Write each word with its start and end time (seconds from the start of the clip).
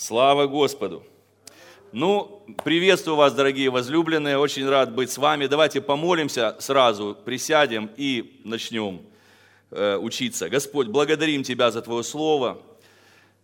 Слава 0.00 0.46
Господу! 0.46 1.04
Ну, 1.92 2.42
приветствую 2.64 3.16
вас, 3.16 3.34
дорогие 3.34 3.68
возлюбленные, 3.68 4.38
очень 4.38 4.66
рад 4.66 4.94
быть 4.94 5.10
с 5.10 5.18
вами. 5.18 5.46
Давайте 5.46 5.82
помолимся 5.82 6.56
сразу, 6.58 7.14
присядем 7.22 7.90
и 7.98 8.40
начнем 8.42 9.02
э, 9.70 9.98
учиться. 9.98 10.48
Господь, 10.48 10.86
благодарим 10.86 11.42
Тебя 11.42 11.70
за 11.70 11.82
Твое 11.82 12.02
Слово. 12.02 12.62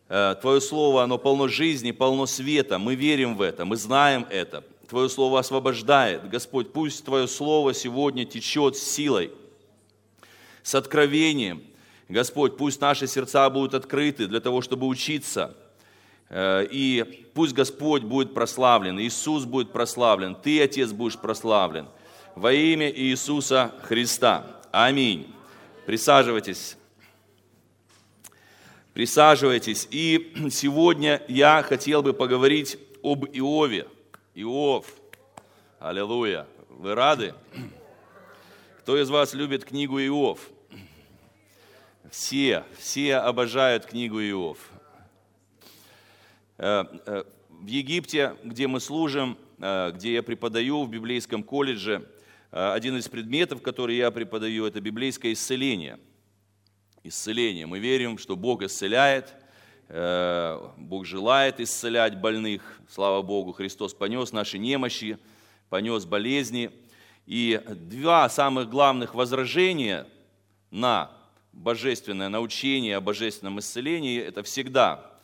Э, 0.09 0.35
Твое 0.41 0.63
Слово, 0.63 1.03
оно 1.03 1.19
полно 1.19 1.47
жизни, 1.47 1.91
полно 1.91 2.25
света. 2.25 2.79
Мы 2.79 2.95
верим 2.95 3.37
в 3.37 3.43
это, 3.43 3.67
мы 3.67 3.77
знаем 3.77 4.27
это. 4.31 4.65
Твое 4.89 5.11
Слово 5.11 5.41
освобождает. 5.41 6.27
Господь, 6.31 6.73
пусть 6.73 7.05
Твое 7.05 7.29
Слово 7.29 7.75
сегодня 7.75 8.25
течет 8.25 8.79
с 8.79 8.83
силой, 8.83 9.31
с 10.63 10.75
откровением. 10.75 11.63
Господь, 12.09 12.57
пусть 12.57 12.81
наши 12.81 13.07
сердца 13.07 13.51
будут 13.51 13.75
открыты 13.75 14.27
для 14.27 14.41
того, 14.41 14.63
чтобы 14.63 14.87
учиться– 14.87 15.55
и 16.31 17.29
пусть 17.35 17.55
Господь 17.55 18.03
будет 18.03 18.35
прославлен, 18.35 18.99
Иисус 19.01 19.45
будет 19.45 19.73
прославлен, 19.73 20.35
Ты, 20.35 20.63
Отец, 20.63 20.91
будешь 20.93 21.19
прославлен. 21.19 21.89
Во 22.35 22.53
имя 22.53 22.91
Иисуса 22.91 23.73
Христа. 23.83 24.61
Аминь. 24.71 25.33
Присаживайтесь. 25.87 26.77
Присаживайтесь. 28.93 29.87
И 29.91 30.35
сегодня 30.51 31.23
я 31.29 31.63
хотел 31.63 32.03
бы 32.03 32.13
поговорить 32.13 32.79
об 33.03 33.25
Иове. 33.27 33.87
Иов. 34.35 34.87
Аллилуйя. 35.79 36.47
Вы 36.69 36.95
рады? 36.95 37.35
Кто 38.81 39.01
из 39.01 39.09
вас 39.09 39.33
любит 39.33 39.65
книгу 39.65 39.99
Иов? 40.01 40.41
Все, 42.11 42.65
все 42.79 43.17
обожают 43.17 43.87
книгу 43.87 44.21
Иов. 44.21 44.59
Э, 46.59 46.85
э, 47.05 47.25
в 47.51 47.67
Египте, 47.67 48.37
где 48.43 48.67
мы 48.67 48.81
служим, 48.81 49.37
э, 49.59 49.93
где 49.95 50.15
я 50.15 50.23
преподаю 50.23 50.85
в 50.85 50.91
библейском 50.91 51.43
колледже, 51.43 52.09
один 52.51 52.97
из 52.97 53.09
предметов, 53.09 53.61
который 53.61 53.97
я 53.97 54.11
преподаю, 54.11 54.65
это 54.65 54.81
библейское 54.81 55.33
исцеление. 55.33 55.99
Исцеление. 57.03 57.67
Мы 57.67 57.81
верим, 57.81 58.17
что 58.17 58.35
Бог 58.37 58.63
исцеляет, 58.63 59.35
Бог 59.89 61.05
желает 61.05 61.61
исцелять 61.61 62.19
больных. 62.19 62.81
Слава 62.89 63.21
Богу, 63.21 63.53
Христос 63.53 63.93
понес 63.93 64.33
наши 64.33 64.59
немощи, 64.59 65.19
понес 65.69 66.07
болезни. 66.07 66.71
И 67.27 67.61
два 67.69 68.29
самых 68.31 68.71
главных 68.71 69.15
возражения 69.15 70.07
на 70.71 71.11
божественное 71.53 72.29
научение 72.29 72.97
о 72.97 73.01
божественном 73.01 73.59
исцелении– 73.59 74.19
это 74.23 74.43
всегда 74.45 75.16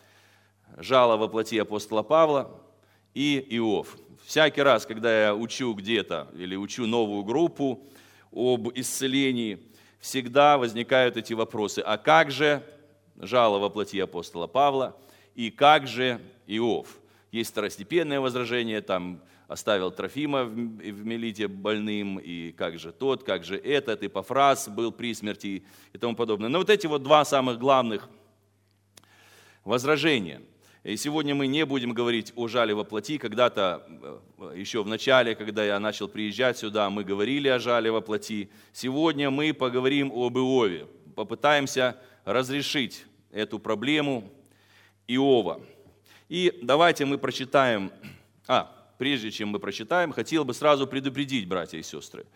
жало 0.77 1.17
во 1.17 1.29
плоти 1.29 1.59
апостола 1.59 2.03
Павла 2.03 2.51
и 3.15 3.45
Иов. 3.51 3.97
Всякий 4.25 4.63
раз, 4.63 4.87
когда 4.87 5.27
я 5.27 5.35
учу 5.35 5.75
где-то 5.75 6.29
или 6.35 6.57
учу 6.57 6.87
новую 6.87 7.25
группу 7.25 7.85
об 8.31 8.69
исцелении, 8.75 9.59
всегда 9.99 10.59
возникают 10.59 11.17
эти 11.17 11.33
вопросы. 11.33 11.81
А 11.81 11.99
как 11.99 12.31
же 12.31 12.63
жало 13.17 13.59
во 13.59 13.69
плоти 13.69 13.99
апостола 13.99 14.47
Павла 14.47 14.97
и 15.35 15.51
как 15.51 15.87
же 15.87 16.21
Иов? 16.47 16.99
Есть 17.31 17.51
второстепенное 17.51 18.21
возражение, 18.21 18.81
там 18.81 19.21
оставил 19.49 19.91
Трофима 19.91 20.45
в 20.45 21.05
Мелите 21.05 21.49
больным, 21.49 22.19
и 22.19 22.53
как 22.53 22.79
же 22.79 22.93
тот, 22.93 23.23
как 23.23 23.45
же 23.45 23.57
этот, 23.57 24.03
и 24.03 24.09
Пафраз 24.09 24.69
был 24.69 24.93
при 24.93 25.15
смерти 25.15 25.65
и 25.93 25.99
тому 25.99 26.15
подобное. 26.15 26.49
Но 26.49 26.59
вот 26.59 26.71
эти 26.71 26.87
вот 26.87 27.03
два 27.03 27.25
самых 27.25 27.59
главных 27.59 28.09
возражения– 29.65 30.43
и 30.85 30.97
сегодня 30.97 31.33
мы 31.33 31.47
не 31.47 31.65
будем 31.65 31.93
говорить 31.93 32.33
о 32.35 32.49
жале 32.49 32.75
во 32.75 32.83
плоти. 32.83 33.17
Когда-то, 33.17 33.87
э, 34.39 34.55
еще 34.57 34.83
в 34.83 34.89
начале, 34.89 35.37
когда 35.37 35.65
я 35.65 35.79
начал 35.79 36.09
приезжать 36.09 36.59
сюда, 36.59 36.91
мы 36.91 37.05
говорили 37.05 37.47
о 37.47 37.61
жале 37.61 37.93
во 37.93 38.01
плоти. 38.01 38.51
Сегодня 38.73 39.31
мы 39.31 39.55
поговорим 39.55 40.11
об 40.13 40.37
Иове. 40.39 40.89
Попытаемся 41.15 41.97
разрешить 42.25 43.05
эту 43.31 43.61
проблему 43.61 44.29
Иова. 45.07 45.61
И 46.29 46.59
давайте 46.63 47.05
мы 47.05 47.17
прочитаем... 47.17 47.93
А, 48.49 48.69
прежде 48.99 49.31
чем 49.31 49.51
мы 49.51 49.61
прочитаем, 49.61 50.13
хотел 50.13 50.45
бы 50.45 50.53
сразу 50.53 50.89
предупредить, 50.89 51.47
братья 51.47 51.79
и 51.79 51.83
сестры. 51.85 52.27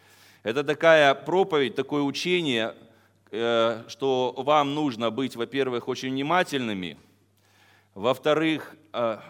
Это 0.44 0.62
такая 0.62 1.12
проповедь, 1.16 1.74
такое 1.74 2.02
учение, 2.02 2.76
э, 3.32 3.82
что 3.88 4.32
вам 4.36 4.76
нужно 4.76 5.10
быть, 5.10 5.34
во-первых, 5.34 5.88
очень 5.88 6.10
внимательными– 6.10 6.96
во-вторых, 7.96 8.76
а, 8.92 9.22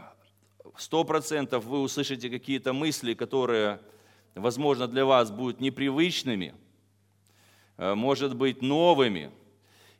сто 0.76 1.04
процентов 1.04 1.64
вы 1.66 1.80
услышите 1.80 2.28
какие-то 2.28 2.72
мысли, 2.72 3.14
которые, 3.14 3.78
возможно, 4.34 4.88
для 4.88 5.04
вас 5.06 5.30
будут 5.30 5.60
непривычными, 5.60 6.52
а, 7.76 7.94
может 7.94 8.34
быть, 8.34 8.62
новыми. 8.62 9.30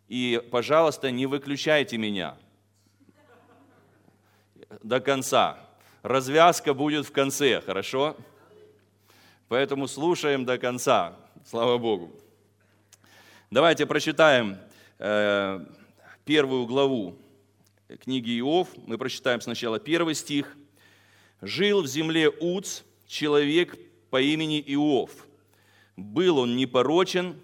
И, 0.08 0.42
пожалуйста, 0.50 1.12
не 1.12 1.26
выключайте 1.26 1.96
меня 1.96 2.36
до 4.82 4.98
конца. 4.98 5.60
Развязка 6.02 6.74
будет 6.74 7.06
в 7.06 7.12
конце, 7.12 7.60
хорошо? 7.60 8.16
Поэтому 9.46 9.86
слушаем 9.86 10.44
до 10.44 10.58
конца. 10.58 11.14
Слава 11.44 11.78
Богу. 11.78 12.10
Давайте 13.48 13.86
прочитаем 13.86 14.58
э, 14.98 15.64
первую 16.24 16.66
главу 16.66 17.16
книги 18.00 18.38
Иов, 18.40 18.68
мы 18.86 18.98
прочитаем 18.98 19.40
сначала 19.40 19.78
первый 19.78 20.14
стих. 20.14 20.56
«Жил 21.40 21.82
в 21.82 21.86
земле 21.86 22.28
Уц 22.28 22.82
человек 23.06 23.78
по 24.10 24.20
имени 24.20 24.60
Иов. 24.66 25.10
Был 25.96 26.38
он 26.38 26.56
непорочен 26.56 27.38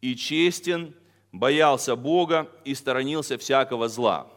и 0.00 0.14
честен, 0.14 0.94
боялся 1.30 1.96
Бога 1.96 2.50
и 2.64 2.74
сторонился 2.74 3.38
всякого 3.38 3.88
зла». 3.88 4.30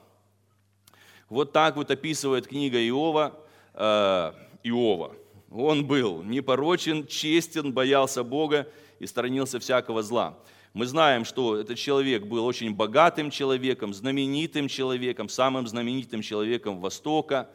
Вот 1.27 1.51
так 1.51 1.75
вот 1.75 1.89
описывает 1.89 2.47
книга 2.47 2.77
Иова, 2.87 3.37
э, 3.73 4.31
Иова. 4.63 5.15
Он 5.51 5.85
был 5.85 6.21
непорочен, 6.21 7.07
честен, 7.07 7.73
боялся 7.73 8.23
Бога 8.23 8.67
и 8.99 9.07
сторонился 9.07 9.59
всякого 9.59 10.03
зла. 10.03 10.37
Мы 10.75 10.87
знаем, 10.87 11.23
что 11.23 11.55
этот 11.55 11.77
человек 11.77 12.23
был 12.23 12.45
очень 12.45 12.75
богатым 12.75 13.31
человеком, 13.31 13.93
знаменитым 13.93 14.67
человеком, 14.67 15.29
самым 15.29 15.65
знаменитым 15.67 16.21
человеком 16.21 16.81
Востока. 16.81 17.49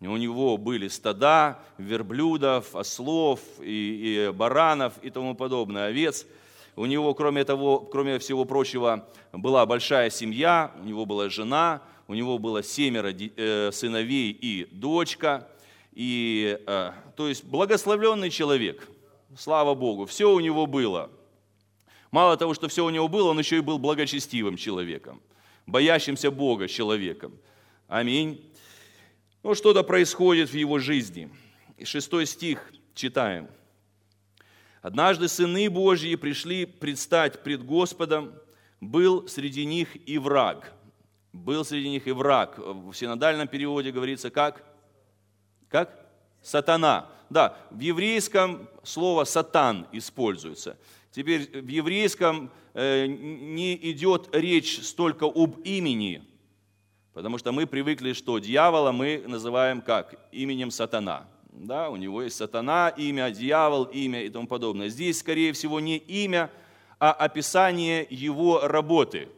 У 0.00 0.16
него 0.16 0.56
были 0.56 0.88
стада 0.88 1.58
верблюдов, 1.76 2.74
ослов 2.74 3.40
и, 3.60 4.30
и 4.30 4.32
баранов 4.32 4.94
и 5.02 5.10
тому 5.10 5.34
подобное, 5.34 5.88
овец. 5.88 6.24
У 6.74 6.86
него, 6.86 7.12
кроме 7.12 7.44
того, 7.44 7.78
кроме 7.78 8.18
всего 8.18 8.46
прочего, 8.46 9.06
была 9.32 9.66
большая 9.66 10.08
семья, 10.08 10.72
у 10.80 10.84
него 10.86 11.04
была 11.04 11.28
жена, 11.28 11.82
у 12.08 12.14
него 12.14 12.38
было 12.38 12.62
семеро 12.62 13.12
э, 13.12 13.70
сыновей 13.70 14.30
и 14.30 14.66
дочка. 14.72 15.46
И, 15.92 16.58
э, 16.66 16.92
то 17.16 17.28
есть 17.28 17.44
благословленный 17.44 18.30
человек, 18.30 18.88
слава 19.36 19.74
Богу, 19.74 20.06
все 20.06 20.32
у 20.32 20.40
него 20.40 20.64
было– 20.64 21.10
Мало 22.12 22.36
того, 22.36 22.54
что 22.54 22.68
все 22.68 22.84
у 22.84 22.90
него 22.90 23.08
было, 23.08 23.30
он 23.30 23.38
еще 23.38 23.56
и 23.56 23.60
был 23.60 23.78
благочестивым 23.78 24.56
человеком, 24.56 25.20
боящимся 25.66 26.30
Бога 26.30 26.68
человеком. 26.68 27.36
Аминь. 27.88 28.52
Ну, 29.42 29.54
что-то 29.54 29.82
происходит 29.82 30.50
в 30.50 30.54
его 30.54 30.78
жизни. 30.78 31.30
Шестой 31.82 32.26
стих 32.26 32.72
читаем. 32.94 33.48
«Однажды 34.82 35.28
сыны 35.28 35.70
Божьи 35.70 36.14
пришли 36.16 36.66
предстать 36.66 37.42
пред 37.42 37.64
Господом, 37.64 38.34
был 38.80 39.26
среди 39.26 39.64
них 39.64 39.88
и 40.08 40.18
враг». 40.18 40.72
Был 41.32 41.64
среди 41.64 41.88
них 41.88 42.06
и 42.06 42.12
враг. 42.12 42.58
В 42.58 42.92
синодальном 42.92 43.48
переводе 43.48 43.90
говорится 43.90 44.28
как? 44.28 44.66
Как? 45.70 46.06
Сатана. 46.42 47.08
Да, 47.30 47.56
в 47.70 47.80
еврейском 47.80 48.68
слово 48.82 49.24
«сатан» 49.24 49.86
используется. 49.92 50.76
Теперь 51.12 51.60
в 51.60 51.68
еврейском 51.68 52.50
э, 52.72 53.06
не 53.06 53.74
идет 53.90 54.30
речь 54.32 54.80
столько 54.82 55.24
об 55.24 55.60
имени, 55.60 56.22
потому 57.12 57.36
что 57.36 57.52
мы 57.52 57.66
привыкли, 57.66 58.14
что 58.14 58.38
дьявола 58.38 58.92
мы 58.92 59.22
называем 59.26 59.82
как? 59.82 60.14
Именем 60.32 60.70
сатана. 60.70 61.28
Да, 61.50 61.90
у 61.90 61.96
него 61.96 62.22
есть 62.22 62.36
сатана, 62.36 62.88
имя, 62.88 63.30
дьявол, 63.30 63.84
имя 63.84 64.22
и 64.22 64.30
тому 64.30 64.46
подобное. 64.46 64.88
Здесь, 64.88 65.18
скорее 65.18 65.52
всего, 65.52 65.80
не 65.80 65.98
имя, 65.98 66.50
а 66.98 67.12
описание 67.12 68.06
его 68.08 68.66
работы, 68.66 69.28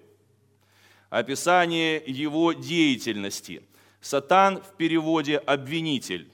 описание 1.11 2.01
его 2.07 2.53
деятельности. 2.53 3.65
Сатан 4.01 4.63
в 4.63 4.77
переводе 4.77 5.39
обвинитель. 5.39 6.31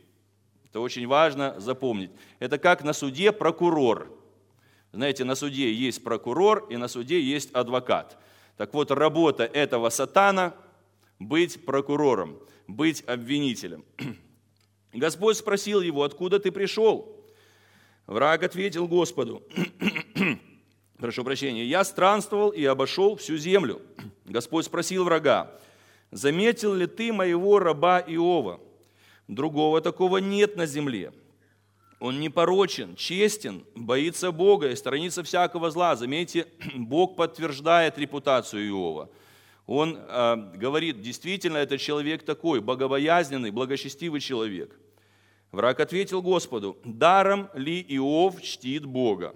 Это 0.69 0.81
очень 0.81 1.07
важно 1.07 1.59
запомнить. 1.59 2.11
Это 2.41 2.59
как 2.59 2.85
на 2.85 2.93
суде 2.93 3.33
прокурор– 3.33 4.15
знаете, 4.93 5.25
на 5.25 5.35
суде 5.35 5.73
есть 5.73 6.03
прокурор 6.03 6.67
и 6.69 6.77
на 6.77 6.89
суде 6.89 7.21
есть 7.21 7.53
адвокат. 7.53 8.19
Так 8.57 8.75
вот, 8.75 8.91
работа 8.91 9.45
этого 9.45 9.89
сатана– 9.91 10.55
быть 11.21 11.65
прокурором, 11.65 12.39
быть 12.67 13.05
обвинителем. 13.07 13.85
Господь 14.93 15.37
спросил 15.37 15.81
его, 15.81 16.03
откуда 16.03 16.41
ты 16.41 16.51
пришел? 16.51 17.25
Враг 18.07 18.43
ответил 18.43 18.89
Господу, 18.89 19.43
прошу 20.99 21.23
прощения, 21.23 21.65
я 21.67 21.85
странствовал 21.85 22.51
и 22.51 22.65
обошел 22.65 23.15
всю 23.17 23.37
землю. 23.37 23.83
Господь 24.25 24.65
спросил 24.65 25.05
врага, 25.05 25.53
заметил 26.11 26.75
ли 26.75 26.87
ты 26.87 27.13
моего 27.13 27.61
раба 27.61 28.01
Иова? 28.01 28.61
Другого 29.29 29.81
такого 29.81 30.17
нет 30.17 30.57
на 30.57 30.67
земле. 30.67 31.13
Он 32.00 32.19
непорочен, 32.19 32.97
честен, 32.97 33.64
боится 33.75 34.32
Бога 34.32 34.70
и 34.70 34.75
сторонится 34.75 35.23
всякого 35.23 35.70
зла. 35.70 35.97
Заметьте, 35.97 36.47
Бог 36.75 37.14
подтверждает 37.14 37.99
репутацию 37.99 38.67
Иова. 38.69 39.11
Он 39.67 39.99
э, 39.99 40.37
говорит, 40.56 41.02
действительно, 41.02 41.58
этот 41.58 41.79
человек 41.79 42.25
такой, 42.25 42.61
богобоязненный, 42.61 43.50
благочестивый 43.50 44.20
человек. 44.20 44.75
Враг 45.52 45.79
ответил 45.79 46.23
Господу, 46.23 46.79
даром 46.85 47.50
ли 47.55 47.85
Иов 47.88 48.41
чтит 48.41 48.87
Бога? 48.87 49.35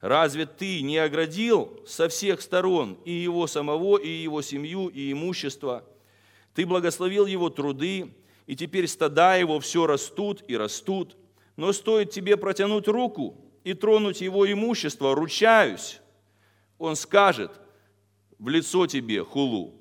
Разве 0.00 0.46
ты 0.46 0.82
не 0.82 0.98
оградил 0.98 1.80
со 1.86 2.08
всех 2.08 2.40
сторон 2.40 2.98
и 3.04 3.12
его 3.12 3.46
самого, 3.46 3.96
и 3.96 4.08
его 4.08 4.42
семью, 4.42 4.88
и 4.88 5.12
имущество? 5.12 5.84
Ты 6.52 6.66
благословил 6.66 7.26
его 7.26 7.48
труды, 7.48 8.12
и 8.46 8.56
теперь 8.56 8.88
стада 8.88 9.36
его 9.36 9.60
все 9.60 9.86
растут 9.86 10.42
и 10.48 10.56
растут. 10.56 11.16
Но 11.56 11.72
стоит 11.72 12.10
тебе 12.10 12.36
протянуть 12.36 12.86
руку 12.86 13.36
и 13.64 13.74
тронуть 13.74 14.20
его 14.20 14.50
имущество, 14.50 15.14
ручаюсь, 15.14 16.00
он 16.78 16.94
скажет 16.94 17.50
в 18.38 18.48
лицо 18.48 18.86
тебе 18.86 19.24
хулу. 19.24 19.74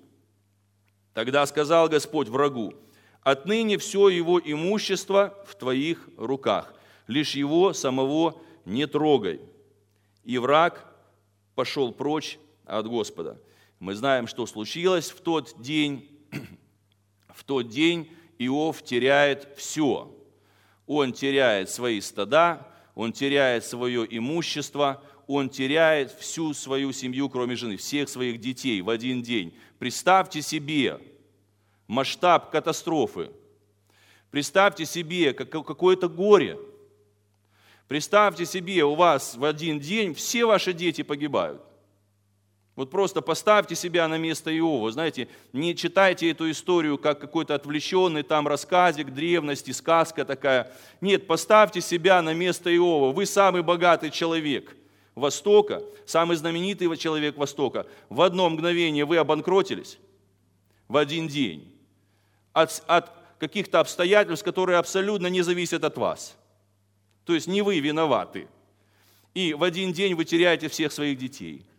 Тогда 1.13 1.45
сказал 1.45 1.89
Господь 1.89 2.29
врагу, 2.29 2.73
отныне 3.21 3.77
все 3.77 4.09
его 4.09 4.39
имущество 4.39 5.37
в 5.45 5.55
твоих 5.55 6.09
руках, 6.17 6.73
лишь 7.07 7.35
его 7.35 7.73
самого 7.73 8.41
не 8.65 8.87
трогай. 8.87 9.41
И 10.23 10.37
враг 10.37 10.85
пошел 11.53 11.93
прочь 11.93 12.39
от 12.65 12.87
Господа. 12.87 13.41
Мы 13.79 13.93
знаем, 13.95 14.27
что 14.27 14.45
случилось 14.45 15.11
в 15.11 15.21
тот 15.21 15.61
день. 15.61 16.09
В 17.35 17.43
тот 17.43 17.67
день 17.67 18.09
Иов 18.39 18.81
теряет 18.81 19.49
все. 19.57 20.09
Он 20.87 21.13
теряет 21.13 21.69
свои 21.69 22.01
стада, 22.01 22.67
он 22.93 23.11
теряет 23.11 23.65
свое 23.65 24.05
имущество, 24.09 25.01
он 25.27 25.49
теряет 25.49 26.11
всю 26.11 26.53
свою 26.53 26.91
семью, 26.91 27.29
кроме 27.29 27.55
жены, 27.55 27.77
всех 27.77 28.09
своих 28.09 28.39
детей 28.39 28.81
в 28.81 28.89
один 28.89 29.21
день. 29.21 29.57
Представьте 29.79 30.41
себе 30.41 30.99
масштаб 31.87 32.51
катастрофы. 32.51 33.31
Представьте 34.31 34.85
себе 34.85 35.33
какое-то 35.33 36.09
горе. 36.09 36.59
Представьте 37.87 38.45
себе, 38.45 38.83
у 38.83 38.95
вас 38.95 39.35
в 39.35 39.45
один 39.45 39.79
день 39.79 40.13
все 40.13 40.45
ваши 40.45 40.73
дети 40.73 41.03
погибают. 41.03 41.61
Вот 42.75 42.91
просто 42.91 43.21
поставьте 43.21 43.73
себя 43.73 44.07
на 44.07 44.17
место 44.17 44.55
Иова. 44.55 44.91
Знаете, 44.91 45.29
не 45.53 45.75
читайте 45.75 46.29
эту 46.29 46.51
историю 46.51 46.97
как 46.97 47.21
какой-то 47.21 47.55
отвлеченный 47.55 48.23
там 48.23 48.47
рассказик 48.47 49.11
древности, 49.11 49.71
сказка 49.71 50.25
такая. 50.25 50.71
Нет, 50.99 51.25
поставьте 51.25 51.79
себя 51.79 52.21
на 52.21 52.33
место 52.33 52.75
Иова. 52.75 53.13
Вы 53.13 53.25
самый 53.25 53.63
богатый 53.63 54.09
человек 54.09 54.75
Востока, 55.15 55.81
самый 56.05 56.35
знаменитый 56.35 56.93
человек 56.97 57.37
Востока. 57.37 57.87
В 58.09 58.21
одно 58.21 58.49
мгновение 58.49 59.05
вы 59.05 59.17
обанкротились, 59.17 59.97
в 60.89 60.97
один 60.97 61.29
день, 61.29 61.73
от, 62.51 62.83
от 62.87 63.09
каких-то 63.39 63.79
обстоятельств, 63.79 64.43
которые 64.43 64.79
абсолютно 64.79 65.27
не 65.27 65.43
зависят 65.43 65.85
от 65.85 65.97
вас. 65.97 66.35
То 67.23 67.33
есть 67.33 67.47
не 67.47 67.61
вы 67.61 67.79
виноваты. 67.79 68.49
И 69.33 69.53
в 69.53 69.63
один 69.63 69.93
день 69.93 70.13
вы 70.13 70.25
теряете 70.25 70.67
всех 70.67 70.91
своих 70.91 71.17
детей– 71.17 71.65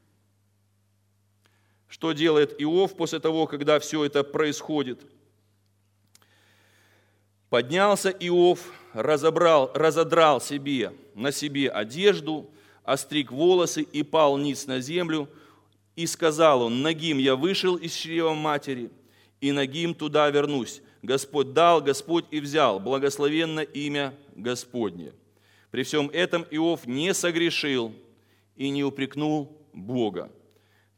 что 1.89 2.13
делает 2.13 2.55
Иов 2.61 2.97
после 2.97 3.21
того, 3.21 3.47
когда 3.47 3.79
все 3.79 4.05
это 4.05 4.25
происходит? 4.25 5.01
Поднялся 7.49 8.11
Иов, 8.11 8.61
разобрал, 8.93 9.71
разодрал 9.75 10.41
себе 10.41 10.93
на 11.15 11.31
себе 11.31 11.71
одежду, 11.71 12.51
остриг 12.83 13.31
волосы 13.31 13.83
и 13.83 14.03
пал 14.03 14.37
ниц 14.37 14.67
на 14.67 14.81
землю. 14.81 15.29
И 15.95 16.07
сказал 16.07 16.63
он, 16.63 16.83
ногим 16.83 17.19
я 17.19 17.37
вышел 17.37 17.77
из 17.77 17.95
чрева 17.95 18.35
матери, 18.35 18.91
и 19.41 19.53
ногим 19.53 19.95
туда 19.95 20.29
вернусь. 20.29 20.83
Господь 21.03 21.53
дал, 21.53 21.81
Господь 21.81 22.27
и 22.31 22.41
взял, 22.41 22.81
благословенно 22.81 23.61
имя 23.61 24.13
Господне. 24.35 25.13
При 25.71 25.85
всем 25.85 26.11
этом 26.11 26.45
Иов 26.51 26.87
не 26.87 27.15
согрешил 27.15 27.95
и 28.57 28.69
не 28.71 28.85
упрекнул 28.85 29.57
Бога. 29.73 30.31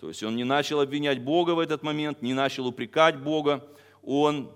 То 0.00 0.08
есть 0.08 0.22
он 0.22 0.36
не 0.36 0.44
начал 0.44 0.80
обвинять 0.80 1.20
Бога 1.20 1.52
в 1.52 1.58
этот 1.58 1.82
момент, 1.82 2.22
не 2.22 2.32
начал 2.32 2.66
упрекать 2.66 3.18
Бога. 3.18 3.64
Он, 4.02 4.52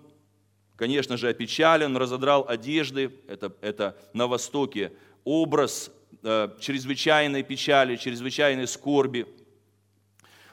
конечно 0.77 1.17
же, 1.17 1.29
опечален, 1.29 1.97
разодрал 1.97 2.47
одежды. 2.49 3.13
Это, 3.27 3.53
это 3.61 3.97
на 4.13 4.29
Востоке 4.29 4.93
образ 5.25 5.91
э, 6.23 6.49
чрезвычайной 6.61 7.43
печали, 7.43 7.97
чрезвычайной 7.97 8.69
скорби. 8.69 9.27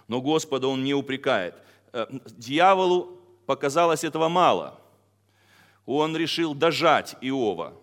Но 0.08 0.22
Господа 0.22 0.68
он 0.68 0.84
не 0.84 0.96
упрекает. 0.96 1.54
Э, 1.94 2.08
дьяволу 2.38 3.22
показалось 3.46 4.04
этого 4.04 4.28
мало. 4.28 4.80
Он 5.86 6.18
решил 6.18 6.56
дожать 6.56 7.16
Иова. 7.22 7.76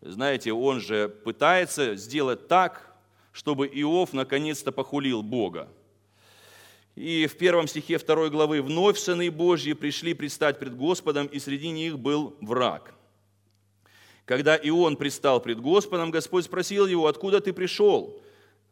Знаете, 0.00 0.52
он 0.52 0.80
же 0.80 1.08
пытается 1.08 1.96
сделать 1.96 2.46
так, 2.46 2.96
чтобы 3.32 3.66
Иов 3.66 4.12
наконец-то 4.12 4.70
похулил 4.70 5.22
Бога. 5.22 5.68
И 6.94 7.26
в 7.26 7.36
первом 7.36 7.68
стихе 7.68 7.96
второй 7.96 8.30
главы 8.30 8.60
«Вновь 8.60 8.98
сыны 8.98 9.30
Божьи 9.30 9.72
пришли 9.72 10.12
предстать 10.12 10.58
пред 10.58 10.76
Господом, 10.76 11.26
и 11.26 11.38
среди 11.38 11.70
них 11.70 11.98
был 11.98 12.36
враг». 12.40 12.94
Когда 14.26 14.56
Ион 14.56 14.96
предстал 14.96 15.40
пред 15.40 15.60
Господом, 15.60 16.10
Господь 16.10 16.44
спросил 16.44 16.86
его, 16.86 17.06
«Откуда 17.06 17.40
ты 17.40 17.52
пришел?» 17.52 18.22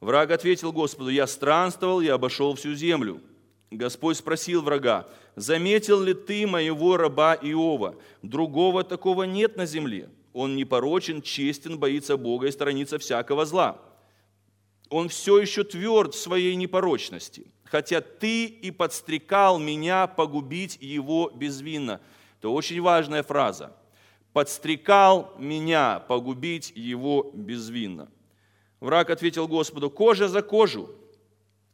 Враг 0.00 0.31
ответил 0.31 0.72
Господу, 0.72 1.11
«Я 1.11 1.26
странствовал, 1.26 2.00
я 2.00 2.14
обошел 2.14 2.55
всю 2.55 2.75
землю». 2.75 3.20
Господь 3.70 4.19
спросил 4.19 4.62
врага, 4.62 5.08
«Заметил 5.37 6.00
ли 6.00 6.12
ты 6.12 6.46
моего 6.46 6.96
раба 6.96 7.34
Иова? 7.34 7.96
Другого 8.23 8.84
такого 8.84 9.25
нет 9.25 9.56
на 9.56 9.64
земле. 9.64 10.11
Он 10.33 10.56
непорочен, 10.56 11.23
честен, 11.23 11.78
боится 11.78 12.16
Бога 12.16 12.49
и 12.49 12.52
сторонится 12.52 12.99
всякого 12.99 13.47
зла. 13.47 13.80
Он 14.88 15.09
все 15.09 15.38
еще 15.38 15.64
тверд 15.64 16.14
в 16.14 16.21
своей 16.21 16.54
непорочности» 16.54 17.47
хотя 17.70 18.00
ты 18.00 18.46
и 18.46 18.72
подстрекал 18.72 19.60
меня 19.60 20.08
погубить 20.08 20.76
его 20.80 21.30
безвинно. 21.30 22.00
Это 22.38 22.48
очень 22.48 22.80
важная 22.80 23.22
фраза. 23.22 23.76
Подстрекал 24.32 25.34
меня 25.38 26.00
погубить 26.00 26.72
его 26.74 27.30
безвинно. 27.32 28.10
Враг 28.80 29.10
ответил 29.10 29.46
Господу, 29.46 29.88
кожа 29.88 30.26
за 30.26 30.42
кожу. 30.42 30.90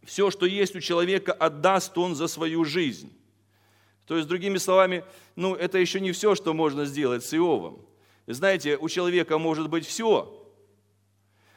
Все, 0.04 0.30
что 0.30 0.44
есть 0.44 0.76
у 0.76 0.80
человека, 0.80 1.32
отдаст 1.32 1.96
он 1.96 2.14
за 2.14 2.26
свою 2.26 2.64
жизнь. 2.64 3.10
То 4.06 4.16
есть, 4.16 4.28
другими 4.28 4.58
словами, 4.58 5.02
ну, 5.34 5.54
это 5.54 5.78
еще 5.78 6.00
не 6.00 6.12
все, 6.12 6.34
что 6.34 6.52
можно 6.52 6.84
сделать 6.84 7.24
с 7.24 7.32
Иовом. 7.32 7.80
Знаете, 8.26 8.76
у 8.76 8.88
человека 8.88 9.38
может 9.38 9.70
быть 9.70 9.86
все, 9.86 10.46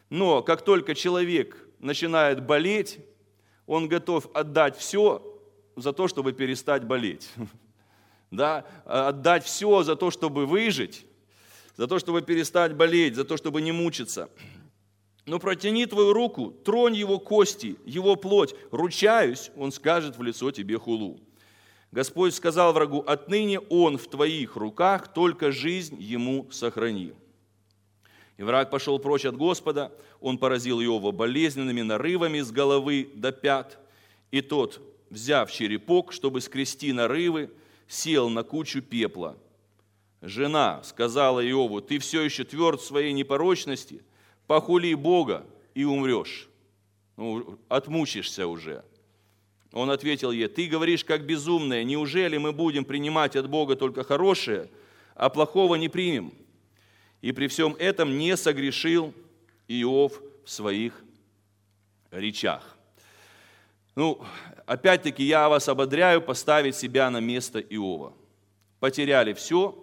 но 0.10 0.41
как 0.41 0.63
только 0.63 0.96
человек 0.96 1.67
начинает 1.79 2.46
болеть, 2.46 3.00
он 3.70 3.88
готов 3.88 4.28
отдать 4.34 4.76
все 4.78 5.22
за 5.76 5.94
то, 5.94 6.08
чтобы 6.08 6.34
перестать 6.34 6.84
болеть. 6.84 7.30
Да? 8.32 8.64
Отдать 8.86 9.44
все 9.44 9.82
за 9.82 9.96
то, 9.96 10.12
чтобы 10.12 10.46
выжить, 10.46 11.04
за 11.76 11.88
то, 11.88 11.98
чтобы 11.98 12.22
перестать 12.22 12.76
болеть, 12.76 13.16
за 13.16 13.24
то, 13.24 13.38
чтобы 13.38 13.60
не 13.60 13.72
мучиться. 13.72 14.30
Но 15.26 15.40
протяни 15.40 15.88
твою 15.88 16.14
руку, 16.14 16.52
тронь 16.52 16.96
его 16.96 17.18
кости, 17.18 17.78
его 17.86 18.16
плоть. 18.16 18.54
Ручаюсь, 18.70 19.50
он 19.58 19.72
скажет 19.72 20.16
в 20.16 20.22
лицо 20.22 20.52
тебе 20.52 20.78
хулу. 20.78 21.20
Господь 21.92 22.36
сказал 22.36 22.72
врагу, 22.72 23.00
отныне 23.00 23.60
он 23.60 23.98
в 23.98 24.08
твоих 24.08 24.58
руках, 24.58 25.12
только 25.12 25.52
жизнь 25.52 25.98
ему 26.00 26.48
сохрани. 26.52 27.14
И 28.39 28.43
враг 28.43 28.69
пошел 28.69 29.00
прочь 29.00 29.25
от 29.25 29.36
Господа, 29.36 29.91
он 30.22 30.38
поразил 30.38 30.79
Иова 30.79 31.12
болезненными 31.12 31.81
нарывами 31.81 32.39
с 32.39 32.51
головы 32.51 33.10
до 33.13 33.34
пят. 33.34 33.77
И 34.31 34.39
тот, 34.39 34.79
взяв 35.10 35.51
черепок, 35.51 36.13
чтобы 36.13 36.39
скрести 36.39 36.93
нарывы, 36.93 37.51
сел 37.89 38.29
на 38.29 38.43
кучу 38.43 38.81
пепла. 38.81 39.38
Жена 40.22 40.81
сказала 40.84 41.46
Иову, 41.46 41.81
ты 41.81 42.00
все 42.00 42.22
еще 42.22 42.46
тверд 42.46 42.79
в 42.79 42.86
своей 42.86 43.12
непорочности, 43.12 44.01
похули 44.48 44.93
Бога 44.93 45.46
и 45.75 45.84
умрешь. 45.84 46.48
Ну, 47.17 47.60
отмучишься 47.67 48.48
уже. 48.48 48.86
Он 49.74 49.91
ответил 49.91 50.31
ей, 50.31 50.48
ты 50.48 50.67
говоришь 50.67 51.03
как 51.03 51.25
безумная, 51.25 51.84
неужели 51.84 52.38
мы 52.38 52.53
будем 52.53 52.86
принимать 52.86 53.36
от 53.36 53.50
Бога 53.50 53.75
только 53.75 54.05
хорошее, 54.05 54.69
а 55.15 55.29
плохого 55.29 55.75
не 55.75 55.89
примем? 55.89 56.34
И 57.22 57.32
при 57.32 57.48
всем 57.48 57.76
этом 57.80 58.18
не 58.18 58.38
согрешил 58.38 59.14
Иов 59.68 60.22
в 60.46 60.50
своих 60.50 61.04
речах. 62.12 62.78
Ну, 63.96 64.22
опять-таки 64.66 65.24
я 65.24 65.50
вас 65.50 65.68
ободряю 65.68 66.22
поставить 66.22 66.76
себя 66.76 67.10
на 67.10 67.20
место 67.20 67.60
Иова. 67.60 68.14
Потеряли 68.80 69.34
все, 69.34 69.78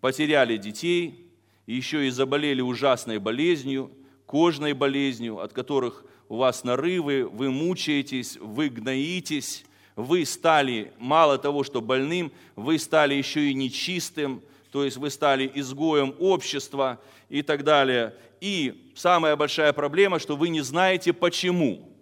потеряли 0.00 0.56
детей, 0.56 1.28
еще 1.66 2.06
и 2.06 2.10
заболели 2.10 2.60
ужасной 2.60 3.18
болезнью, 3.18 3.90
кожной 4.24 4.72
болезнью, 4.72 5.40
от 5.40 5.52
которых 5.52 6.04
у 6.28 6.36
вас 6.36 6.62
нарывы, 6.62 7.28
вы 7.28 7.50
мучаетесь, 7.50 8.36
вы 8.36 8.68
гноитесь, 8.68 9.64
вы 9.96 10.24
стали, 10.24 10.92
мало 10.98 11.38
того, 11.38 11.64
что 11.64 11.80
больным, 11.80 12.30
вы 12.54 12.78
стали 12.78 13.14
еще 13.14 13.50
и 13.50 13.54
нечистым, 13.54 14.42
то 14.70 14.84
есть 14.84 14.96
вы 14.96 15.10
стали 15.10 15.50
изгоем 15.54 16.14
общества 16.18 17.00
и 17.28 17.42
так 17.42 17.64
далее. 17.64 18.14
И 18.40 18.92
самая 18.94 19.36
большая 19.36 19.72
проблема, 19.72 20.18
что 20.18 20.36
вы 20.36 20.48
не 20.48 20.60
знаете 20.60 21.12
почему. 21.12 21.92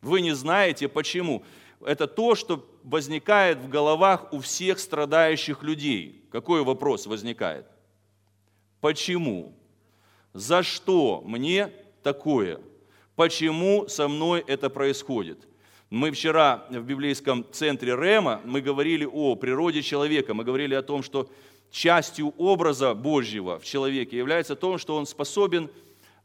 Вы 0.00 0.20
не 0.20 0.34
знаете 0.34 0.88
почему. 0.88 1.44
Это 1.80 2.06
то, 2.06 2.34
что 2.34 2.68
возникает 2.82 3.58
в 3.58 3.68
головах 3.68 4.32
у 4.32 4.40
всех 4.40 4.78
страдающих 4.78 5.62
людей. 5.62 6.24
Какой 6.30 6.62
вопрос 6.62 7.06
возникает? 7.06 7.66
Почему? 8.80 9.54
За 10.32 10.62
что 10.62 11.22
мне 11.24 11.72
такое? 12.02 12.60
Почему 13.16 13.88
со 13.88 14.08
мной 14.08 14.44
это 14.46 14.70
происходит? 14.70 15.47
Мы 15.90 16.10
вчера 16.10 16.64
в 16.68 16.82
библейском 16.82 17.46
центре 17.50 17.96
Рема, 17.96 18.42
мы 18.44 18.60
говорили 18.60 19.06
о 19.06 19.36
природе 19.36 19.80
человека, 19.80 20.34
мы 20.34 20.44
говорили 20.44 20.74
о 20.74 20.82
том, 20.82 21.02
что 21.02 21.30
частью 21.70 22.34
образа 22.36 22.92
Божьего 22.92 23.58
в 23.58 23.64
человеке 23.64 24.18
является 24.18 24.54
то, 24.54 24.76
что 24.76 24.96
он 24.96 25.06
способен 25.06 25.70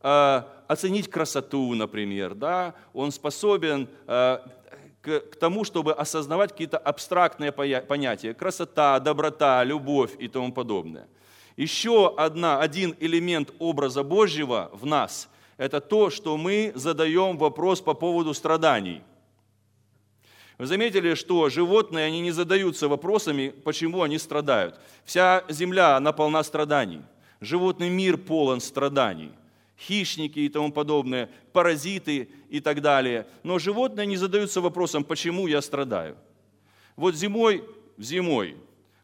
э, 0.01 0.41
оценить 0.67 1.09
красоту, 1.09 1.73
например, 1.75 2.35
да? 2.35 2.73
он 2.93 3.13
способен 3.13 3.87
э, 4.05 4.39
к, 4.99 5.19
к 5.21 5.35
тому, 5.37 5.63
чтобы 5.63 5.93
осознавать 5.93 6.51
какие-то 6.51 6.77
абстрактные 6.77 7.53
понятия, 7.53 8.33
красота, 8.33 8.99
доброта, 8.99 9.63
любовь 9.63 10.11
и 10.19 10.27
тому 10.27 10.51
подобное. 10.51 11.07
Еще 11.55 12.13
одна, 12.17 12.59
один 12.59 12.97
элемент 12.99 13.53
образа 13.59 14.03
Божьего 14.03 14.69
в 14.73 14.85
нас– 14.85 15.29
это 15.57 15.79
то, 15.79 16.09
что 16.09 16.35
мы 16.35 16.73
задаем 16.75 17.37
вопрос 17.37 17.79
по 17.79 17.93
поводу 17.93 18.33
страданий. 18.33 19.01
Вы 20.57 20.65
заметили, 20.67 21.15
что 21.15 21.49
животные, 21.49 22.05
они 22.05 22.21
не 22.21 22.31
задаются 22.31 22.87
вопросами, 22.87 23.53
почему 23.63 24.01
они 24.03 24.17
страдают. 24.17 24.79
Вся 25.03 25.43
земля, 25.49 25.97
она 25.97 26.11
полна 26.11 26.43
страданий. 26.43 27.01
Животный 27.41 27.89
мир 27.89 28.17
полон 28.17 28.61
страданий. 28.61 29.31
Хищники 29.77 30.39
и 30.39 30.49
тому 30.49 30.71
подобное, 30.71 31.29
паразиты 31.51 32.29
и 32.49 32.59
так 32.59 32.81
далее. 32.81 33.27
Но 33.41 33.59
животные 33.59 34.05
не 34.05 34.17
задаются 34.17 34.61
вопросом, 34.61 35.03
почему 35.03 35.47
я 35.47 35.61
страдаю. 35.61 36.15
Вот 36.95 37.15
зимой, 37.15 37.63
зимой, 37.97 38.55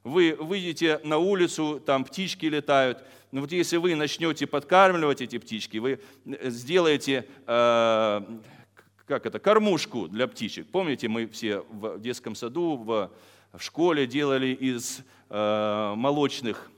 вы 0.03 0.37
выйдете 0.39 1.01
на 1.03 1.17
улицу, 1.17 1.81
там 1.85 2.05
птички 2.05 2.45
летают– 2.45 3.03
но 3.31 3.41
вот 3.41 3.51
если 3.51 3.77
вы 3.77 3.95
начнете 3.95 4.47
подкармливать 4.47 5.21
эти 5.21 5.37
птички, 5.37 5.77
вы 5.77 5.99
э, 6.25 6.49
сделаете, 6.49 7.27
э, 7.45 8.21
как 9.09 9.25
это, 9.25 9.39
кормушку 9.39 10.07
для 10.07 10.27
птичек. 10.27 10.67
Помните, 10.67 11.07
мы 11.07 11.25
все 11.25 11.61
в 11.71 11.99
детском 11.99 12.35
саду, 12.35 12.77
в, 12.77 13.11
в 13.53 13.59
школе 13.59 14.05
делали 14.05 14.49
из 14.53 14.99
э, 15.31 15.93
молочных 15.97 16.69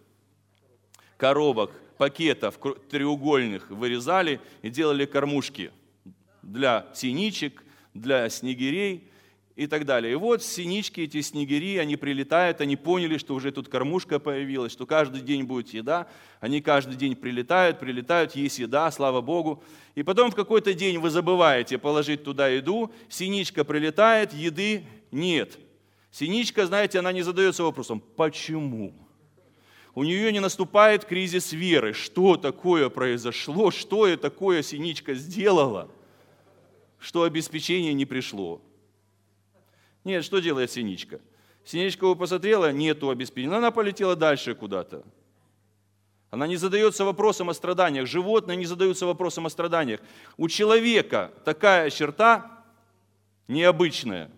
коробок, 1.17 1.71
пакетов 1.97 2.57
треугольных, 2.89 3.69
вырезали 3.69 4.39
и 4.61 4.69
делали 4.69 5.03
кормушки 5.03 5.71
для 6.41 6.87
синичек, 6.93 7.65
для 7.93 8.29
снегирей 8.29 9.09
и 9.55 9.67
так 9.67 9.85
далее. 9.85 10.13
И 10.13 10.15
вот 10.15 10.43
синички, 10.43 11.01
эти 11.01 11.21
снегири, 11.21 11.77
они 11.77 11.95
прилетают, 11.95 12.61
они 12.61 12.75
поняли, 12.75 13.17
что 13.17 13.35
уже 13.35 13.51
тут 13.51 13.67
кормушка 13.67 14.19
появилась, 14.19 14.71
что 14.71 14.85
каждый 14.85 15.21
день 15.21 15.43
будет 15.43 15.69
еда. 15.69 16.07
Они 16.39 16.61
каждый 16.61 16.95
день 16.95 17.15
прилетают, 17.15 17.79
прилетают, 17.79 18.35
есть 18.35 18.59
еда, 18.59 18.89
слава 18.91 19.21
Богу. 19.21 19.63
И 19.95 20.03
потом 20.03 20.31
в 20.31 20.35
какой-то 20.35 20.73
день 20.73 20.97
вы 20.97 21.09
забываете 21.09 21.77
положить 21.77 22.23
туда 22.23 22.47
еду, 22.47 22.91
синичка 23.09 23.63
прилетает, 23.63 24.33
еды 24.33 24.85
нет. 25.11 25.59
Синичка, 26.11 26.65
знаете, 26.65 26.99
она 26.99 27.11
не 27.11 27.21
задается 27.21 27.63
вопросом, 27.63 28.01
почему? 28.15 28.93
У 29.93 30.03
нее 30.03 30.31
не 30.31 30.39
наступает 30.39 31.03
кризис 31.03 31.51
веры. 31.51 31.93
Что 31.93 32.37
такое 32.37 32.89
произошло? 32.89 33.71
Что 33.71 34.07
я 34.07 34.15
такое 34.15 34.63
синичка 34.63 35.13
сделала? 35.13 35.91
Что 36.99 37.23
обеспечение 37.23 37.93
не 37.93 38.05
пришло? 38.05 38.61
Нет, 40.03 40.23
что 40.23 40.39
делает 40.39 40.71
синичка? 40.71 41.19
Синичка 41.63 42.05
его 42.05 42.15
посмотрела, 42.15 42.71
нету 42.71 43.09
обеспечения. 43.09 43.55
Она 43.55 43.71
полетела 43.71 44.15
дальше 44.15 44.55
куда-то. 44.55 45.03
Она 46.31 46.47
не 46.47 46.55
задается 46.55 47.05
вопросом 47.05 47.49
о 47.49 47.53
страданиях. 47.53 48.07
Животные 48.07 48.57
не 48.57 48.65
задаются 48.65 49.05
вопросом 49.05 49.45
о 49.45 49.49
страданиях. 49.49 49.99
У 50.37 50.47
человека 50.47 51.31
такая 51.45 51.89
черта 51.89 52.63
необычная, 53.47 54.31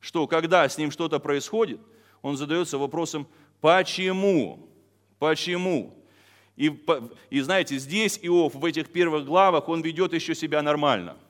что 0.00 0.26
когда 0.26 0.68
с 0.68 0.76
ним 0.76 0.90
что-то 0.90 1.18
происходит, 1.20 1.80
он 2.22 2.36
задается 2.36 2.76
вопросом 2.76 3.26
«почему?». 3.60 4.62
Почему? 5.18 5.94
И, 6.56 6.78
и 7.30 7.40
знаете, 7.40 7.78
здесь 7.78 8.18
Иов 8.20 8.54
в 8.54 8.64
этих 8.66 8.92
первых 8.92 9.24
главах, 9.24 9.66
он 9.70 9.80
ведет 9.80 10.12
еще 10.12 10.34
себя 10.34 10.60
нормально– 10.60 11.16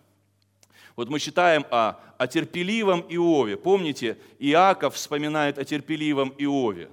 вот 0.97 1.11
мы 1.11 1.21
читаем 1.21 1.67
о, 1.71 2.00
о 2.17 2.26
терпеливом 2.26 3.05
Иове. 3.11 3.59
Помните, 3.59 4.17
Иаков 4.38 4.95
вспоминает 4.95 5.59
о 5.59 5.65
терпеливом 5.65 6.35
Иове. 6.38 6.88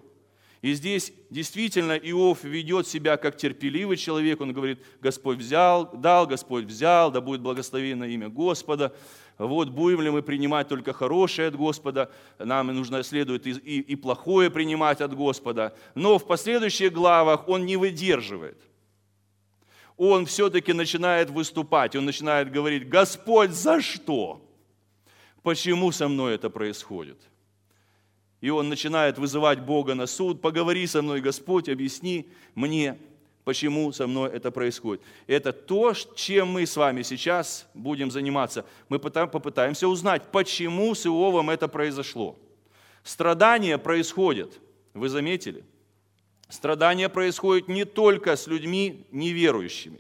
И 0.62 0.74
здесь 0.74 1.14
действительно 1.30 1.94
Иов 1.94 2.44
ведет 2.44 2.86
себя 2.86 3.16
как 3.16 3.38
терпеливый 3.38 3.96
человек. 3.96 4.42
Он 4.42 4.52
говорит, 4.52 4.80
Господь 5.02 5.38
взял, 5.38 5.90
дал, 5.94 6.28
Господь 6.28 6.66
взял, 6.66 7.12
да 7.12 7.22
будет 7.22 7.42
благословено 7.42 8.06
имя 8.06 8.28
Господа. 8.28 8.94
Вот 9.38 9.70
будем 9.70 10.02
ли 10.02 10.10
мы 10.10 10.22
принимать 10.22 10.68
только 10.68 10.94
хорошее 10.94 11.48
от 11.48 11.56
Господа, 11.56 12.12
нам 12.40 12.68
нужно 12.68 13.04
следует 13.04 13.48
и, 13.48 13.52
и, 13.52 13.80
и 13.80 13.96
плохое 13.96 14.50
принимать 14.52 15.02
от 15.02 15.16
Господа. 15.16 15.76
Но 15.96 16.18
в 16.18 16.28
последующих 16.28 16.92
главах 16.92 17.48
он 17.48 17.66
не 17.66 17.78
выдерживает– 17.78 18.58
он 19.98 20.26
все-таки 20.26 20.74
начинает 20.74 21.30
выступать, 21.30 21.96
он 21.96 22.06
начинает 22.06 22.52
говорить, 22.52 22.90
Господь, 22.90 23.52
за 23.52 23.82
что? 23.82 24.42
Почему 25.42 25.92
со 25.92 26.08
мной 26.08 26.36
это 26.36 26.50
происходит? 26.50 27.18
И 28.42 28.50
он 28.50 28.70
начинает 28.70 29.18
вызывать 29.18 29.60
Бога 29.62 29.96
на 29.96 30.06
суд, 30.06 30.42
поговори 30.42 30.86
со 30.88 31.02
мной, 31.02 31.22
Господь, 31.22 31.70
объясни 31.70 32.30
мне, 32.56 32.98
почему 33.44 33.92
со 33.92 34.08
мной 34.08 34.32
это 34.32 34.52
происходит. 34.52 35.02
Это 35.28 35.54
то, 35.54 35.94
чем 36.16 36.50
мы 36.50 36.66
с 36.66 36.76
вами 36.76 37.04
сейчас 37.04 37.68
будем 37.74 38.12
заниматься. 38.12 38.66
Мы 38.90 39.00
попытаемся 39.00 39.88
узнать, 39.88 40.24
почему 40.32 40.94
с 40.94 41.06
Иовом 41.06 41.50
это 41.50 41.68
произошло. 41.68 42.38
Страдания 43.04 43.78
происходят, 43.78 44.60
вы 44.94 45.10
заметили? 45.10 45.64
Страдания 46.54 47.10
происходят 47.10 47.68
не 47.68 47.84
только 47.84 48.36
с 48.36 48.46
людьми 48.46 49.08
неверующими. 49.10 50.00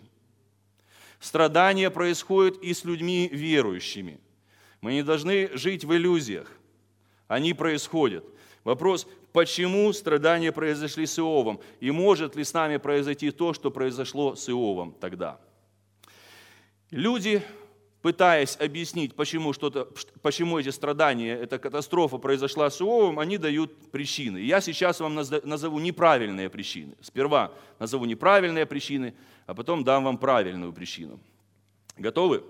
Страдания 1.19 1.89
происходят 1.89 2.62
и 2.62 2.75
с 2.75 2.83
людьми 2.83 3.27
верующими. 3.27 4.19
Мы 4.79 4.93
не 4.93 5.03
должны 5.03 5.50
жить 5.57 5.83
в 5.83 5.91
иллюзиях. 5.95 6.51
Они 7.27 7.55
происходят. 7.55 8.24
Вопрос, 8.63 9.07
почему 9.31 9.91
страдания 9.93 10.51
произошли 10.51 11.07
с 11.07 11.17
Иовом? 11.17 11.60
И 11.79 11.89
может 11.89 12.36
ли 12.36 12.43
с 12.43 12.53
нами 12.53 12.77
произойти 12.77 13.31
то, 13.31 13.53
что 13.53 13.72
произошло 13.72 14.36
с 14.36 14.48
Иовом 14.48 14.93
тогда? 15.01 15.39
Люди 16.91 17.41
пытаясь 18.03 18.57
объяснить, 18.60 19.15
почему, 19.15 19.53
что-то, 19.53 19.88
почему 20.22 20.60
эти 20.60 20.67
страдания, 20.69 21.36
эта 21.36 21.57
катастрофа 21.57 22.17
произошла 22.17 22.69
с 22.69 22.81
Иовом, 22.81 23.17
они 23.17 23.38
дают 23.38 23.91
причины. 23.91 24.39
Я 24.39 24.60
сейчас 24.60 25.00
вам 25.00 25.15
назову 25.15 25.79
неправильные 25.79 26.50
причины. 26.50 26.95
Сперва 27.00 27.53
назову 27.79 28.03
неправильные 28.03 28.65
причины, 28.65 29.13
а 29.45 29.53
потом 29.53 29.86
дам 29.86 30.03
вам 30.03 30.17
правильную 30.17 30.74
причину. 30.74 31.17
Готовы? 31.95 32.43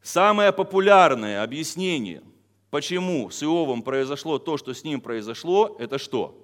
Самое 0.00 0.52
популярное 0.52 1.42
объяснение, 1.42 2.22
почему 2.70 3.30
с 3.30 3.42
Иовом 3.42 3.82
произошло 3.82 4.38
то, 4.38 4.56
что 4.58 4.74
с 4.74 4.84
ним 4.84 5.00
произошло, 5.00 5.74
это 5.80 5.98
что? 5.98 6.40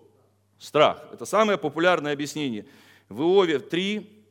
Страх. 0.59 1.07
Это 1.13 1.25
самое 1.25 1.57
популярное 1.57 2.13
объяснение. 2.13 2.67
В 3.09 3.21
Иове 3.21 3.61
3, 3.61 4.25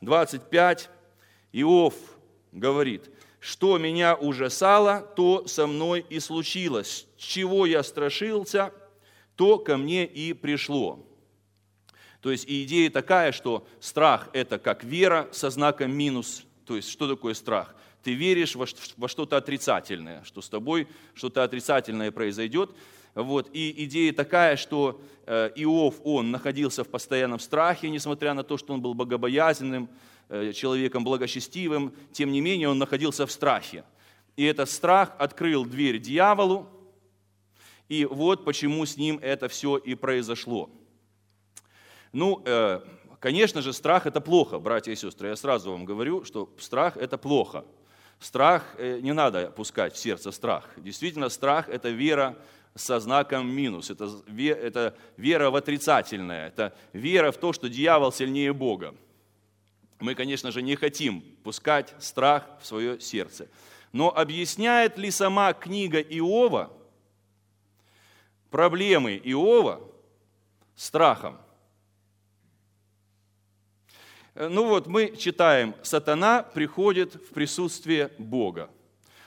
25 0.00 0.88
Иов 1.52 1.94
говорит, 2.54 3.10
Что 3.40 3.76
меня 3.76 4.14
ужасало, 4.14 5.00
то 5.16 5.46
со 5.46 5.66
мной 5.66 6.06
и 6.08 6.18
случилось. 6.18 7.06
Чего 7.18 7.66
я 7.66 7.82
страшился, 7.82 8.72
то 9.36 9.58
ко 9.58 9.76
мне 9.76 10.06
и 10.06 10.32
пришло. 10.32 11.04
То 12.22 12.30
есть 12.30 12.46
идея 12.48 12.88
такая, 12.88 13.32
что 13.32 13.66
страх– 13.80 14.30
это 14.32 14.58
как 14.58 14.82
вера 14.82 15.28
со 15.30 15.50
знаком 15.50 15.92
минус. 15.92 16.46
То 16.64 16.76
есть 16.76 16.88
что 16.88 17.06
такое 17.06 17.34
страх? 17.34 17.74
Ты 18.02 18.14
веришь 18.14 18.56
во 18.56 19.08
что-то 19.08 19.36
отрицательное, 19.36 20.24
что 20.24 20.40
с 20.40 20.48
тобой 20.48 20.88
что-то 21.12 21.42
отрицательное 21.42 22.10
произойдет. 22.10 22.70
Вот. 23.14 23.50
И 23.52 23.84
идея 23.84 24.12
такая, 24.12 24.56
что 24.56 25.02
э, 25.26 25.50
Иов, 25.56 25.96
он 26.02 26.30
находился 26.30 26.82
в 26.82 26.88
постоянном 26.88 27.38
страхе, 27.38 27.90
несмотря 27.90 28.34
на 28.34 28.42
то, 28.42 28.56
что 28.56 28.74
он 28.74 28.80
был 28.80 28.94
богобоязненным, 28.94 29.88
человеком 30.54 31.04
благочестивым, 31.04 31.94
тем 32.12 32.32
не 32.32 32.40
менее 32.40 32.68
он 32.68 32.78
находился 32.78 33.26
в 33.26 33.32
страхе. 33.32 33.84
И 34.36 34.44
этот 34.44 34.68
страх 34.68 35.12
открыл 35.18 35.64
дверь 35.64 35.98
дьяволу, 35.98 36.68
и 37.88 38.04
вот 38.04 38.44
почему 38.44 38.84
с 38.84 38.96
ним 38.96 39.18
это 39.22 39.48
все 39.48 39.76
и 39.76 39.94
произошло. 39.94 40.70
Ну, 42.12 42.42
э, 42.44 42.80
конечно 43.20 43.60
же, 43.62 43.72
страх– 43.72 44.06
это 44.08 44.20
плохо, 44.20 44.58
братья 44.58 44.92
и 44.92 44.96
сестры. 44.96 45.28
Я 45.28 45.36
сразу 45.36 45.70
вам 45.70 45.84
говорю, 45.84 46.24
что 46.24 46.48
страх– 46.58 46.96
это 46.98 47.18
плохо. 47.18 47.64
Страх, 48.20 48.74
э, 48.78 49.00
не 49.00 49.12
надо 49.12 49.50
пускать 49.50 49.94
в 49.94 49.98
сердце 49.98 50.32
страх. 50.32 50.68
Действительно, 50.76 51.28
страх– 51.28 51.68
это 51.70 51.90
вера 51.90 52.36
со 52.74 52.98
знаком 53.00 53.48
минус. 53.48 53.90
Это, 53.90 54.08
это 54.36 54.96
вера 55.16 55.50
в 55.50 55.56
отрицательное. 55.56 56.48
Это 56.48 56.74
вера 56.92 57.30
в 57.30 57.36
то, 57.36 57.52
что 57.52 57.68
дьявол 57.68 58.12
сильнее 58.12 58.52
Бога. 58.52 58.94
Мы, 60.00 60.14
конечно 60.14 60.50
же, 60.50 60.62
не 60.62 60.76
хотим 60.76 61.22
пускать 61.42 61.94
страх 61.98 62.48
в 62.60 62.66
свое 62.66 63.00
сердце. 63.00 63.48
Но 63.92 64.14
объясняет 64.14 64.98
ли 64.98 65.10
сама 65.10 65.52
книга 65.52 66.00
Иова 66.00 66.72
проблемы 68.50 69.20
Иова 69.24 69.80
страхом? 70.74 71.38
Э, 74.34 74.48
ну 74.48 74.68
вот 74.68 74.86
мы 74.86 75.16
читаем, 75.16 75.74
сатана 75.82 76.42
приходит 76.42 77.14
в 77.14 77.32
присутствие 77.32 78.10
Бога. 78.18 78.68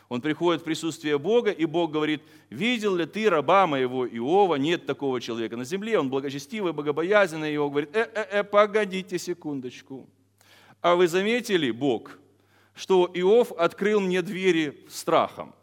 Он 0.09 0.21
приходит 0.21 0.61
в 0.61 0.65
присутствие 0.65 1.17
Бога, 1.17 1.51
и 1.51 1.65
Бог 1.65 1.91
говорит, 1.91 2.21
видел 2.49 2.95
ли 2.95 3.05
ты 3.05 3.29
раба 3.29 3.67
моего 3.67 4.07
Иова? 4.07 4.55
Нет 4.55 4.85
такого 4.85 5.19
человека 5.19 5.57
на 5.57 5.65
земле, 5.65 5.99
он 5.99 6.09
благочестивый, 6.09 6.71
богобоязненный. 6.71 7.53
И 7.53 7.57
он 7.57 7.69
говорит, 7.69 7.95
э-э-э, 7.95 8.43
погодите 8.43 9.17
секундочку. 9.17 10.09
А 10.81 10.95
вы 10.95 11.07
заметили, 11.07 11.71
Бог, 11.71 12.17
что 12.75 13.09
Иов 13.13 13.51
открыл 13.51 13.99
мне 13.99 14.21
двери 14.21 14.85
страхом? 14.89 15.53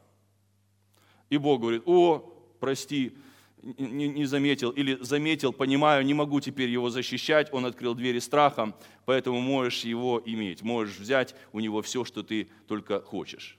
И 1.30 1.36
Бог 1.36 1.60
говорит, 1.60 1.82
о, 1.86 2.18
прости, 2.60 3.16
не, 3.62 4.08
не 4.08 4.26
заметил 4.26 4.70
или 4.70 4.98
заметил, 5.00 5.52
понимаю, 5.52 6.04
не 6.04 6.14
могу 6.14 6.40
теперь 6.40 6.68
его 6.68 6.90
защищать, 6.90 7.52
он 7.52 7.64
открыл 7.66 7.94
двери 7.94 8.18
страхом, 8.18 8.74
поэтому 9.04 9.40
можешь 9.40 9.84
его 9.84 10.22
иметь, 10.24 10.62
можешь 10.62 10.98
взять 10.98 11.34
у 11.52 11.60
него 11.60 11.80
все, 11.82 12.04
что 12.04 12.22
ты 12.22 12.48
только 12.66 13.00
хочешь. 13.00 13.58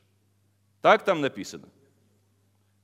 Так 0.82 1.04
там 1.04 1.22
написано? 1.22 1.68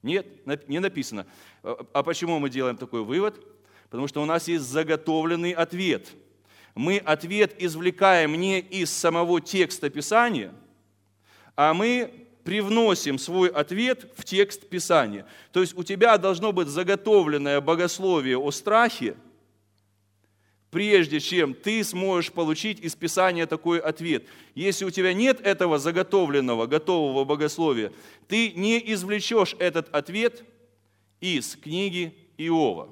Нет, 0.02 0.26
не 0.68 0.80
написано. 0.80 1.28
А, 1.62 1.86
а 1.94 2.04
почему 2.04 2.40
мы 2.40 2.50
делаем 2.50 2.78
такой 2.78 3.04
вывод? 3.04 3.40
Потому 3.90 4.08
что 4.08 4.24
у 4.24 4.26
нас 4.26 4.48
есть 4.48 4.66
заготовленный 4.66 5.52
ответ. 5.52 6.12
Мы 6.76 6.98
ответ 6.98 7.56
извлекаем 7.60 8.34
не 8.40 8.60
из 8.60 8.92
самого 8.92 9.42
текста 9.42 9.90
Писания, 9.90 10.54
а 11.56 11.74
мы 11.74 12.28
привносим 12.44 13.18
свой 13.18 13.50
ответ 13.50 14.12
в 14.16 14.24
текст 14.24 14.68
Писания. 14.70 15.26
То 15.52 15.62
есть 15.62 15.78
у 15.78 15.84
тебя 15.84 16.18
должно 16.18 16.52
быть 16.52 16.68
заготовленное 16.68 17.62
богословие 17.62 18.38
о 18.38 18.52
страхе, 18.52 19.16
прежде 20.72 21.20
чем 21.20 21.54
ты 21.54 21.84
сможешь 21.84 22.32
получить 22.32 22.80
из 22.80 22.96
Писания 22.96 23.46
такой 23.46 23.80
ответ. 23.80 24.26
Если 24.56 24.86
у 24.86 24.90
тебя 24.90 25.14
нет 25.14 25.42
этого 25.42 25.78
заготовленного, 25.78 26.66
готового 26.66 27.26
богословия, 27.26 27.92
ты 28.28 28.54
не 28.54 28.80
извлечешь 28.94 29.56
этот 29.60 29.94
ответ 29.94 30.44
из 31.20 31.56
книги 31.58 32.16
Иова. 32.38 32.90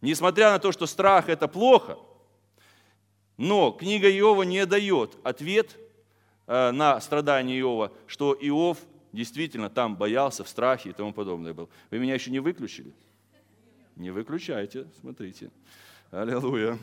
Несмотря 0.00 0.52
на 0.52 0.58
то, 0.58 0.70
что 0.70 0.86
страх– 0.86 1.28
это 1.30 1.48
плохо, 1.48 1.98
но 3.36 3.72
книга 3.72 4.10
Иова 4.10 4.42
не 4.42 4.66
дает 4.66 5.16
ответ 5.22 5.76
Э, 6.46 6.72
на 6.72 7.00
страдания 7.00 7.58
Иова, 7.60 7.92
что 8.06 8.36
Иов 8.38 8.78
действительно 9.12 9.70
там 9.70 9.96
боялся, 9.96 10.44
в 10.44 10.48
страхе 10.48 10.90
и 10.90 10.92
тому 10.92 11.12
подобное 11.12 11.54
был. 11.54 11.70
Вы 11.90 11.98
меня 11.98 12.14
еще 12.14 12.30
не 12.30 12.40
выключили? 12.40 12.92
Не 13.96 14.10
выключайте, 14.10 14.86
смотрите. 15.00 15.50
Аллилуйя. 16.10 16.78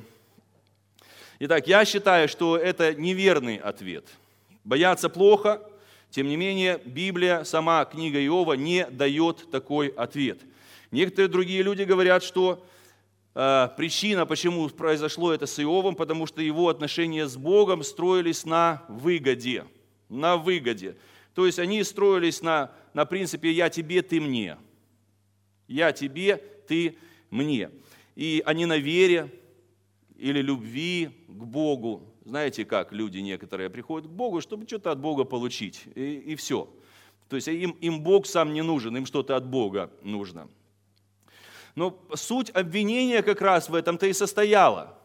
Итак, 1.39 1.67
я 1.67 1.85
считаю, 1.85 2.27
что 2.27 2.57
это 2.57 2.95
неверный 2.95 3.57
ответ. 3.57 4.07
Бояться 4.63 5.09
плохо, 5.09 5.61
тем 6.09 6.27
не 6.27 6.37
менее, 6.37 6.81
Библия, 6.83 7.43
сама 7.43 7.85
книга 7.85 8.23
Иова 8.25 8.53
не 8.53 8.85
дает 8.85 9.49
такой 9.51 9.89
ответ. 9.89 10.39
Некоторые 10.89 11.29
другие 11.29 11.61
люди 11.61 11.83
говорят, 11.83 12.23
что 12.23 12.65
причина, 13.33 14.25
почему 14.25 14.67
произошло 14.69 15.33
это 15.33 15.45
с 15.45 15.57
Иовом, 15.59 15.95
потому 15.95 16.25
что 16.25 16.41
его 16.41 16.67
отношения 16.67 17.27
с 17.27 17.37
Богом 17.37 17.83
строились 17.83 18.45
на 18.45 18.83
выгоде. 18.89 19.65
На 20.09 20.35
выгоде. 20.35 20.97
То 21.33 21.45
есть 21.45 21.57
они 21.57 21.83
строились 21.83 22.41
на, 22.41 22.71
на 22.93 23.05
принципе 23.05 23.51
«я 23.51 23.69
тебе, 23.69 24.01
ты 24.01 24.19
мне». 24.19 24.57
«Я 25.67 25.93
тебе, 25.93 26.35
ты 26.67 26.97
мне». 27.29 27.69
И 28.17 28.43
они 28.45 28.65
на 28.65 28.77
вере 28.77 29.33
или 30.17 30.41
любви 30.41 31.09
к 31.29 31.43
Богу. 31.45 32.03
Знаете, 32.25 32.65
как 32.65 32.91
люди 32.91 33.19
некоторые 33.19 33.69
приходят 33.69 34.09
к 34.09 34.11
Богу, 34.11 34.41
чтобы 34.41 34.67
что-то 34.67 34.91
от 34.91 34.99
Бога 34.99 35.23
получить, 35.23 35.83
и, 35.95 36.15
и 36.15 36.35
все. 36.35 36.69
То 37.29 37.37
есть 37.37 37.47
им, 37.47 37.71
им 37.79 38.01
Бог 38.01 38.25
сам 38.25 38.53
не 38.53 38.61
нужен, 38.61 38.97
им 38.97 39.05
что-то 39.05 39.37
от 39.37 39.47
Бога 39.47 39.89
нужно– 40.03 40.49
но 41.75 41.97
суть 42.13 42.49
обвинения 42.51 43.21
как 43.21 43.41
раз 43.41 43.69
в 43.69 43.75
этом-то 43.75 44.07
и 44.07 44.13
состояла. 44.13 44.97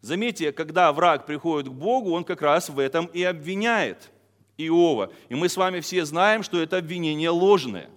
Заметьте, 0.00 0.52
когда 0.52 0.92
враг 0.92 1.26
приходит 1.26 1.68
к 1.68 1.72
Богу, 1.72 2.12
он 2.12 2.24
как 2.24 2.42
раз 2.42 2.68
в 2.68 2.78
этом 2.78 3.06
и 3.06 3.22
обвиняет 3.22 4.10
Иова. 4.56 5.12
И 5.28 5.34
мы 5.34 5.48
с 5.48 5.56
вами 5.56 5.80
все 5.80 6.04
знаем, 6.04 6.42
что 6.42 6.60
это 6.60 6.78
обвинение 6.78 7.30
ложное. 7.30 7.90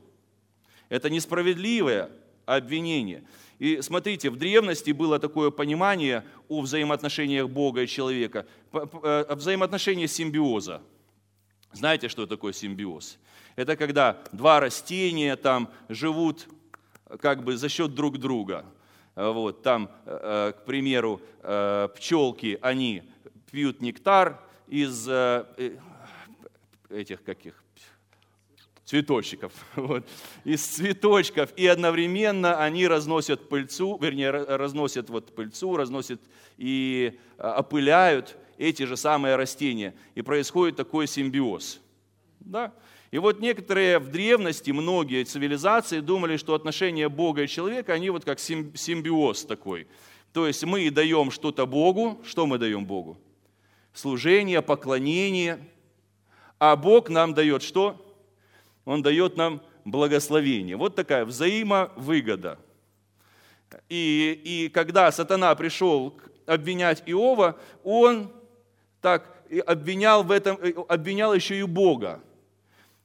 Это 0.90 1.10
несправедливое 1.10 2.10
обвинение. 2.46 3.24
И 3.60 3.82
смотрите, 3.82 4.32
в 4.32 4.38
древности 4.38 4.92
было 4.92 5.20
такое 5.20 5.52
понимание 5.52 6.26
о 6.50 6.62
взаимоотношениях 6.62 7.48
Бога 7.48 7.84
и 7.84 7.88
человека, 7.88 8.48
э, 8.74 9.36
взаимоотношения 9.36 10.08
симбиоза. 10.08 10.82
Знаете, 11.72 12.10
что 12.10 12.26
такое 12.26 12.54
симбиоз? 12.54 13.20
Это 13.56 13.76
когда 13.76 14.22
два 14.32 14.60
растения 14.60 15.36
там 15.36 15.70
живут 15.90 16.48
как 17.20 17.44
бы 17.44 17.58
за 17.58 17.70
счет 17.70 17.94
друг 17.94 18.18
друга. 18.18 18.66
Вот, 19.16 19.62
там, 19.62 19.92
э, 20.06 20.54
к 20.58 20.66
примеру, 20.66 21.22
э, 21.42 21.90
пчелки, 21.96 22.58
они 22.62 23.04
пьют 23.52 23.82
нектар 23.82 24.40
из 24.68 25.06
э, 25.10 25.46
этих 26.90 27.22
каких 27.24 27.62
цветочков, 28.86 29.52
вот, 29.76 30.08
из 30.46 30.66
цветочков, 30.66 31.52
и 31.58 31.68
одновременно 31.68 32.64
они 32.64 32.88
разносят 32.88 33.50
пыльцу, 33.50 33.98
вернее, 34.02 34.32
разносят 34.32 35.10
вот 35.10 35.36
пыльцу, 35.36 35.76
разносят 35.76 36.22
и 36.58 37.20
опыляют 37.38 38.38
эти 38.58 38.84
же 38.84 38.96
самые 38.96 39.36
растения. 39.36 39.94
И 40.16 40.22
происходит 40.22 40.78
такой 40.78 41.08
симбиоз. 41.08 41.82
Да? 42.40 42.74
И 43.12 43.18
вот 43.18 43.42
некоторые 43.42 44.00
в 44.00 44.08
древности, 44.08 44.72
многие 44.72 45.26
цивилизации 45.26 46.00
думали, 46.00 46.38
что 46.38 46.54
отношения 46.54 47.10
Бога 47.10 47.44
и 47.44 47.48
человека, 47.48 47.92
они 47.94 48.10
вот 48.10 48.24
как 48.24 48.40
симбиоз 48.40 49.44
такой. 49.44 49.88
То 50.32 50.48
есть 50.48 50.64
мы 50.64 50.90
даем 50.90 51.30
что-то 51.30 51.66
Богу, 51.66 52.22
что 52.24 52.48
мы 52.48 52.58
даем 52.58 52.86
Богу? 52.86 53.18
Служение, 53.94 54.62
поклонение. 54.62 55.60
А 56.58 56.78
Бог 56.78 57.10
нам 57.10 57.34
дает 57.34 57.64
что? 57.64 58.16
Он 58.86 59.02
дает 59.02 59.36
нам 59.36 59.62
благословение. 59.84 60.78
Вот 60.78 60.96
такая 60.96 61.26
взаимовыгода. 61.26 62.60
И, 63.90 64.42
и 64.44 64.70
когда 64.70 65.12
сатана 65.12 65.54
пришел 65.56 66.18
обвинять 66.46 67.04
Иова, 67.06 67.60
он 67.84 68.32
так 69.02 69.44
обвинял, 69.66 70.24
в 70.24 70.32
этом, 70.32 70.58
обвинял 70.88 71.34
еще 71.34 71.60
и 71.60 71.64
Бога. 71.64 72.22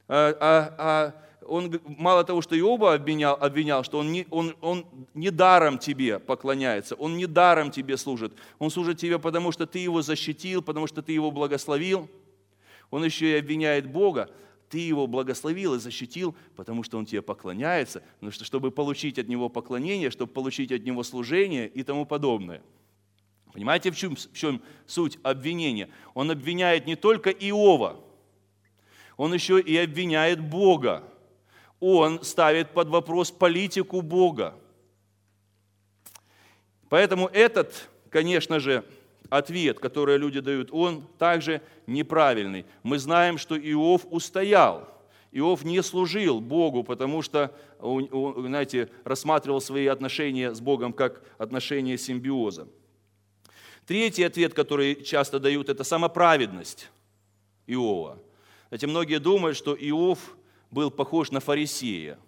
А, 0.08 0.36
а, 0.40 0.74
а 0.78 1.14
он 1.48 1.80
мало 1.84 2.24
того, 2.24 2.42
что 2.42 2.58
Иоба 2.58 2.94
обвинял, 2.94 3.36
обвинял 3.40 3.84
что 3.84 3.98
он 3.98 4.12
не, 4.12 4.26
он, 4.30 4.56
он 4.60 4.86
не 5.14 5.30
даром 5.30 5.78
тебе 5.78 6.18
поклоняется, 6.18 6.94
он 6.96 7.16
не 7.16 7.26
даром 7.26 7.70
тебе 7.70 7.96
служит. 7.96 8.32
Он 8.58 8.70
служит 8.70 8.98
тебе, 8.98 9.18
потому 9.18 9.52
что 9.52 9.66
ты 9.66 9.78
его 9.78 10.02
защитил, 10.02 10.62
потому 10.62 10.86
что 10.86 11.02
ты 11.02 11.12
его 11.12 11.30
благословил. 11.30 12.08
Он 12.90 13.04
еще 13.04 13.32
и 13.32 13.38
обвиняет 13.38 13.90
Бога. 13.90 14.30
ты 14.68 14.78
его 14.78 15.06
благословил 15.06 15.74
и 15.74 15.78
защитил, 15.78 16.34
потому 16.56 16.82
что 16.82 16.98
он 16.98 17.06
тебе 17.06 17.22
поклоняется, 17.22 18.02
потому 18.14 18.32
что 18.32 18.44
чтобы 18.44 18.72
получить 18.72 19.18
от 19.18 19.28
него 19.28 19.48
поклонение, 19.48 20.10
чтобы 20.10 20.32
получить 20.32 20.72
от 20.72 20.82
него 20.84 21.04
служение 21.04 21.68
и 21.68 21.84
тому 21.84 22.04
подобное. 22.04 22.62
Понимаете, 23.52 23.90
в 23.90 23.96
чем, 23.96 24.16
в 24.16 24.32
чем 24.34 24.60
суть 24.86 25.18
обвинения? 25.22 25.88
Он 26.14 26.30
обвиняет 26.30 26.86
не 26.86 26.96
только 26.96 27.30
Иова, 27.30 28.00
он 29.16 29.32
еще 29.32 29.60
и 29.60 29.76
обвиняет 29.76 30.40
Бога. 30.40 31.02
Он 31.80 32.22
ставит 32.22 32.70
под 32.70 32.88
вопрос 32.88 33.30
политику 33.30 34.00
Бога. 34.02 34.54
Поэтому 36.88 37.26
этот, 37.28 37.88
конечно 38.10 38.60
же, 38.60 38.84
ответ, 39.28 39.80
который 39.80 40.18
люди 40.18 40.40
дают, 40.40 40.68
он 40.72 41.06
также 41.18 41.60
неправильный. 41.86 42.64
Мы 42.82 42.98
знаем, 42.98 43.38
что 43.38 43.58
Иов 43.58 44.06
устоял. 44.10 44.88
Иов 45.32 45.64
не 45.64 45.82
служил 45.82 46.40
Богу, 46.40 46.84
потому 46.84 47.20
что, 47.22 47.54
знаете, 47.80 48.88
рассматривал 49.04 49.60
свои 49.60 49.86
отношения 49.86 50.54
с 50.54 50.60
Богом 50.60 50.92
как 50.92 51.22
отношения 51.36 51.98
симбиоза. 51.98 52.68
Третий 53.86 54.24
ответ, 54.24 54.54
который 54.54 55.02
часто 55.02 55.38
дают, 55.38 55.68
это 55.68 55.84
самоправедность 55.84 56.90
Иова. 57.66 58.18
Знаете, 58.68 58.86
многие 58.86 59.18
думают, 59.18 59.56
что 59.56 59.74
Иов 59.74 60.36
был 60.70 60.90
похож 60.90 61.30
на 61.30 61.40
фарисея, 61.40 62.18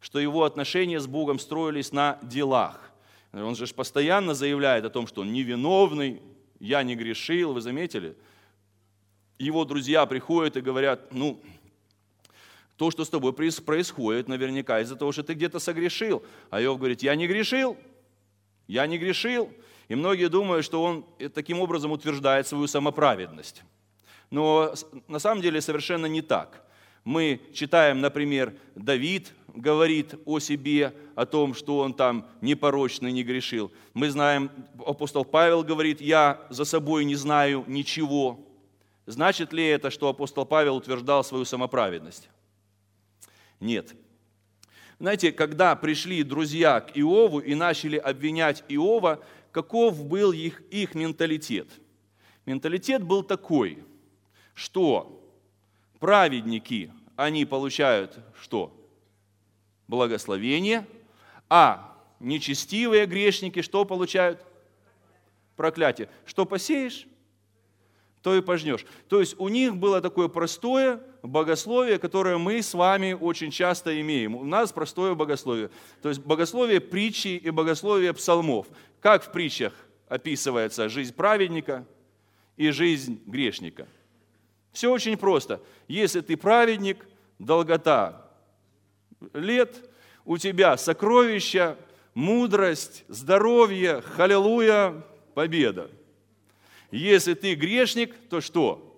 что 0.00 0.18
его 0.18 0.44
отношения 0.44 1.00
с 1.00 1.06
Богом 1.06 1.38
строились 1.38 1.92
на 1.92 2.18
делах. 2.22 2.92
Он 3.32 3.56
же 3.56 3.66
постоянно 3.66 4.34
заявляет 4.34 4.84
о 4.84 4.90
том, 4.90 5.06
что 5.06 5.22
он 5.22 5.32
невиновный, 5.32 6.22
я 6.60 6.82
не 6.82 6.94
грешил, 6.94 7.54
вы 7.54 7.60
заметили? 7.60 8.16
Его 9.38 9.64
друзья 9.64 10.06
приходят 10.06 10.56
и 10.56 10.60
говорят, 10.60 11.12
ну, 11.12 11.42
то, 12.76 12.90
что 12.90 13.04
с 13.04 13.08
тобой 13.08 13.32
происходит, 13.32 14.28
наверняка 14.28 14.80
из-за 14.80 14.96
того, 14.96 15.12
что 15.12 15.22
ты 15.22 15.34
где-то 15.34 15.58
согрешил. 15.58 16.22
А 16.50 16.62
Иов 16.62 16.78
говорит, 16.78 17.02
я 17.02 17.14
не 17.16 17.26
грешил, 17.26 17.76
я 18.68 18.86
не 18.86 18.98
грешил. 18.98 19.52
И 19.88 19.94
многие 19.94 20.28
думают, 20.28 20.64
что 20.64 20.82
он 20.82 21.04
таким 21.34 21.60
образом 21.60 21.90
утверждает 21.90 22.46
свою 22.46 22.66
самоправедность. 22.66 23.62
Но 24.32 24.72
на 25.08 25.18
самом 25.18 25.42
деле 25.42 25.60
совершенно 25.60 26.06
не 26.06 26.22
так. 26.22 26.64
Мы 27.04 27.42
читаем, 27.52 28.00
например, 28.00 28.54
Давид 28.74 29.34
говорит 29.48 30.14
о 30.24 30.38
себе, 30.38 30.94
о 31.14 31.26
том, 31.26 31.52
что 31.52 31.80
он 31.80 31.92
там 31.92 32.26
непорочный, 32.40 33.12
не 33.12 33.24
грешил. 33.24 33.70
Мы 33.92 34.08
знаем, 34.08 34.50
апостол 34.86 35.26
Павел 35.26 35.62
говорит, 35.62 36.00
я 36.00 36.46
за 36.48 36.64
собой 36.64 37.04
не 37.04 37.14
знаю 37.14 37.64
ничего. 37.66 38.40
Значит 39.04 39.52
ли 39.52 39.66
это, 39.66 39.90
что 39.90 40.08
апостол 40.08 40.46
Павел 40.46 40.76
утверждал 40.76 41.22
свою 41.24 41.44
самоправедность? 41.44 42.30
Нет. 43.60 43.94
Знаете, 44.98 45.30
когда 45.30 45.76
пришли 45.76 46.22
друзья 46.22 46.80
к 46.80 46.96
Иову 46.96 47.40
и 47.40 47.54
начали 47.54 47.98
обвинять 47.98 48.64
Иова, 48.70 49.22
каков 49.50 50.02
был 50.06 50.32
их, 50.32 50.62
их 50.70 50.94
менталитет? 50.94 51.68
Менталитет 52.46 53.02
был 53.02 53.22
такой, 53.22 53.84
что 54.54 55.22
праведники, 55.98 56.92
они 57.16 57.44
получают 57.44 58.18
что? 58.40 58.74
Благословение, 59.88 60.86
а 61.48 61.96
нечестивые 62.20 63.06
грешники 63.06 63.62
что 63.62 63.84
получают? 63.84 64.44
Проклятие. 65.56 66.08
Что 66.24 66.46
посеешь, 66.46 67.06
то 68.22 68.34
и 68.34 68.40
пожнешь. 68.40 68.86
То 69.08 69.20
есть 69.20 69.38
у 69.38 69.48
них 69.48 69.76
было 69.76 70.00
такое 70.00 70.28
простое 70.28 71.00
богословие, 71.22 71.98
которое 71.98 72.38
мы 72.38 72.62
с 72.62 72.74
вами 72.74 73.12
очень 73.12 73.50
часто 73.50 74.00
имеем. 74.00 74.34
У 74.34 74.44
нас 74.44 74.72
простое 74.72 75.14
богословие. 75.14 75.70
То 76.00 76.08
есть 76.08 76.20
богословие 76.20 76.80
притчи 76.80 77.36
и 77.36 77.50
богословие 77.50 78.12
псалмов. 78.12 78.66
Как 79.00 79.24
в 79.24 79.32
притчах 79.32 79.72
описывается 80.08 80.88
жизнь 80.88 81.14
праведника 81.14 81.86
и 82.56 82.70
жизнь 82.70 83.20
грешника– 83.26 83.86
все 84.72 84.90
очень 84.90 85.16
просто. 85.16 85.60
Если 85.88 86.20
ты 86.20 86.36
праведник, 86.36 87.06
долгота 87.38 88.30
лет, 89.34 89.88
у 90.24 90.38
тебя 90.38 90.76
сокровища, 90.76 91.76
мудрость, 92.14 93.04
здоровье, 93.08 94.00
халилуя, 94.00 95.02
победа. 95.34 95.90
Если 96.90 97.34
ты 97.34 97.54
грешник, 97.54 98.14
то 98.28 98.40
что? 98.40 98.88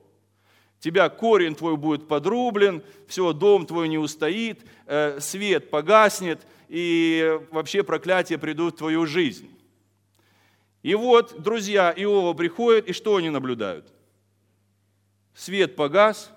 Тебя 0.81 1.09
корень 1.09 1.55
твой 1.55 1.77
будет 1.77 2.09
подрублен, 2.09 2.83
все, 3.07 3.33
дом 3.33 3.67
твой 3.67 3.89
не 3.89 3.99
устоит, 3.99 4.67
э, 4.87 5.19
свет 5.21 5.71
погаснет, 5.71 6.47
и 6.69 7.39
вообще 7.51 7.83
проклятия 7.83 8.37
придут 8.37 8.75
в 8.75 8.79
твою 8.79 9.07
жизнь. 9.07 9.49
И 10.83 10.95
вот 10.95 11.41
друзья 11.41 11.95
Иова 11.97 12.35
приходят, 12.35 12.87
и 12.89 12.93
что 12.93 13.17
они 13.17 13.31
наблюдают? 13.31 13.91
Свет 15.35 15.77
погас, 15.77 16.31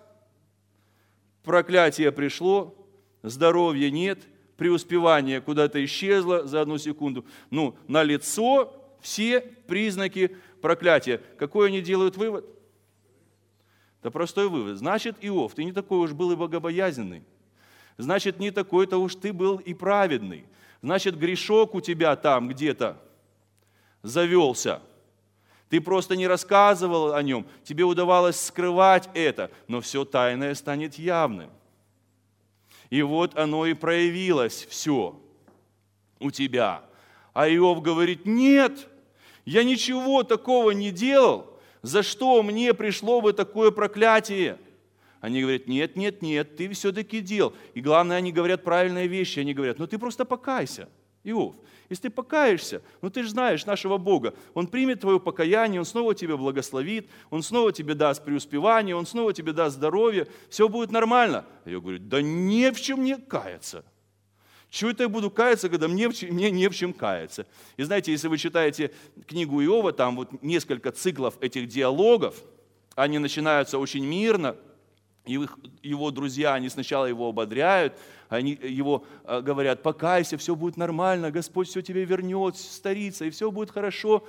проклятие 1.44 2.12
пришло, 2.12 2.76
здоровья 3.24 3.90
нет, 3.90 4.28
преуспевание 4.58 5.40
куда-то 5.40 5.84
исчезло 5.86 6.46
за 6.46 6.62
одну 6.62 6.78
секунду. 6.78 7.26
Ну, 7.52 7.78
на 7.88 8.04
лицо 8.04 8.74
все 9.00 9.40
признаки 9.42 10.36
проклятия. 10.62 11.22
Какой 11.38 11.68
они 11.68 11.82
делают 11.82 12.18
вывод? 12.18 12.46
Это 14.02 14.12
простой 14.12 14.50
вывод. 14.50 14.78
Значит, 14.78 15.18
Иов, 15.22 15.54
ты 15.54 15.64
не 15.64 15.72
такой 15.72 16.00
уж 16.00 16.14
был 16.14 16.32
и 16.32 16.36
богобоязненный. 16.36 17.24
Значит, 17.98 18.40
не 18.40 18.52
такой-то 18.52 18.98
уж 18.98 19.16
ты 19.16 19.34
был 19.34 19.58
и 19.58 19.74
праведный. 19.74 20.46
Значит, 20.82 21.18
грешок 21.18 21.74
у 21.76 21.82
тебя 21.82 22.16
там 22.16 22.48
где-то 22.48 23.02
завелся– 24.04 24.82
ты 25.70 25.82
просто 25.82 26.16
не 26.16 26.28
рассказывал 26.28 27.14
о 27.14 27.22
нем, 27.22 27.46
тебе 27.64 27.84
удавалось 27.84 28.40
скрывать 28.40 29.10
это, 29.14 29.52
но 29.68 29.82
все 29.82 30.06
тайное 30.06 30.56
станет 30.56 30.96
явным. 30.96 31.50
И 32.90 33.02
вот 33.02 33.38
оно 33.38 33.66
и 33.66 33.74
проявилось 33.74 34.66
все 34.70 35.20
у 36.20 36.32
тебя. 36.32 36.84
А 37.34 37.50
Иов 37.50 37.82
говорит, 37.82 38.26
нет, 38.26 38.88
я 39.46 39.64
ничего 39.64 40.24
такого 40.24 40.72
не 40.72 40.92
делал, 40.92 41.60
за 41.82 42.02
что 42.02 42.42
мне 42.44 42.74
пришло 42.74 43.22
бы 43.22 43.34
такое 43.34 43.72
проклятие? 43.72 44.58
Они 45.20 45.42
говорят, 45.42 45.68
нет, 45.68 45.96
нет, 45.96 46.22
нет, 46.22 46.56
ты 46.56 46.70
все-таки 46.70 47.22
делал. 47.22 47.54
И 47.74 47.82
главное, 47.82 48.18
они 48.18 48.32
говорят 48.32 48.64
правильные 48.64 49.08
вещи. 49.08 49.40
Они 49.40 49.54
говорят, 49.54 49.80
ну 49.80 49.88
ты 49.88 49.98
просто 49.98 50.26
покайся, 50.26 50.90
Иов. 51.24 51.56
Если 51.90 52.04
ты 52.04 52.10
покаешься, 52.10 52.82
ну 53.02 53.10
ты 53.10 53.24
же 53.24 53.30
знаешь 53.30 53.66
нашего 53.66 53.98
Бога, 53.98 54.34
Он 54.54 54.68
примет 54.68 55.02
твое 55.02 55.20
покаяние, 55.20 55.80
Он 55.80 55.86
снова 55.86 56.14
тебя 56.14 56.36
благословит, 56.36 57.10
Он 57.30 57.42
снова 57.42 57.72
тебе 57.72 57.94
даст 57.94 58.24
преуспевание, 58.26 58.96
Он 58.96 59.06
снова 59.06 59.34
тебе 59.34 59.54
даст 59.54 59.78
здоровье, 59.78 60.28
все 60.50 60.68
будет 60.68 60.92
нормально. 60.92 61.46
А 61.64 61.70
я 61.70 61.80
говорю, 61.80 62.00
да 62.00 62.22
не 62.22 62.72
в 62.72 62.82
чем 62.82 63.02
мне 63.02 63.18
каяться. 63.18 63.86
Чего 64.70 64.90
это 64.90 65.04
я 65.04 65.10
буду 65.10 65.32
каяться, 65.32 65.70
когда 65.70 65.88
мне, 65.88 66.10
мне 66.30 66.52
не 66.52 66.68
в 66.68 66.76
чем 66.76 66.92
каяться? 66.92 67.48
И 67.78 67.84
знаете, 67.84 68.12
если 68.12 68.28
вы 68.28 68.38
читаете 68.38 68.92
книгу 69.26 69.64
Иова, 69.64 69.94
там 69.94 70.18
вот 70.18 70.44
несколько 70.44 70.92
циклов 70.92 71.36
этих 71.40 71.68
диалогов, 71.68 72.36
они 72.96 73.18
начинаются 73.18 73.78
очень 73.78 74.06
мирно, 74.06 74.58
его 75.28 76.12
друзья, 76.12 76.54
они 76.54 76.70
сначала 76.70 77.06
его 77.06 77.30
ободряют, 77.30 77.94
они 78.30 78.58
его 78.62 79.06
э, 79.24 79.42
говорят, 79.42 79.84
покайся, 79.84 80.38
все 80.38 80.56
будет 80.56 80.78
нормально, 80.78 81.32
Господь 81.32 81.68
все 81.68 81.82
тебе 81.82 82.06
вернет, 82.06 82.58
старится, 82.58 83.26
и 83.26 83.30
все 83.30 83.52
будет 83.52 83.72
хорошо. 83.72 84.24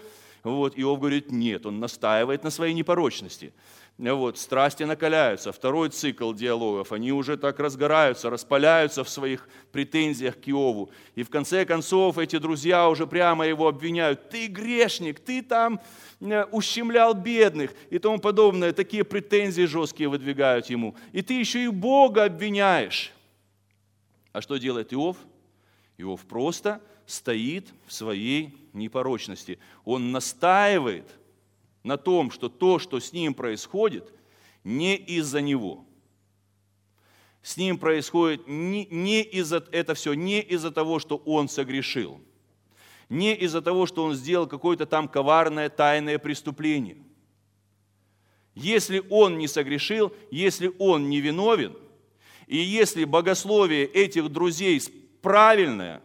Вот, 0.44 0.78
Иов 0.78 1.00
говорит, 1.00 1.30
нет, 1.30 1.66
он 1.66 1.80
настаивает 1.80 2.44
на 2.44 2.50
своей 2.50 2.74
непорочности. 2.74 3.52
Вот, 3.98 4.38
страсти 4.38 4.84
накаляются. 4.84 5.50
Второй 5.50 5.88
цикл 5.88 6.32
диалогов, 6.32 6.92
они 6.92 7.10
уже 7.10 7.36
так 7.36 7.58
разгораются, 7.58 8.30
распаляются 8.30 9.02
в 9.02 9.08
своих 9.08 9.48
претензиях 9.72 10.40
к 10.40 10.48
Иову. 10.48 10.90
И 11.16 11.24
в 11.24 11.30
конце 11.30 11.64
концов 11.64 12.16
эти 12.16 12.38
друзья 12.38 12.88
уже 12.88 13.08
прямо 13.08 13.44
его 13.44 13.66
обвиняют. 13.66 14.30
Ты 14.30 14.46
грешник, 14.46 15.18
ты 15.18 15.42
там 15.42 15.80
э, 16.20 16.44
ущемлял 16.52 17.12
бедных 17.12 17.72
и 17.90 17.98
тому 17.98 18.20
подобное. 18.20 18.72
Такие 18.72 19.02
претензии 19.02 19.62
жесткие 19.62 20.08
выдвигают 20.08 20.66
ему. 20.66 20.94
И 21.10 21.20
ты 21.20 21.34
еще 21.34 21.64
и 21.64 21.68
Бога 21.68 22.24
обвиняешь. 22.24 23.12
А 24.32 24.40
что 24.40 24.58
делает 24.58 24.92
Иов? 24.92 25.16
Иов 25.96 26.24
просто 26.24 26.80
стоит 27.04 27.66
в 27.88 27.92
своей 27.92 28.56
непорочности. 28.72 29.58
Он 29.84 30.12
настаивает 30.12 31.17
на 31.88 31.96
том, 31.96 32.30
что 32.30 32.48
то, 32.48 32.78
что 32.78 33.00
с 33.00 33.12
ним 33.12 33.34
происходит, 33.34 34.12
не 34.62 34.94
из-за 34.94 35.40
него. 35.40 35.84
С 37.42 37.56
ним 37.56 37.78
происходит 37.78 38.46
не, 38.46 38.86
не 38.86 39.22
из-за, 39.22 39.64
это 39.72 39.94
все 39.94 40.14
не 40.14 40.40
из-за 40.40 40.70
того, 40.70 41.00
что 41.00 41.16
он 41.16 41.48
согрешил, 41.48 42.20
не 43.08 43.34
из-за 43.34 43.60
того, 43.60 43.86
что 43.86 44.04
он 44.04 44.14
сделал 44.14 44.46
какое-то 44.46 44.86
там 44.86 45.08
коварное 45.08 45.68
тайное 45.68 46.20
преступление. 46.20 46.98
Если 48.54 49.02
он 49.10 49.38
не 49.38 49.48
согрешил, 49.48 50.12
если 50.30 50.72
он 50.78 51.08
не 51.08 51.20
виновен– 51.20 51.76
И 52.48 52.56
если 52.56 53.04
богословие 53.04 53.84
этих 53.84 54.30
друзей 54.30 54.82
правильное, 55.20 56.00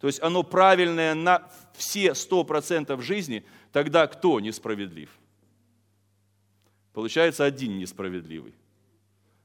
то 0.00 0.06
есть 0.06 0.20
оно 0.22 0.42
правильное 0.42 1.14
на 1.14 1.46
все 1.76 2.14
сто 2.14 2.42
процентов 2.42 3.02
жизни, 3.02 3.44
тогда 3.72 4.06
кто 4.06 4.40
несправедлив? 4.40 5.10
Получается 6.92 7.44
один 7.44 7.78
несправедливый. 7.78 8.54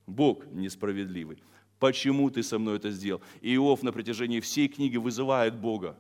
Бог 0.08 0.46
несправедливый. 0.48 1.38
Почему 1.80 2.30
ты 2.30 2.44
со 2.44 2.58
мной 2.60 2.78
это 2.78 2.92
сделал? 2.92 3.22
Иов 3.42 3.84
на 3.84 3.92
протяжении 3.92 4.40
всей 4.40 4.68
книги 4.68 4.98
вызывает 4.98 5.56
Бога. 5.56 5.98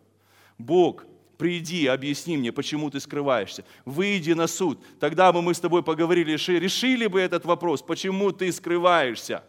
Бог, 0.58 1.06
приди, 1.38 1.88
объясни 1.88 2.38
мне, 2.38 2.52
почему 2.52 2.90
ты 2.90 3.00
скрываешься. 3.00 3.66
Выйди 3.86 4.32
на 4.32 4.48
суд. 4.48 4.80
Тогда 5.00 5.32
бы 5.32 5.42
мы 5.42 5.54
с 5.54 5.60
тобой 5.60 5.84
поговорили, 5.84 6.32
решили 6.32 7.08
бы 7.08 7.20
этот 7.20 7.46
вопрос, 7.46 7.82
почему 7.82 8.32
ты 8.32 8.52
скрываешься. 8.52 9.44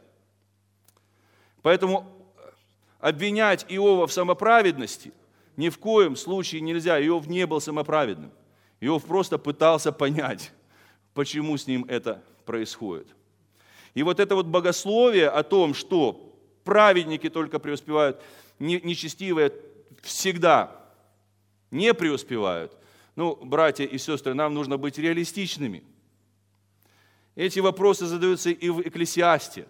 Поэтому 1.62 2.06
обвинять 2.98 3.64
Иова 3.68 4.06
в 4.06 4.12
самоправедности 4.12 5.12
ни 5.56 5.68
в 5.68 5.78
коем 5.78 6.16
случае 6.16 6.60
нельзя. 6.60 7.00
Иов 7.06 7.26
не 7.28 7.46
был 7.46 7.60
самоправедным. 7.60 8.32
Иов 8.80 9.04
просто 9.04 9.38
пытался 9.38 9.92
понять, 9.92 10.52
почему 11.14 11.56
с 11.56 11.66
ним 11.66 11.84
это 11.88 12.22
происходит. 12.44 13.08
И 13.94 14.02
вот 14.02 14.20
это 14.20 14.34
вот 14.34 14.46
богословие 14.46 15.28
о 15.28 15.42
том, 15.42 15.74
что 15.74 16.36
праведники 16.64 17.28
только 17.28 17.58
преуспевают, 17.58 18.20
нечестивые 18.58 19.52
всегда 20.02 20.84
не 21.70 21.94
преуспевают. 21.94 22.76
Ну, 23.16 23.36
братья 23.36 23.84
и 23.84 23.98
сестры, 23.98 24.34
нам 24.34 24.54
нужно 24.54 24.76
быть 24.76 24.98
реалистичными. 24.98 25.84
Эти 27.36 27.60
вопросы 27.60 28.06
задаются 28.06 28.50
и 28.50 28.68
в 28.70 28.80
Экклесиасте. 28.80 29.66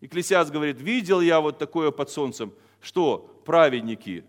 Экклесиаст 0.00 0.50
говорит, 0.50 0.80
видел 0.80 1.20
я 1.20 1.40
вот 1.40 1.58
такое 1.58 1.90
под 1.90 2.10
солнцем, 2.10 2.52
что 2.80 3.42
праведники 3.44 4.24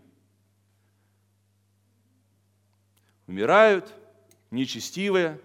умирают, 3.30 3.94
нечестивые, 4.50 5.40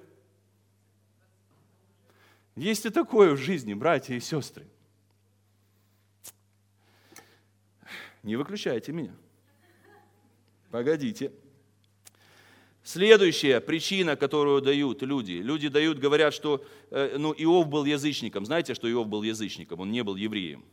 есть 2.57 2.87
и 2.87 2.91
такое 2.91 3.35
в 3.35 3.37
жизни, 3.37 3.75
братья 3.75 4.15
и 4.15 4.21
сестры. 4.21 4.65
Не 8.23 8.37
выключайте 8.37 8.91
меня. 8.91 9.15
Погодите. 10.71 11.31
Следующая 12.83 13.61
причина, 13.61 14.17
которую 14.17 14.63
дают 14.63 15.03
люди. 15.03 15.33
Люди 15.33 15.69
дают, 15.69 15.99
говорят, 15.99 16.33
что 16.33 16.65
э, 16.91 17.17
ну, 17.19 17.35
Иов 17.37 17.69
был 17.69 17.85
язычником. 17.85 18.47
Знаете, 18.47 18.73
что 18.73 18.91
Иов 18.91 19.09
был 19.09 19.23
язычником? 19.23 19.81
Он 19.81 19.93
не 19.93 20.03
был 20.03 20.17
евреем. 20.17 20.65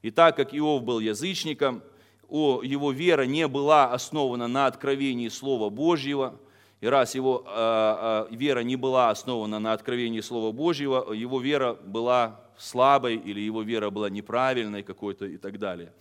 И 0.00 0.10
так 0.10 0.36
как 0.36 0.54
Иов 0.54 0.84
был 0.84 1.00
язычником, 1.00 1.82
его 2.28 2.92
вера 2.92 3.22
не 3.22 3.46
была 3.48 3.92
основана 3.92 4.48
на 4.48 4.66
откровении 4.66 5.28
Слова 5.28 5.70
Божьего, 5.70 6.38
и 6.80 6.86
раз 6.86 7.14
его 7.14 7.44
э, 7.46 8.26
э, 8.30 8.34
вера 8.36 8.60
не 8.60 8.76
была 8.76 9.10
основана 9.10 9.58
на 9.58 9.72
откровении 9.72 10.20
Слова 10.20 10.52
Божьего, 10.52 11.12
его 11.12 11.40
вера 11.40 11.74
была 11.74 12.40
слабой 12.58 13.16
или 13.16 13.40
его 13.40 13.62
вера 13.62 13.90
была 13.90 14.10
неправильной 14.10 14.82
какой-то 14.82 15.26
и 15.26 15.36
так 15.36 15.58
далее. 15.58 15.92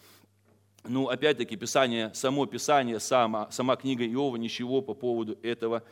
Ну, 0.86 1.08
опять-таки, 1.08 1.56
Писание, 1.56 2.12
само 2.14 2.46
Писание, 2.46 3.00
сама, 3.00 3.48
сама 3.52 3.78
книга 3.78 4.06
Иова 4.06 4.36
ничего 4.36 4.82
по 4.82 4.94
поводу 4.94 5.38
этого 5.42 5.84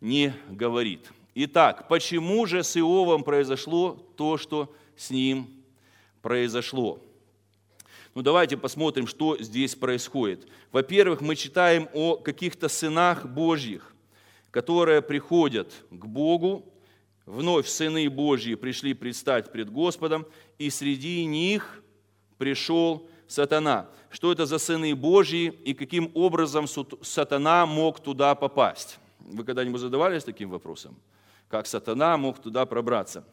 не 0.00 0.34
говорит. 0.50 1.10
Итак, 1.34 1.88
почему 1.88 2.44
же 2.46 2.62
с 2.62 2.76
Иовом 2.76 3.22
произошло 3.22 3.92
то, 4.16 4.36
что 4.36 4.74
с 4.96 5.10
ним 5.10 5.48
произошло? 6.20 7.00
Ну, 8.18 8.22
давайте 8.22 8.56
посмотрим, 8.56 9.06
что 9.06 9.40
здесь 9.40 9.76
происходит. 9.76 10.48
Во-первых, 10.72 11.20
мы 11.20 11.36
читаем 11.36 11.88
о 11.94 12.16
каких-то 12.16 12.68
сынах 12.68 13.24
Божьих, 13.24 13.94
которые 14.50 15.02
приходят 15.02 15.72
к 15.88 16.04
Богу, 16.04 16.64
вновь 17.26 17.68
сыны 17.68 18.10
Божьи 18.10 18.56
пришли 18.56 18.92
предстать 18.92 19.52
пред 19.52 19.70
Господом, 19.70 20.26
и 20.58 20.68
среди 20.68 21.24
них 21.26 21.80
пришел 22.38 23.08
сатана. 23.28 23.88
Что 24.10 24.32
это 24.32 24.46
за 24.46 24.58
сыны 24.58 24.96
Божьи 24.96 25.56
и 25.64 25.72
каким 25.72 26.10
образом 26.14 26.66
сатана 27.02 27.66
мог 27.66 28.00
туда 28.00 28.34
попасть? 28.34 28.98
Вы 29.20 29.44
когда-нибудь 29.44 29.80
задавались 29.80 30.24
таким 30.24 30.50
вопросом? 30.50 30.96
Как 31.48 31.68
сатана 31.68 32.16
мог 32.16 32.40
туда 32.40 32.66
пробраться? 32.66 33.24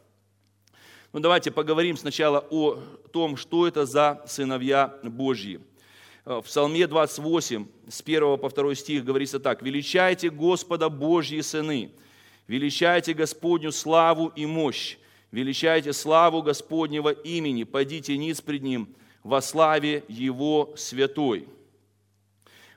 Ну 1.15 1.21
давайте 1.21 1.49
поговорим 1.49 1.95
сначала 1.95 2.45
о 2.49 2.77
том, 3.13 3.37
что 3.37 3.65
это 3.65 3.85
за 3.85 4.21
сыновья 4.27 4.99
Божьи. 5.01 5.61
Э, 6.25 6.41
в 6.41 6.41
Псалме 6.41 6.87
28, 6.87 7.67
с 7.87 8.01
1 8.01 8.37
по 8.37 8.49
2 8.49 8.75
стих 8.75 9.05
говорится 9.05 9.39
так. 9.39 9.61
«Величайте 9.61 10.29
Господа 10.29 10.89
Божьи 10.89 11.39
сыны, 11.39 11.91
величайте 12.47 13.13
Господню 13.13 13.71
славу 13.71 14.33
и 14.35 14.45
мощь, 14.45 14.97
величайте 15.31 15.93
славу 15.93 16.41
Господнего 16.41 17.11
имени, 17.11 17.63
падите 17.63 18.17
низ 18.17 18.41
пред 18.41 18.63
Ним 18.63 18.89
во 19.23 19.41
славе 19.41 20.03
Его 20.09 20.73
святой». 20.75 21.47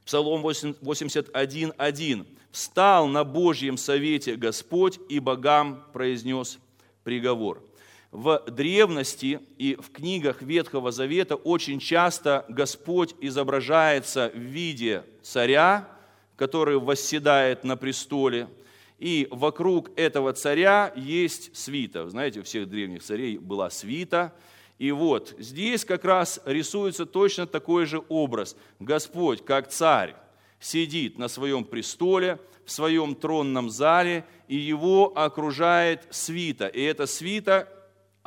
Псалом 0.04 0.46
81.1. 0.46 2.26
«Встал 2.52 3.08
на 3.08 3.24
Божьем 3.24 3.76
совете 3.76 4.36
Господь, 4.36 5.00
и 5.08 5.18
богам 5.18 5.82
произнес 5.92 6.60
приговор» 7.02 7.67
в 8.10 8.42
древности 8.48 9.40
и 9.58 9.74
в 9.74 9.90
книгах 9.90 10.40
Ветхого 10.40 10.92
Завета 10.92 11.36
очень 11.36 11.78
часто 11.78 12.44
Господь 12.48 13.14
изображается 13.20 14.30
в 14.34 14.38
виде 14.38 15.04
царя, 15.22 15.88
который 16.36 16.78
восседает 16.78 17.64
на 17.64 17.76
престоле, 17.76 18.48
и 18.98 19.28
вокруг 19.30 19.90
этого 19.96 20.32
царя 20.32 20.92
есть 20.96 21.56
свита. 21.56 22.08
Знаете, 22.08 22.40
у 22.40 22.42
всех 22.42 22.68
древних 22.68 23.02
царей 23.02 23.38
была 23.38 23.70
свита, 23.70 24.32
и 24.78 24.90
вот 24.90 25.34
здесь 25.38 25.84
как 25.84 26.04
раз 26.04 26.40
рисуется 26.44 27.04
точно 27.04 27.46
такой 27.46 27.84
же 27.84 28.02
образ. 28.08 28.56
Господь, 28.78 29.44
как 29.44 29.68
царь, 29.68 30.14
сидит 30.60 31.18
на 31.18 31.28
своем 31.28 31.64
престоле, 31.64 32.38
в 32.64 32.70
своем 32.70 33.14
тронном 33.14 33.70
зале, 33.70 34.24
и 34.46 34.56
его 34.56 35.12
окружает 35.16 36.06
свита. 36.10 36.66
И 36.66 36.82
эта 36.82 37.06
свита 37.06 37.68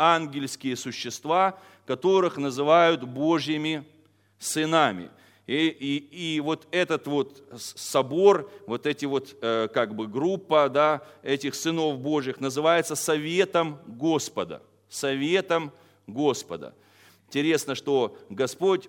ангельские 0.01 0.75
существа, 0.75 1.59
которых 1.85 2.37
называют 2.37 3.03
Божьими 3.03 3.85
сынами. 4.39 5.11
И, 5.45 5.67
и, 5.67 6.35
и 6.35 6.39
вот 6.39 6.67
этот 6.71 7.07
вот 7.07 7.43
собор, 7.57 8.49
вот 8.67 8.85
эти 8.85 9.05
вот 9.05 9.35
э, 9.41 9.67
как 9.73 9.95
бы 9.95 10.07
группа 10.07 10.69
да, 10.69 11.01
этих 11.23 11.55
сынов 11.55 11.99
Божьих 11.99 12.39
называется 12.39 12.95
Советом 12.95 13.79
Господа. 13.85 14.63
Советом 14.89 15.71
Господа. 16.07 16.73
Интересно, 17.27 17.75
что 17.75 18.17
Господь 18.29 18.87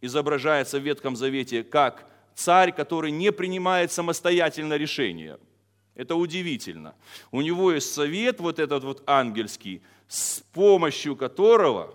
изображается 0.00 0.78
в 0.78 0.82
Ветхом 0.82 1.16
Завете 1.16 1.62
как 1.62 2.08
царь, 2.34 2.72
который 2.72 3.10
не 3.10 3.30
принимает 3.32 3.92
самостоятельно 3.92 4.74
решения. 4.74 5.38
Это 5.94 6.16
удивительно. 6.16 6.94
У 7.30 7.40
него 7.40 7.72
есть 7.72 7.92
совет, 7.92 8.40
вот 8.40 8.58
этот 8.58 8.82
вот 8.84 9.02
ангельский, 9.06 9.82
с 10.14 10.44
помощью 10.52 11.16
которого 11.16 11.92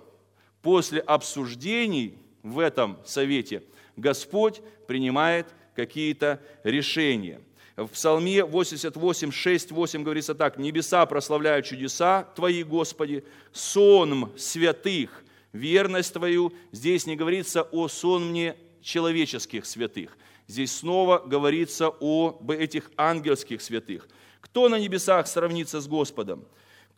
после 0.62 1.00
обсуждений 1.00 2.18
в 2.44 2.60
этом 2.60 2.98
совете 3.06 3.64
Господь 3.96 4.62
принимает 4.88 5.48
какие-то 5.74 6.42
решения. 6.66 7.40
В 7.78 7.88
Псалме 7.88 8.44
88, 8.44 9.32
6, 9.32 9.72
8 9.72 10.04
говорится 10.04 10.36
так. 10.36 10.58
«Небеса 10.58 11.06
прославляют 11.06 11.66
чудеса 11.66 12.24
Твои, 12.36 12.64
Господи, 12.64 13.24
сонм 13.54 14.34
святых, 14.38 15.24
верность 15.54 16.12
Твою». 16.12 16.52
Здесь 16.74 17.06
не 17.06 17.16
говорится 17.16 17.62
о 17.72 17.88
сонме 17.88 18.58
человеческих 18.82 19.66
святых. 19.66 20.18
Здесь 20.46 20.76
снова 20.76 21.20
говорится 21.20 21.88
об 21.88 22.52
этих 22.52 22.92
ангельских 22.98 23.62
святых. 23.62 24.10
Кто 24.42 24.68
на 24.68 24.78
небесах 24.78 25.26
сравнится 25.28 25.80
с 25.80 25.88
Господом? 25.88 26.44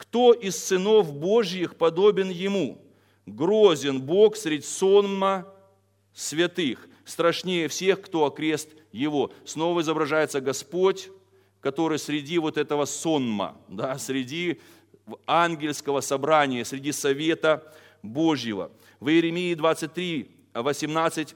Кто 0.02 0.34
из 0.34 0.58
сынов 0.58 1.14
Божьих 1.14 1.76
подобен 1.76 2.32
Ему? 2.32 2.82
Грозен 3.28 4.02
Бог 4.02 4.36
средь 4.36 4.66
сонма 4.66 5.48
святых, 6.12 6.90
страшнее 7.06 7.68
всех, 7.68 8.02
кто 8.02 8.26
окрест 8.26 8.70
Его. 8.92 9.32
Снова 9.46 9.82
изображается 9.82 10.42
Господь, 10.42 11.12
который 11.60 12.00
среди 12.00 12.40
вот 12.40 12.58
этого 12.58 12.86
сонма, 12.86 13.62
да, 13.68 14.00
среди 14.00 14.60
ангельского 15.28 16.02
собрания, 16.02 16.66
среди 16.66 16.92
совета 16.92 17.72
Божьего. 18.02 18.72
В 19.00 19.08
Иеремии 19.08 19.54
23, 19.54 20.32
18, 20.56 21.36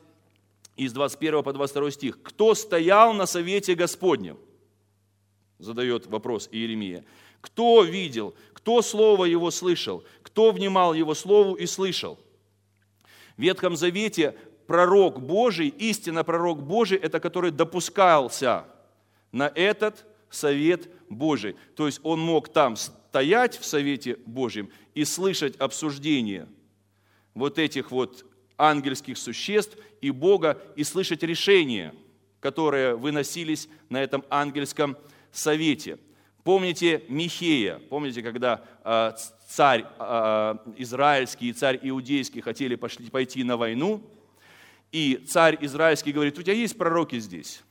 из 0.76 0.92
21 0.92 1.44
по 1.44 1.54
22 1.54 1.92
стих. 1.92 2.20
«Кто 2.24 2.56
стоял 2.56 3.14
на 3.14 3.28
совете 3.28 3.76
Господнем?» 3.76 4.40
Задает 5.60 6.08
вопрос 6.08 6.50
Иеремия. 6.52 7.06
Кто 7.46 7.84
видел? 7.84 8.34
Кто 8.66 8.82
слово 8.82 9.26
его 9.26 9.52
слышал? 9.52 10.04
Кто 10.24 10.50
внимал 10.50 10.96
его 10.96 11.14
слову 11.14 11.54
и 11.54 11.68
слышал? 11.68 12.18
В 13.38 13.42
Ветхом 13.44 13.76
Завете 13.76 14.36
пророк 14.66 15.22
Божий, 15.22 15.68
истинно 15.68 16.24
пророк 16.24 16.64
Божий, 16.64 16.98
это 16.98 17.20
который 17.20 17.52
допускался 17.52 18.66
на 19.32 19.52
этот 19.54 20.08
совет 20.32 20.90
Божий. 21.10 21.56
То 21.76 21.86
есть 21.86 22.00
он 22.02 22.20
мог 22.20 22.50
там 22.50 22.76
стоять 22.76 23.56
в 23.56 23.66
совете 23.66 24.18
Божьем 24.26 24.72
и 24.96 25.06
слышать 25.06 25.56
обсуждение 25.58 26.48
вот 27.36 27.60
этих 27.60 27.92
вот 27.92 28.26
ангельских 28.58 29.20
существ 29.20 29.78
и 30.02 30.10
Бога 30.10 30.60
и 30.76 30.84
слышать 30.84 31.22
решения, 31.22 31.94
которые 32.40 32.96
выносились 32.96 33.70
на 33.90 34.02
этом 34.02 34.26
ангельском 34.32 34.98
совете. 35.32 36.00
Помните 36.46 37.02
Михея, 37.10 37.82
помните, 37.90 38.22
когда 38.22 38.64
а, 38.84 39.16
царь 39.48 39.84
а, 39.98 40.60
израильский 40.78 41.50
и 41.50 41.54
царь 41.54 41.80
иудейский 41.82 42.40
хотели 42.40 42.76
пошли, 42.76 43.10
пойти 43.10 43.44
на 43.44 43.58
войну, 43.58 44.04
и 44.92 45.16
царь 45.28 45.58
израильский 45.62 46.12
говорит, 46.12 46.38
у 46.38 46.44
тебя 46.44 46.54
есть 46.54 46.78
пророки 46.78 47.18
здесь, 47.18 47.64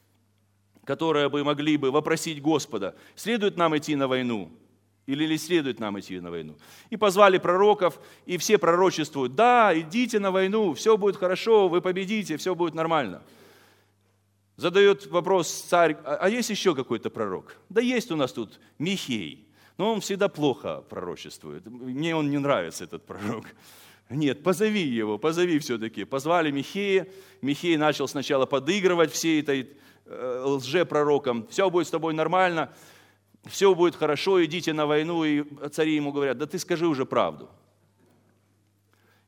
которые 0.84 1.28
бы 1.28 1.44
могли 1.44 1.76
бы 1.76 1.92
вопросить 1.92 2.42
Господа, 2.42 2.96
следует 3.14 3.56
нам 3.56 3.78
идти 3.78 3.94
на 3.94 4.08
войну 4.08 4.50
или 5.06 5.24
не 5.24 5.38
следует 5.38 5.78
нам 5.78 6.00
идти 6.00 6.18
на 6.18 6.32
войну. 6.32 6.56
И 6.90 6.96
позвали 6.96 7.38
пророков, 7.38 8.00
и 8.26 8.38
все 8.38 8.58
пророчествуют, 8.58 9.37
да, 9.37 9.70
идите 9.72 10.18
на 10.18 10.32
войну, 10.32 10.74
все 10.74 10.96
будет 10.96 11.14
хорошо, 11.14 11.68
вы 11.68 11.80
победите, 11.80 12.37
все 12.38 12.56
будет 12.56 12.74
нормально. 12.74 13.22
Задает 14.57 15.07
вопрос 15.07 15.49
царь, 15.51 15.97
а, 16.05 16.17
а 16.17 16.29
есть 16.29 16.51
еще 16.51 16.75
какой-то 16.75 17.11
пророк? 17.11 17.57
Да 17.69 17.81
есть 17.81 18.11
у 18.12 18.17
нас 18.17 18.33
тут 18.33 18.61
Михей, 18.79 19.49
но 19.77 19.93
он 19.93 20.01
всегда 20.01 20.29
плохо 20.29 20.83
пророчествует. 20.88 21.67
Мне 21.67 22.14
он 22.14 22.31
не 22.31 22.38
нравится, 22.38 22.85
этот 22.85 23.05
пророк. 23.05 23.47
Нет, 24.11 24.43
позови 24.43 24.83
его, 24.83 25.19
позови 25.19 25.59
все-таки. 25.59 26.05
Позвали 26.05 26.51
Михея. 26.51 27.09
Михей 27.43 27.77
начал 27.77 28.07
сначала 28.07 28.47
подыгрывать 28.47 29.11
всей 29.11 29.40
этой 29.40 29.71
э, 30.05 30.43
лжепророкам. 30.45 31.47
Все 31.49 31.69
будет 31.69 31.88
с 31.88 31.90
тобой 31.90 32.14
нормально, 32.14 32.73
все 33.47 33.75
будет 33.75 33.97
хорошо, 33.97 34.45
идите 34.45 34.73
на 34.73 34.87
войну. 34.87 35.25
И 35.25 35.45
цари 35.71 35.97
ему 35.97 36.12
говорят, 36.12 36.38
да 36.38 36.47
ты 36.47 36.59
скажи 36.59 36.87
уже 36.87 37.07
правду. 37.07 37.51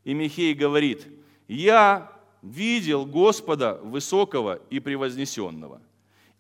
И 0.05 0.15
Михей 0.15 0.55
говорит, 0.55 1.09
я 1.49 2.15
видел 2.42 3.07
Господа 3.07 3.81
высокого 3.83 4.61
и 4.70 4.81
превознесенного. 4.81 5.81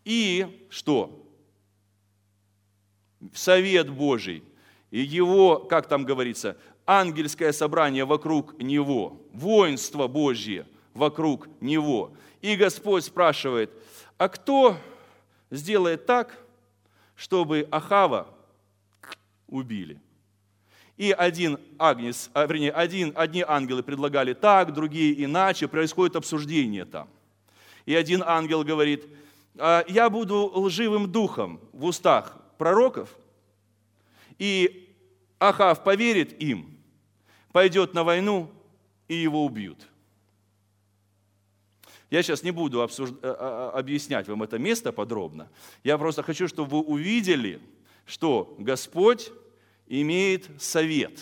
И 0.04 0.66
что? 0.70 1.24
Совет 3.34 3.90
Божий. 3.90 4.42
И 4.90 5.00
его, 5.00 5.58
как 5.58 5.88
там 5.88 6.04
говорится, 6.04 6.56
ангельское 6.86 7.52
собрание 7.52 8.04
вокруг 8.04 8.58
него, 8.62 9.20
воинство 9.32 10.06
Божье 10.06 10.66
вокруг 10.94 11.48
него. 11.60 12.14
И 12.40 12.56
Господь 12.56 13.04
спрашивает, 13.04 13.70
а 14.16 14.28
кто 14.28 14.76
сделает 15.50 16.06
так, 16.06 16.38
чтобы 17.16 17.66
Ахава 17.70 18.28
убили? 19.48 20.00
И 20.96 21.12
один 21.12 21.58
агнец, 21.78 22.30
а, 22.32 22.46
вернее, 22.46 22.72
один, 22.72 23.12
одни 23.16 23.44
ангелы 23.46 23.82
предлагали 23.82 24.32
так, 24.32 24.72
другие 24.72 25.24
иначе, 25.24 25.68
происходит 25.68 26.16
обсуждение 26.16 26.84
там. 26.84 27.08
И 27.84 27.94
один 27.94 28.22
ангел 28.24 28.64
говорит, 28.64 29.04
«А, 29.58 29.84
я 29.88 30.08
буду 30.08 30.50
лживым 30.54 31.10
духом 31.10 31.60
в 31.72 31.84
устах 31.84 32.38
пророков, 32.58 33.10
и 34.38 34.94
Ахав 35.38 35.84
поверит 35.84 36.40
им– 36.42 36.72
пойдет 37.56 37.94
на 37.94 38.04
войну, 38.04 38.50
и 39.08 39.14
его 39.14 39.42
убьют. 39.42 39.88
Я 42.10 42.22
сейчас 42.22 42.42
не 42.42 42.50
буду 42.50 42.82
обсуж... 42.82 43.12
Э, 43.22 43.34
э, 43.34 43.70
объяснять 43.78 44.28
вам 44.28 44.42
это 44.42 44.58
место 44.58 44.92
подробно. 44.92 45.48
Я 45.82 45.96
просто 45.96 46.22
хочу, 46.22 46.48
чтобы 46.48 46.68
вы 46.72 46.82
увидели, 46.82 47.62
что 48.04 48.54
Господь 48.58 49.32
имеет 49.86 50.48
совет. 50.58 51.20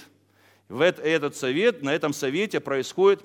В 0.69 0.81
этот 0.81 1.37
совет, 1.37 1.83
на 1.83 1.95
этом 1.95 2.13
совете 2.13 2.61
происходит 2.61 3.25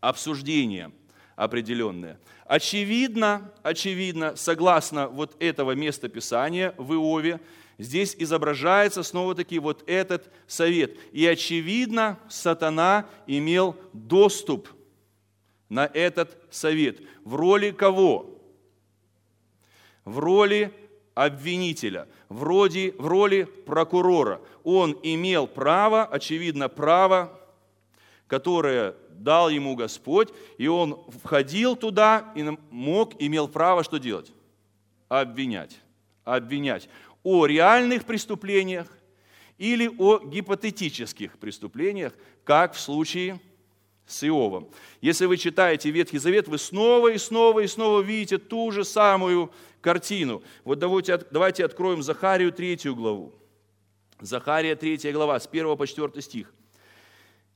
обсуждение 0.00 0.90
определенное. 1.36 2.18
Очевидно, 2.44 3.52
очевидно, 3.62 4.36
согласно 4.36 5.08
вот 5.08 5.36
этого 5.40 5.72
места 5.72 6.08
Писания 6.08 6.74
в 6.78 6.92
Иове, 6.94 7.40
Здесь 7.78 8.16
изображается 8.18 9.02
снова-таки 9.02 9.58
вот 9.58 9.84
этот 9.86 10.32
совет. 10.46 10.96
И 11.12 11.26
очевидно, 11.26 12.18
сатана 12.28 13.06
имел 13.26 13.76
доступ 13.92 14.68
на 15.68 15.90
этот 15.92 16.38
совет. 16.50 17.00
В 17.24 17.34
роли 17.34 17.72
кого? 17.72 18.40
В 20.04 20.18
роли 20.18 20.72
обвинителя, 21.16 22.06
в 22.28 22.42
роли, 22.44 22.94
в 22.98 23.06
роли 23.06 23.44
прокурора. 23.44 24.40
Он 24.62 24.96
имел 25.02 25.48
право, 25.48 26.04
очевидно, 26.04 26.68
право, 26.68 27.40
которое 28.28 28.94
дал 29.10 29.48
ему 29.48 29.74
Господь, 29.74 30.28
и 30.58 30.68
он 30.68 31.02
входил 31.24 31.74
туда 31.74 32.32
и 32.36 32.44
мог, 32.70 33.14
имел 33.18 33.48
право 33.48 33.82
что 33.82 33.96
делать? 33.96 34.30
Обвинять. 35.08 35.80
Обвинять 36.24 36.88
о 37.24 37.46
реальных 37.46 38.04
преступлениях 38.04 38.86
или 39.58 39.90
о 39.98 40.18
гипотетических 40.18 41.38
преступлениях, 41.38 42.12
как 42.44 42.74
в 42.74 42.80
случае 42.80 43.40
с 44.06 44.22
Иовом. 44.22 44.68
Если 45.00 45.26
вы 45.26 45.36
читаете 45.36 45.90
Ветхий 45.90 46.18
Завет, 46.18 46.46
вы 46.46 46.58
снова 46.58 47.08
и 47.08 47.18
снова 47.18 47.60
и 47.60 47.66
снова 47.66 48.00
видите 48.00 48.38
ту 48.38 48.70
же 48.70 48.84
самую 48.84 49.50
картину. 49.86 50.42
Вот 50.64 50.80
давайте, 50.80 51.16
давайте 51.30 51.64
откроем 51.64 52.02
Захарию 52.02 52.50
третью 52.50 52.96
главу. 52.96 53.32
Захария 54.20 54.74
третья 54.74 55.12
глава, 55.12 55.38
с 55.38 55.46
1 55.46 55.76
по 55.76 55.86
4 55.86 56.20
стих. 56.22 56.52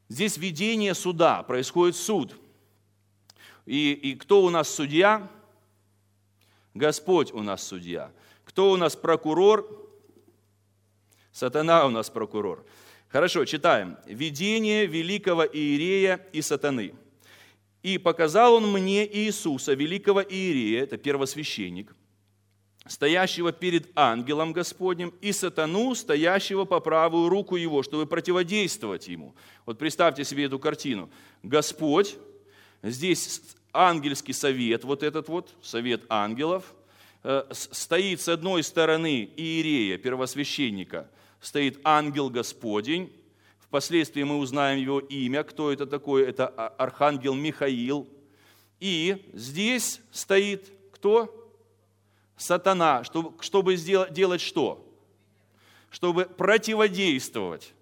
Здесь 0.09 0.37
видение 0.37 0.95
суда, 0.95 1.43
происходит 1.43 1.97
суд. 1.97 2.37
И, 3.66 3.93
и 3.95 4.14
кто 4.14 4.43
у 4.45 4.51
нас 4.51 4.69
судья? 4.69 5.29
Господь 6.75 7.33
у 7.33 7.43
нас 7.43 7.66
судья. 7.66 8.12
Кто 8.45 8.71
у 8.71 8.77
нас 8.77 8.95
прокурор? 8.95 9.66
Сатана 11.33 11.85
у 11.85 11.90
нас 11.90 12.11
прокурор. 12.11 12.64
Хорошо, 13.09 13.45
читаем. 13.45 13.97
«Видение 14.07 14.87
великого 14.87 15.45
Иерея 15.45 16.25
и 16.33 16.43
сатаны. 16.43 16.95
И 17.83 17.99
показал 17.99 18.55
он 18.55 18.71
мне 18.71 19.05
Иисуса, 19.05 19.75
великого 19.75 20.23
Иерея, 20.23 20.85
это 20.85 20.97
первосвященник, 20.97 21.93
стоящего 22.90 23.53
перед 23.53 23.88
ангелом 23.94 24.53
Господним, 24.53 25.14
и 25.20 25.33
сатану, 25.33 25.94
стоящего 25.94 26.64
по 26.64 26.81
правую 26.81 27.29
руку 27.29 27.57
его, 27.57 27.83
чтобы 27.83 28.07
противодействовать 28.07 29.09
ему». 29.09 29.35
Вот 29.64 29.79
представьте 29.79 30.24
себе 30.24 30.44
эту 30.44 30.59
картину. 30.59 31.09
Господь, 31.42 32.16
здесь 32.83 33.40
ангельский 33.72 34.35
совет, 34.35 34.85
вот 34.85 35.03
этот 35.03 35.29
вот, 35.29 35.55
совет 35.62 36.03
ангелов– 36.09 36.64
Э, 37.22 37.44
стоит 37.50 38.20
с 38.20 38.29
одной 38.29 38.62
стороны 38.62 39.31
Иерея, 39.37 39.98
первосвященника, 39.98 41.11
стоит 41.40 41.79
ангел 41.85 42.31
Господень, 42.31 43.12
впоследствии 43.59 44.22
мы 44.22 44.38
узнаем 44.38 44.81
его 44.81 45.00
имя, 45.00 45.42
кто 45.42 45.70
это 45.70 45.87
такой, 45.87 46.22
это 46.22 46.46
архангел 46.46 47.35
Михаил. 47.35 48.09
И 48.79 49.31
здесь 49.35 50.00
стоит 50.11 50.72
кто? 50.92 51.39
Сатана, 52.40 53.05
чтобы, 53.40 53.76
сделать, 53.76 54.12
делать 54.14 54.40
что? 54.40 54.87
Чтобы 55.90 56.24
противодействовать, 56.24 57.74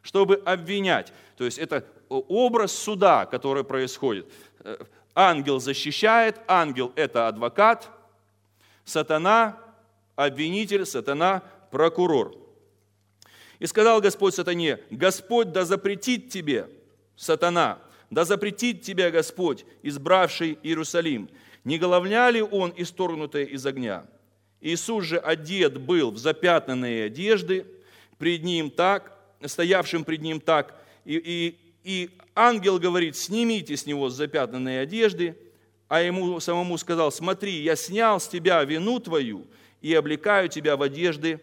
чтобы 0.00 0.36
обвинять. 0.46 1.12
То 1.36 1.44
есть 1.44 1.58
это 1.58 1.86
образ 2.08 2.72
суда, 2.72 3.26
который 3.26 3.62
происходит. 3.62 4.26
Э, 4.60 4.78
ангел 5.14 5.60
защищает, 5.60 6.40
ангел– 6.48 6.92
это 6.96 7.28
адвокат– 7.28 7.90
сатана 8.86 9.58
обвинитель, 10.14 10.86
сатана 10.86 11.42
прокурор. 11.70 12.34
И 13.58 13.66
сказал 13.66 14.00
Господь 14.00 14.34
сатане, 14.34 14.78
Господь 14.90 15.52
да 15.52 15.66
запретит 15.66 16.30
тебе, 16.30 16.70
сатана, 17.16 17.80
да 18.10 18.24
запретит 18.24 18.80
тебя 18.80 19.10
Господь, 19.10 19.66
избравший 19.82 20.58
Иерусалим. 20.62 21.28
Не 21.66 21.78
головня 21.78 22.30
ли 22.30 22.40
он 22.40 22.72
исторгнутая 22.76 23.42
из 23.42 23.66
огня? 23.66 24.06
Иисус 24.60 25.04
же 25.04 25.18
одет 25.18 25.80
был 25.80 26.12
в 26.12 26.16
запятнанные 26.16 27.06
одежды, 27.06 27.66
пред 28.18 28.44
ним 28.44 28.70
так, 28.70 29.18
стоявшим 29.44 30.04
пред 30.04 30.22
ним 30.22 30.38
так, 30.38 30.80
и, 31.04 31.16
и, 31.16 31.58
и 31.82 32.10
ангел 32.36 32.78
говорит, 32.78 33.16
снимите 33.16 33.76
с 33.76 33.84
него 33.84 34.10
запятнанные 34.10 34.78
одежды, 34.78 35.36
а 35.88 36.02
ему 36.02 36.38
самому 36.38 36.78
сказал, 36.78 37.10
смотри, 37.10 37.60
я 37.62 37.74
снял 37.74 38.20
с 38.20 38.28
тебя 38.28 38.62
вину 38.62 39.00
твою 39.00 39.44
и 39.80 39.92
облекаю 39.92 40.48
тебя 40.48 40.76
в 40.76 40.82
одежды 40.82 41.40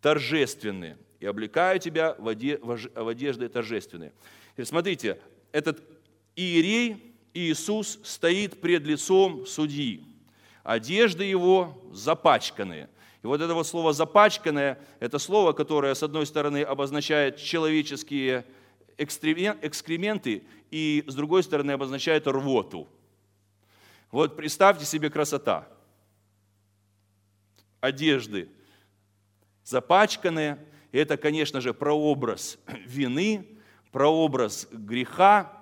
торжественные, 0.00 0.96
и 1.18 1.26
облекаю 1.26 1.80
тебя 1.80 2.14
в 2.18 3.08
одежды 3.08 3.48
торжественные. 3.48 4.12
И 4.56 4.62
смотрите, 4.62 5.18
этот 5.50 5.82
иерей 6.36 7.15
Иисус 7.36 7.98
стоит 8.02 8.60
пред 8.60 8.84
лицом 8.84 9.46
судьи. 9.46 10.04
Одежды 10.62 11.24
его 11.24 11.82
запачканные. 11.92 12.88
И 13.22 13.26
вот 13.26 13.40
это 13.40 13.54
вот 13.54 13.66
слово 13.66 13.92
«запачканное»– 13.92 14.78
это 15.00 15.18
слово, 15.18 15.52
которое, 15.52 15.94
с 15.94 16.02
одной 16.02 16.26
стороны, 16.26 16.62
обозначает 16.62 17.36
человеческие 17.36 18.46
экскременты, 18.98 20.44
и 20.70 21.04
с 21.06 21.14
другой 21.14 21.42
стороны, 21.42 21.72
обозначает 21.72 22.26
рвоту. 22.26 22.88
Вот 24.10 24.36
представьте 24.36 24.84
себе 24.84 25.10
красота. 25.10 25.68
Одежды 27.80 28.48
запачканные. 29.66 30.58
Это, 30.92 31.16
конечно 31.16 31.60
же, 31.60 31.74
прообраз 31.74 32.58
вины, 32.86 33.46
прообраз 33.92 34.68
греха. 34.70 35.52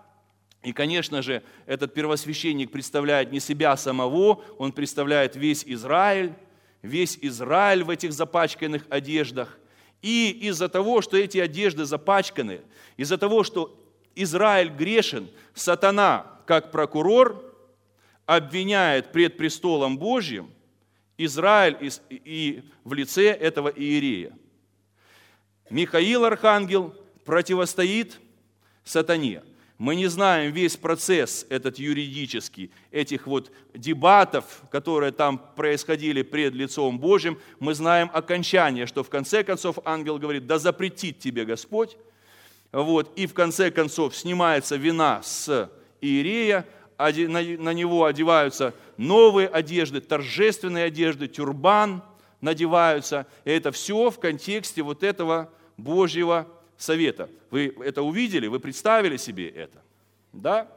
И, 0.64 0.72
конечно 0.72 1.20
же, 1.20 1.42
этот 1.66 1.92
первосвященник 1.92 2.72
представляет 2.72 3.30
не 3.30 3.38
себя 3.38 3.76
самого, 3.76 4.42
он 4.56 4.72
представляет 4.72 5.36
весь 5.36 5.62
Израиль, 5.66 6.32
весь 6.80 7.18
Израиль 7.20 7.84
в 7.84 7.90
этих 7.90 8.14
запачканных 8.14 8.86
одеждах. 8.88 9.58
И 10.00 10.30
из-за 10.48 10.70
того, 10.70 11.02
что 11.02 11.18
эти 11.18 11.36
одежды 11.36 11.84
запачканы, 11.84 12.62
из-за 12.96 13.18
того, 13.18 13.44
что 13.44 13.78
Израиль 14.14 14.70
грешен, 14.70 15.28
сатана, 15.52 16.40
как 16.46 16.72
прокурор, 16.72 17.44
обвиняет 18.24 19.12
пред 19.12 19.36
престолом 19.36 19.98
Божьим 19.98 20.50
Израиль 21.18 21.76
и 22.08 22.62
в 22.84 22.94
лице 22.94 23.26
этого 23.26 23.68
иерея. 23.68 24.32
Михаил 25.68 26.24
Архангел 26.24 26.94
противостоит 27.26 28.18
сатане. 28.82 29.42
Мы 29.78 29.96
не 29.96 30.06
знаем 30.06 30.52
весь 30.52 30.76
процесс 30.76 31.46
этот 31.48 31.80
юридический, 31.80 32.70
этих 32.92 33.26
вот 33.26 33.50
дебатов, 33.74 34.62
которые 34.70 35.10
там 35.10 35.38
происходили 35.56 36.22
пред 36.22 36.54
лицом 36.54 36.98
Божьим. 37.00 37.40
Мы 37.58 37.74
знаем 37.74 38.08
окончание, 38.12 38.86
что 38.86 39.02
в 39.02 39.10
конце 39.10 39.42
концов 39.42 39.78
ангел 39.84 40.18
говорит, 40.18 40.46
да 40.46 40.58
запретит 40.58 41.18
тебе 41.18 41.44
Господь. 41.44 41.96
Вот, 42.70 43.12
и 43.16 43.26
в 43.26 43.34
конце 43.34 43.70
концов 43.70 44.16
снимается 44.16 44.76
вина 44.76 45.22
с 45.22 45.70
Иерея, 46.00 46.66
на 46.96 47.72
него 47.72 48.04
одеваются 48.04 48.74
новые 48.96 49.48
одежды, 49.48 50.00
торжественные 50.00 50.84
одежды, 50.84 51.26
тюрбан 51.26 52.02
надеваются. 52.40 53.26
И 53.44 53.50
это 53.50 53.72
все 53.72 54.10
в 54.10 54.20
контексте 54.20 54.82
вот 54.82 55.02
этого 55.02 55.50
Божьего 55.76 56.46
совета. 56.76 57.28
Вы 57.50 57.74
это 57.84 58.02
увидели, 58.02 58.46
вы 58.46 58.60
представили 58.60 59.16
себе 59.16 59.48
это? 59.48 59.82
Да? 60.32 60.68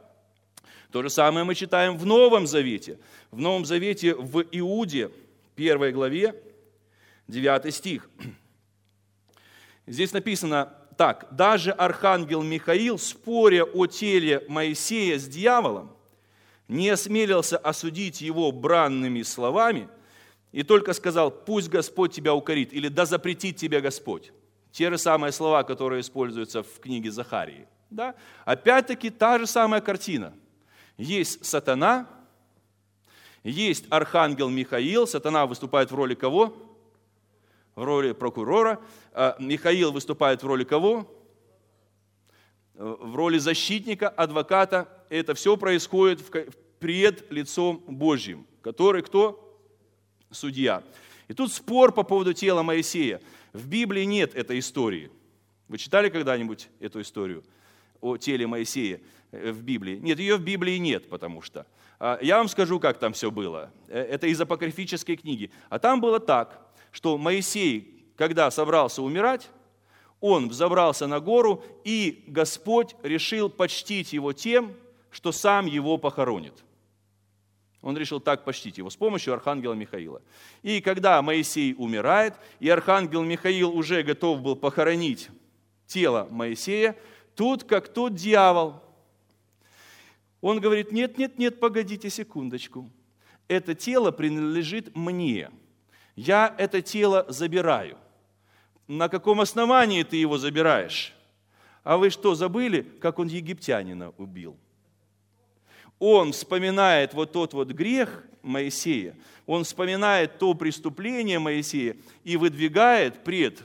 То 0.90 1.02
же 1.02 1.10
самое 1.10 1.44
мы 1.44 1.54
читаем 1.54 1.96
в 1.96 2.06
Новом 2.06 2.46
Завете. 2.46 2.98
В 3.30 3.38
Новом 3.38 3.64
Завете 3.64 4.14
в 4.14 4.42
Иуде, 4.52 5.10
первой 5.54 5.92
главе, 5.92 6.34
9 7.28 7.74
стих. 7.74 8.08
Здесь 9.86 10.12
написано 10.12 10.74
так. 10.96 11.28
«Даже 11.30 11.70
архангел 11.70 12.42
Михаил, 12.42 12.98
споря 12.98 13.64
о 13.64 13.86
теле 13.86 14.44
Моисея 14.48 15.18
с 15.18 15.28
дьяволом, 15.28 15.96
не 16.66 16.90
осмелился 16.90 17.56
осудить 17.56 18.20
его 18.20 18.52
бранными 18.52 19.22
словами 19.22 19.88
и 20.52 20.62
только 20.62 20.92
сказал, 20.92 21.30
пусть 21.30 21.68
Господь 21.68 22.12
тебя 22.12 22.34
укорит, 22.34 22.72
или 22.72 22.88
да 22.88 23.06
запретит 23.06 23.56
тебя 23.56 23.80
Господь. 23.80 24.32
Те 24.72 24.90
же 24.90 24.98
самые 24.98 25.32
слова, 25.32 25.62
которые 25.64 26.00
используются 26.00 26.62
в 26.62 26.80
книге 26.80 27.10
Захарии. 27.10 27.66
Да? 27.90 28.14
Опять-таки 28.44 29.10
та 29.10 29.38
же 29.38 29.46
самая 29.46 29.80
картина. 29.80 30.34
Есть 30.96 31.44
сатана, 31.44 32.06
есть 33.44 33.86
архангел 33.88 34.50
Михаил, 34.50 35.06
сатана 35.06 35.46
выступает 35.46 35.90
в 35.90 35.94
роли 35.94 36.14
кого? 36.14 36.54
В 37.74 37.84
роли 37.84 38.12
прокурора. 38.12 38.80
А 39.12 39.36
Михаил 39.38 39.92
выступает 39.92 40.42
в 40.42 40.46
роли 40.46 40.64
кого? 40.64 41.10
В 42.74 43.14
роли 43.16 43.38
защитника, 43.38 44.08
адвоката. 44.08 44.88
Это 45.08 45.34
все 45.34 45.56
происходит 45.56 46.20
пред 46.78 47.30
лицом 47.30 47.82
Божьим, 47.86 48.46
который 48.62 49.02
кто? 49.02 49.44
Судья. 50.30 50.82
И 51.28 51.34
тут 51.34 51.52
спор 51.52 51.92
по 51.92 52.02
поводу 52.02 52.32
тела 52.34 52.62
Моисея. 52.62 53.20
В 53.58 53.66
Библии 53.66 54.04
нет 54.04 54.36
этой 54.36 54.60
истории. 54.60 55.10
Вы 55.66 55.78
читали 55.78 56.10
когда-нибудь 56.10 56.68
эту 56.78 57.00
историю 57.00 57.42
о 58.00 58.16
теле 58.16 58.46
Моисея 58.46 59.00
э, 59.32 59.50
в 59.50 59.62
Библии? 59.64 59.96
Нет, 59.96 60.20
ее 60.20 60.36
в 60.36 60.44
Библии 60.44 60.76
нет, 60.76 61.08
потому 61.08 61.42
что. 61.42 61.66
А, 61.98 62.20
я 62.22 62.38
вам 62.38 62.46
скажу, 62.46 62.78
как 62.78 63.00
там 63.00 63.12
все 63.14 63.32
было. 63.32 63.72
Э, 63.88 64.00
это 64.00 64.28
из 64.28 64.40
апокрифической 64.40 65.16
книги. 65.16 65.50
А 65.70 65.80
там 65.80 66.00
было 66.00 66.20
так, 66.20 66.68
что 66.92 67.18
Моисей, 67.18 68.06
когда 68.16 68.48
собрался 68.52 69.02
умирать, 69.02 69.50
он 70.20 70.48
взобрался 70.48 71.08
на 71.08 71.18
гору, 71.18 71.64
и 71.82 72.22
Господь 72.28 72.94
решил 73.02 73.50
почтить 73.50 74.12
его 74.12 74.32
тем, 74.32 74.72
что 75.10 75.32
сам 75.32 75.66
его 75.66 75.98
похоронит. 75.98 76.54
Он 77.80 77.96
решил 77.96 78.20
так 78.20 78.44
почтить 78.44 78.78
его 78.78 78.90
с 78.90 78.96
помощью 78.96 79.34
архангела 79.34 79.74
Михаила. 79.74 80.20
И 80.62 80.80
когда 80.80 81.22
Моисей 81.22 81.74
умирает, 81.78 82.34
и 82.58 82.68
архангел 82.68 83.22
Михаил 83.22 83.76
уже 83.76 84.02
готов 84.02 84.42
был 84.42 84.56
похоронить 84.56 85.30
тело 85.86 86.26
Моисея, 86.30 86.96
тут 87.36 87.64
как 87.64 87.88
тот 87.88 88.14
дьявол. 88.14 88.82
Он 90.40 90.60
говорит, 90.60 90.92
нет, 90.92 91.18
нет, 91.18 91.38
нет, 91.38 91.60
погодите 91.60 92.10
секундочку. 92.10 92.90
Это 93.46 93.74
тело 93.74 94.10
принадлежит 94.10 94.94
мне. 94.96 95.50
Я 96.16 96.54
это 96.58 96.82
тело 96.82 97.26
забираю. 97.28 97.96
На 98.88 99.08
каком 99.08 99.40
основании 99.40 100.02
ты 100.02 100.16
его 100.16 100.36
забираешь? 100.36 101.14
А 101.84 101.96
вы 101.96 102.10
что, 102.10 102.34
забыли, 102.34 102.82
как 103.00 103.18
он 103.18 103.28
египтянина 103.28 104.12
убил? 104.18 104.56
Он 105.98 106.32
вспоминает 106.32 107.14
вот 107.14 107.32
тот 107.32 107.54
вот 107.54 107.68
грех 107.68 108.24
Моисея, 108.42 109.16
он 109.46 109.64
вспоминает 109.64 110.38
то 110.38 110.54
преступление 110.54 111.38
Моисея 111.38 111.96
и 112.24 112.36
выдвигает 112.36 113.24
пред 113.24 113.62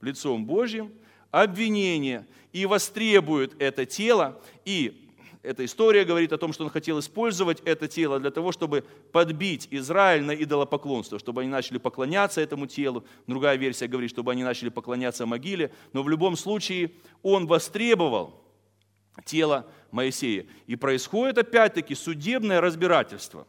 лицом 0.00 0.44
Божьим 0.46 0.92
обвинение 1.30 2.26
и 2.52 2.64
востребует 2.64 3.60
это 3.60 3.84
тело. 3.84 4.40
И 4.64 5.06
эта 5.42 5.64
история 5.64 6.04
говорит 6.04 6.32
о 6.32 6.38
том, 6.38 6.52
что 6.52 6.64
он 6.64 6.70
хотел 6.70 6.98
использовать 6.98 7.60
это 7.64 7.86
тело 7.86 8.18
для 8.18 8.30
того, 8.30 8.50
чтобы 8.50 8.84
подбить 9.12 9.68
Израиль 9.70 10.24
на 10.24 10.32
идолопоклонство, 10.32 11.18
чтобы 11.18 11.42
они 11.42 11.50
начали 11.50 11.78
поклоняться 11.78 12.40
этому 12.40 12.66
телу. 12.66 13.04
Другая 13.26 13.56
версия 13.56 13.86
говорит, 13.86 14.10
чтобы 14.10 14.32
они 14.32 14.42
начали 14.42 14.70
поклоняться 14.70 15.26
могиле. 15.26 15.72
Но 15.92 16.02
в 16.02 16.08
любом 16.08 16.36
случае 16.36 16.92
он 17.22 17.46
востребовал 17.46 18.42
тело 19.24 19.66
Моисея. 19.90 20.46
И 20.66 20.76
происходит 20.76 21.38
опять-таки 21.38 21.94
судебное 21.94 22.60
разбирательство. 22.60 23.46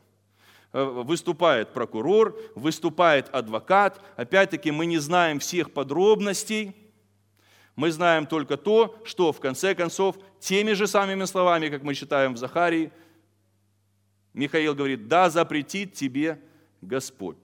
Э, 0.74 0.84
выступает 0.84 1.74
прокурор, 1.74 2.40
выступает 2.56 3.30
адвокат. 3.30 4.02
Опять-таки 4.16 4.72
мы 4.72 4.86
не 4.86 4.98
знаем 4.98 5.40
всех 5.40 5.72
подробностей. 5.72 6.76
Мы 7.76 7.92
знаем 7.92 8.26
только 8.26 8.58
то, 8.58 9.00
что 9.06 9.32
в 9.32 9.40
конце 9.40 9.76
концов 9.76 10.18
теми 10.40 10.74
же 10.74 10.88
самыми 10.88 11.26
словами, 11.26 11.70
как 11.70 11.84
мы 11.84 11.94
читаем 11.94 12.34
в 12.34 12.38
Захарии, 12.38 12.92
Михаил 14.34 14.76
говорит, 14.76 15.08
да 15.08 15.30
запретит 15.30 15.94
тебе 15.94 16.40
Господь. 16.82 17.38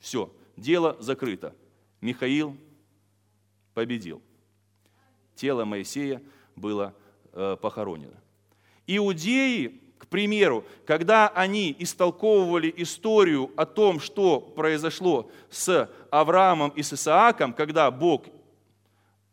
Все, 0.00 0.30
дело 0.56 0.96
закрыто. 1.00 1.54
Михаил 2.00 2.56
победил. 3.72 4.20
Тело 5.34 5.64
Моисея 5.64 6.22
было 6.54 6.94
Э, 7.36 7.56
похоронено. 7.60 8.14
Иудеи, 8.86 9.80
к 9.98 10.06
примеру, 10.06 10.64
когда 10.86 11.26
они 11.26 11.74
истолковывали 11.80 12.72
историю 12.76 13.50
о 13.56 13.66
том, 13.66 13.98
что 13.98 14.38
произошло 14.38 15.28
с 15.50 15.90
Авраамом 16.12 16.70
и 16.76 16.82
с 16.84 16.92
Исааком, 16.92 17.52
когда 17.52 17.90
Бог, 17.90 18.26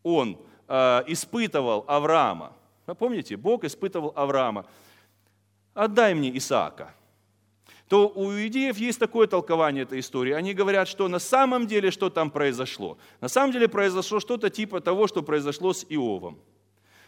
Он 0.01 0.35
э, 0.67 1.03
испытывал 1.09 1.85
Авраама. 1.87 2.53
Помните, 2.97 3.37
Бог 3.37 3.65
испытывал 3.65 4.13
Авраама. 4.15 4.65
Отдай 5.75 6.15
мне 6.15 6.35
Исаака. 6.35 6.95
То 7.87 8.09
у 8.09 8.31
иудеев 8.31 8.79
есть 8.79 8.97
такое 8.97 9.27
толкование 9.27 9.83
этой 9.83 9.99
истории. 9.99 10.33
Они 10.33 10.55
говорят, 10.55 10.87
что 10.87 11.07
на 11.07 11.19
самом 11.19 11.67
деле 11.67 11.91
что 11.91 12.09
там 12.09 12.31
произошло. 12.31 12.97
На 13.19 13.27
самом 13.27 13.51
деле 13.53 13.67
произошло 13.67 14.19
что-то 14.19 14.49
типа 14.49 14.81
того, 14.81 15.07
что 15.07 15.21
произошло 15.21 15.71
с 15.71 15.85
Иовом 15.87 16.39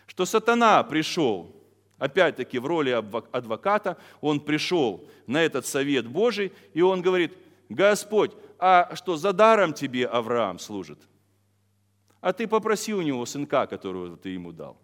что 0.08 0.26
сатана 0.26 0.84
пришел, 0.84 1.56
опять-таки 1.98 2.60
в 2.60 2.66
роли 2.66 2.90
адвоката, 2.90 3.98
он 4.22 4.40
пришел 4.40 5.08
на 5.28 5.42
этот 5.42 5.66
совет 5.66 6.08
Божий, 6.08 6.52
и 6.74 6.82
он 6.82 7.02
говорит, 7.02 7.34
Господь, 7.70 8.32
а 8.60 8.96
что 8.96 9.16
за 9.16 9.34
даром 9.34 9.74
тебе 9.74 10.06
Авраам 10.06 10.60
служит? 10.60 11.00
А 12.22 12.32
ты 12.32 12.48
попроси 12.48 12.94
у 12.94 13.02
него 13.02 13.26
сынка, 13.26 13.68
которого 13.68 14.16
ты 14.16 14.30
ему 14.30 14.52
дал. 14.52 14.78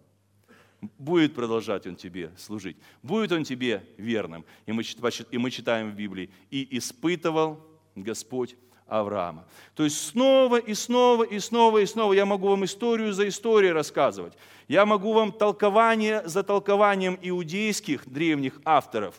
Будет 0.98 1.34
продолжать 1.34 1.86
он 1.86 1.96
тебе 1.96 2.32
служить. 2.36 2.76
Будет 3.02 3.32
он 3.32 3.44
тебе 3.44 3.84
верным. 3.96 4.44
И 4.66 4.72
мы, 4.72 4.82
и 4.82 5.38
мы 5.38 5.50
читаем 5.50 5.90
в 5.90 5.94
Библии. 5.94 6.30
И 6.50 6.76
испытывал 6.76 7.60
Господь 7.94 8.56
Авраама. 8.90 9.44
То 9.74 9.84
есть 9.84 10.08
снова 10.08 10.58
и 10.58 10.74
снова 10.74 11.22
и 11.22 11.38
снова 11.38 11.78
и 11.78 11.86
снова 11.86 12.12
я 12.12 12.26
могу 12.26 12.48
вам 12.48 12.64
историю 12.64 13.12
за 13.12 13.28
историей 13.28 13.72
рассказывать. 13.72 14.34
Я 14.68 14.84
могу 14.84 15.12
вам 15.12 15.32
толкование 15.32 16.22
за 16.26 16.42
толкованием 16.42 17.18
иудейских 17.22 18.08
древних 18.08 18.60
авторов 18.64 19.14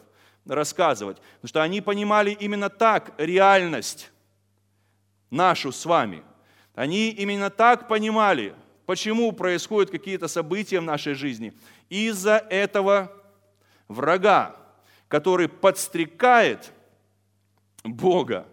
рассказывать. 0.46 1.18
Потому 1.18 1.50
что 1.50 1.64
они 1.64 1.82
понимали 1.82 2.32
именно 2.32 2.70
так 2.70 3.14
реальность 3.18 4.12
нашу 5.30 5.72
с 5.72 5.86
вами. 5.86 6.24
Они 6.76 7.10
именно 7.10 7.50
так 7.50 7.88
понимали, 7.88 8.54
почему 8.86 9.32
происходят 9.32 9.90
какие-то 9.90 10.28
события 10.28 10.80
в 10.80 10.84
нашей 10.84 11.14
жизни. 11.14 11.54
Из-за 11.90 12.38
этого 12.50 13.12
врага, 13.88 14.56
который 15.08 15.48
подстрекает 15.48 16.72
Бога 17.84 18.46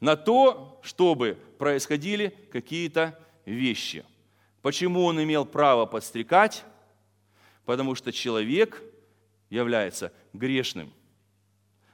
на 0.00 0.16
то, 0.16 0.80
чтобы 0.82 1.38
происходили 1.58 2.34
какие-то 2.52 3.18
вещи. 3.44 4.04
Почему 4.62 5.04
он 5.04 5.22
имел 5.22 5.44
право 5.44 5.86
подстрекать? 5.86 6.64
Потому 7.64 7.94
что 7.94 8.12
человек 8.12 8.82
является 9.50 10.12
грешным. 10.32 10.92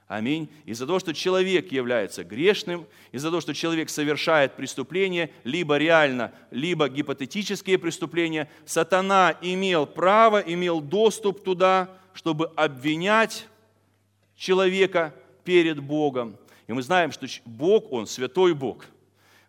Аминь. 0.07 0.51
Из-за 0.67 0.87
того, 0.87 0.99
что 0.99 1.15
человек 1.15 1.73
является 1.73 2.25
грешным, 2.25 2.87
из-за 3.11 3.31
того, 3.31 3.41
что 3.41 3.55
человек 3.55 3.89
совершает 3.89 4.55
преступления, 4.55 5.31
либо 5.45 5.79
реально, 5.79 6.33
либо 6.51 6.89
гипотетические 6.89 7.79
преступления, 7.79 8.51
сатана 8.67 9.37
имел 9.41 9.87
право, 9.87 10.41
имел 10.41 10.81
доступ 10.81 11.43
туда, 11.43 11.89
чтобы 12.13 12.49
обвинять 12.55 13.49
человека 14.37 15.15
перед 15.43 15.81
Богом. 15.81 16.37
И 16.67 16.73
мы 16.73 16.83
знаем, 16.83 17.13
что 17.13 17.27
Бог, 17.45 17.93
Он 17.93 18.07
святой 18.07 18.55
Бог. 18.55 18.87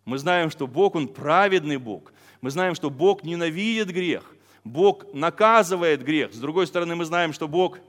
Мы 0.04 0.18
знаем, 0.18 0.50
что 0.52 0.68
Бог, 0.68 0.96
Он 0.96 1.08
праведный 1.08 1.78
Бог. 1.78 2.14
Мы 2.42 2.52
знаем, 2.52 2.76
что 2.76 2.90
Бог 2.90 3.24
ненавидит 3.24 3.90
грех. 3.90 4.36
Бог 4.64 5.14
наказывает 5.14 6.04
грех. 6.04 6.34
С 6.34 6.40
другой 6.40 6.68
стороны, 6.68 6.96
мы 6.96 7.06
знаем, 7.06 7.34
что 7.34 7.48
Бог 7.48 7.80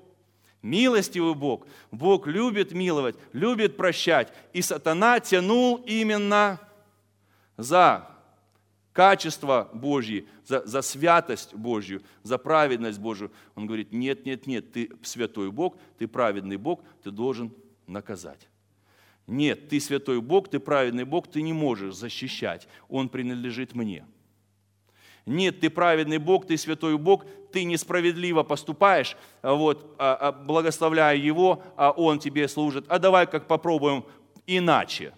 милостивый 0.62 1.34
Бог. 1.34 1.66
Бог 1.90 2.26
любит 2.26 2.72
миловать, 2.72 3.16
любит 3.32 3.76
прощать. 3.76 4.32
И 4.52 4.62
сатана 4.62 5.20
тянул 5.20 5.76
именно 5.86 6.60
за 7.56 8.08
качество 8.92 9.68
Божье, 9.72 10.24
за, 10.44 10.64
за 10.66 10.82
святость 10.82 11.54
Божью, 11.54 12.02
за 12.22 12.38
праведность 12.38 12.98
Божью. 12.98 13.30
Он 13.54 13.66
говорит, 13.66 13.92
нет, 13.92 14.24
нет, 14.24 14.46
нет, 14.46 14.72
ты 14.72 14.90
святой 15.02 15.50
Бог, 15.50 15.76
ты 15.98 16.08
праведный 16.08 16.56
Бог, 16.56 16.82
ты 17.02 17.10
должен 17.10 17.52
наказать. 17.86 18.48
Нет, 19.26 19.68
ты 19.68 19.80
святой 19.80 20.20
Бог, 20.20 20.48
ты 20.48 20.60
праведный 20.60 21.04
Бог, 21.04 21.26
ты 21.28 21.42
не 21.42 21.52
можешь 21.52 21.94
защищать. 21.94 22.68
Он 22.88 23.08
принадлежит 23.08 23.74
мне. 23.74 24.04
Нет, 25.26 25.58
ты 25.58 25.68
праведный 25.70 26.18
Бог, 26.18 26.46
ты 26.46 26.56
святой 26.56 26.96
Бог, 26.96 27.24
ты 27.52 27.64
несправедливо 27.64 28.44
поступаешь, 28.44 29.16
вот, 29.42 29.96
а, 29.98 30.14
а, 30.14 30.32
благословляя 30.32 31.16
Его, 31.16 31.64
а 31.76 31.90
Он 31.90 32.20
тебе 32.20 32.46
служит. 32.46 32.84
А 32.88 33.00
давай 33.00 33.26
как 33.26 33.48
попробуем 33.48 34.04
иначе 34.46 35.12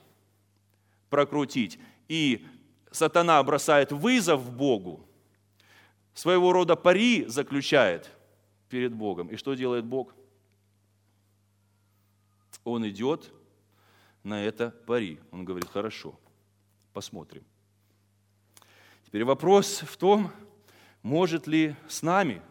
прокрутить. 1.11 1.79
И 2.09 2.47
сатана 2.91 3.43
бросает 3.43 3.93
вызов 3.93 4.51
Богу, 4.51 5.07
своего 6.15 6.53
рода 6.53 6.75
пари 6.75 7.27
заключает 7.27 8.11
перед 8.71 8.95
Богом. 8.95 9.29
И 9.29 9.37
что 9.37 9.53
делает 9.55 9.85
Бог? 9.85 10.15
Он 12.65 12.89
идет 12.89 13.31
на 14.29 14.45
это 14.45 14.71
пари. 14.87 15.19
Он 15.31 15.45
говорит, 15.45 15.69
хорошо, 15.71 16.19
посмотрим. 16.93 17.45
Теперь 19.07 19.25
вопрос 19.25 19.81
в 19.81 19.97
том, 19.97 20.31
может 21.03 21.47
ли 21.47 21.75
с 21.89 22.03
нами 22.03 22.43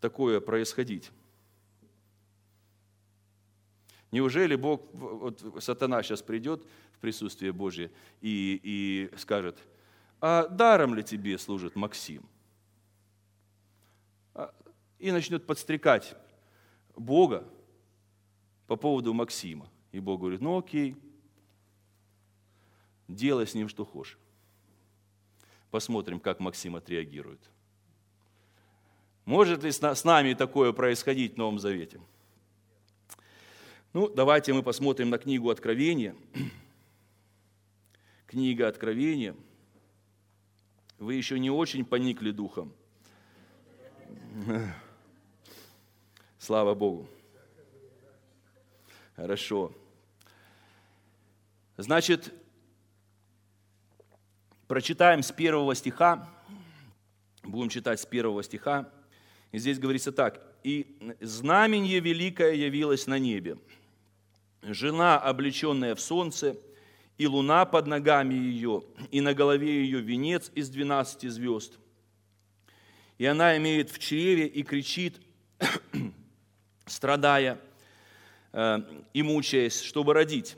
такое 0.00 0.40
происходить? 0.40 1.10
Неужели 4.10 4.56
Бог, 4.56 4.82
вот 4.92 5.42
сатана 5.60 6.02
сейчас 6.02 6.22
придет 6.22 6.66
в 6.92 6.98
присутствие 6.98 7.52
Божье 7.52 7.90
и, 8.20 8.60
и 8.62 9.16
скажет, 9.18 9.58
а 10.20 10.46
даром 10.48 10.94
ли 10.94 11.02
тебе 11.02 11.38
служит 11.38 11.76
Максим? 11.76 12.28
А, 14.34 14.54
и 14.98 15.10
начнет 15.10 15.46
подстрекать 15.46 16.14
Бога 16.94 17.46
по 18.66 18.76
поводу 18.76 19.14
Максима. 19.14 19.71
И 19.92 20.00
Бог 20.00 20.20
говорит, 20.20 20.40
ну 20.40 20.58
окей, 20.58 20.96
делай 23.08 23.46
с 23.46 23.54
ним 23.54 23.68
что 23.68 23.84
хочешь. 23.84 24.18
Посмотрим, 25.70 26.18
как 26.18 26.40
Максим 26.40 26.76
отреагирует. 26.76 27.40
Может 29.24 29.62
ли 29.62 29.70
с 29.70 30.04
нами 30.04 30.34
такое 30.34 30.72
происходить 30.72 31.34
в 31.34 31.36
Новом 31.36 31.58
Завете? 31.58 32.00
Ну, 33.92 34.08
давайте 34.08 34.52
мы 34.52 34.62
посмотрим 34.62 35.10
на 35.10 35.18
книгу 35.18 35.50
Откровения. 35.50 36.16
Книга 38.26 38.68
Откровения. 38.68 39.36
Вы 40.98 41.14
еще 41.14 41.38
не 41.38 41.50
очень 41.50 41.84
поникли 41.84 42.30
духом. 42.30 42.72
Слава 46.38 46.74
Богу. 46.74 47.06
Хорошо. 49.14 49.72
Значит, 51.78 52.34
прочитаем 54.68 55.22
с 55.22 55.32
первого 55.32 55.74
стиха, 55.74 56.28
будем 57.42 57.70
читать 57.70 57.98
с 57.98 58.04
первого 58.04 58.42
стиха, 58.42 58.90
и 59.52 59.58
здесь 59.58 59.78
говорится 59.78 60.12
так, 60.12 60.42
«И 60.64 61.16
знамение 61.20 61.98
великое 62.00 62.52
явилось 62.52 63.06
на 63.06 63.18
небе, 63.18 63.56
жена, 64.62 65.18
облеченная 65.18 65.94
в 65.94 66.00
солнце, 66.00 66.56
и 67.16 67.26
луна 67.26 67.64
под 67.64 67.86
ногами 67.86 68.34
ее, 68.34 68.82
и 69.10 69.20
на 69.20 69.32
голове 69.32 69.82
ее 69.82 70.00
венец 70.00 70.50
из 70.54 70.68
двенадцати 70.68 71.28
звезд. 71.28 71.78
И 73.16 73.24
она 73.24 73.56
имеет 73.56 73.90
в 73.90 73.98
чреве 73.98 74.46
и 74.46 74.62
кричит, 74.62 75.20
страдая 76.86 77.60
э, 78.52 78.78
и 79.14 79.22
мучаясь, 79.22 79.80
чтобы 79.80 80.14
родить. 80.14 80.56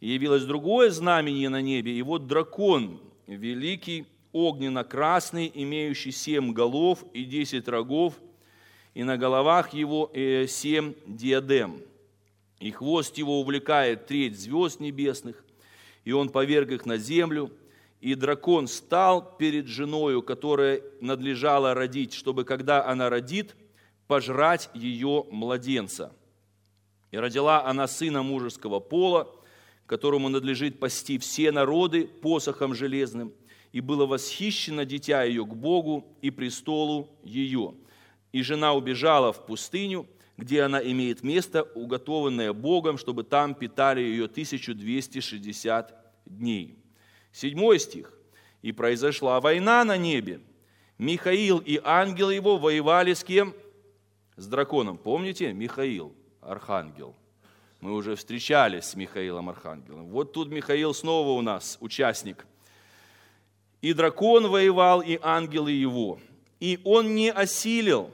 И 0.00 0.08
явилось 0.08 0.44
другое 0.44 0.90
знамение 0.90 1.48
на 1.48 1.62
небе, 1.62 1.92
и 1.92 2.02
вот 2.02 2.26
дракон, 2.26 3.00
великий, 3.26 4.06
огненно-красный, 4.32 5.50
имеющий 5.54 6.12
семь 6.12 6.52
голов 6.52 7.04
и 7.14 7.24
десять 7.24 7.68
рогов, 7.68 8.14
и 8.94 9.02
на 9.02 9.16
головах 9.16 9.72
его 9.72 10.10
э, 10.12 10.46
семь 10.46 10.94
диадем. 11.06 11.80
И 12.60 12.70
хвост 12.70 13.16
его 13.16 13.40
увлекает 13.40 14.06
треть 14.06 14.38
звезд 14.38 14.80
небесных, 14.80 15.44
и 16.04 16.12
он 16.12 16.28
поверг 16.28 16.70
их 16.70 16.86
на 16.86 16.98
землю, 16.98 17.50
и 18.00 18.14
дракон 18.14 18.68
стал 18.68 19.36
перед 19.36 19.66
женою, 19.66 20.22
которая 20.22 20.82
надлежала 21.00 21.74
родить, 21.74 22.12
чтобы, 22.12 22.44
когда 22.44 22.86
она 22.86 23.08
родит, 23.08 23.56
пожрать 24.06 24.70
ее 24.74 25.24
младенца. 25.30 26.12
И 27.10 27.16
родила 27.16 27.64
она 27.64 27.86
сына 27.86 28.22
мужеского 28.22 28.80
пола, 28.80 29.28
которому 29.86 30.28
надлежит 30.28 30.78
пасти 30.78 31.18
все 31.18 31.52
народы 31.52 32.06
посохом 32.06 32.74
железным, 32.74 33.32
и 33.72 33.80
было 33.80 34.06
восхищено 34.06 34.84
дитя 34.84 35.22
ее 35.22 35.44
к 35.44 35.54
Богу 35.54 36.06
и 36.22 36.30
престолу 36.30 37.08
ее. 37.22 37.74
И 38.32 38.42
жена 38.42 38.74
убежала 38.74 39.32
в 39.32 39.46
пустыню, 39.46 40.06
где 40.36 40.62
она 40.62 40.80
имеет 40.82 41.22
место, 41.22 41.62
уготованное 41.62 42.52
Богом, 42.52 42.98
чтобы 42.98 43.24
там 43.24 43.54
питали 43.54 44.00
ее 44.00 44.24
1260 44.24 45.94
дней. 46.26 46.74
Седьмой 47.32 47.78
стих. 47.78 48.12
«И 48.62 48.72
произошла 48.72 49.40
война 49.40 49.84
на 49.84 49.96
небе. 49.96 50.40
Михаил 50.98 51.58
и 51.58 51.80
ангел 51.84 52.30
его 52.30 52.58
воевали 52.58 53.12
с 53.12 53.22
кем? 53.22 53.54
С 54.36 54.46
драконом. 54.48 54.98
Помните? 54.98 55.52
Михаил, 55.52 56.14
архангел– 56.40 57.14
мы 57.86 57.94
уже 57.94 58.16
встречались 58.16 58.86
с 58.86 58.96
Михаилом 58.96 59.48
Архангелом. 59.48 60.08
Вот 60.08 60.32
тут 60.32 60.48
Михаил 60.48 60.92
снова 60.92 61.38
у 61.38 61.40
нас 61.40 61.78
участник. 61.80 62.44
И 63.80 63.92
дракон 63.92 64.48
воевал, 64.48 65.02
и 65.02 65.20
ангелы 65.22 65.70
его. 65.70 66.18
И 66.58 66.80
он 66.82 67.14
не 67.14 67.30
осилил, 67.30 68.10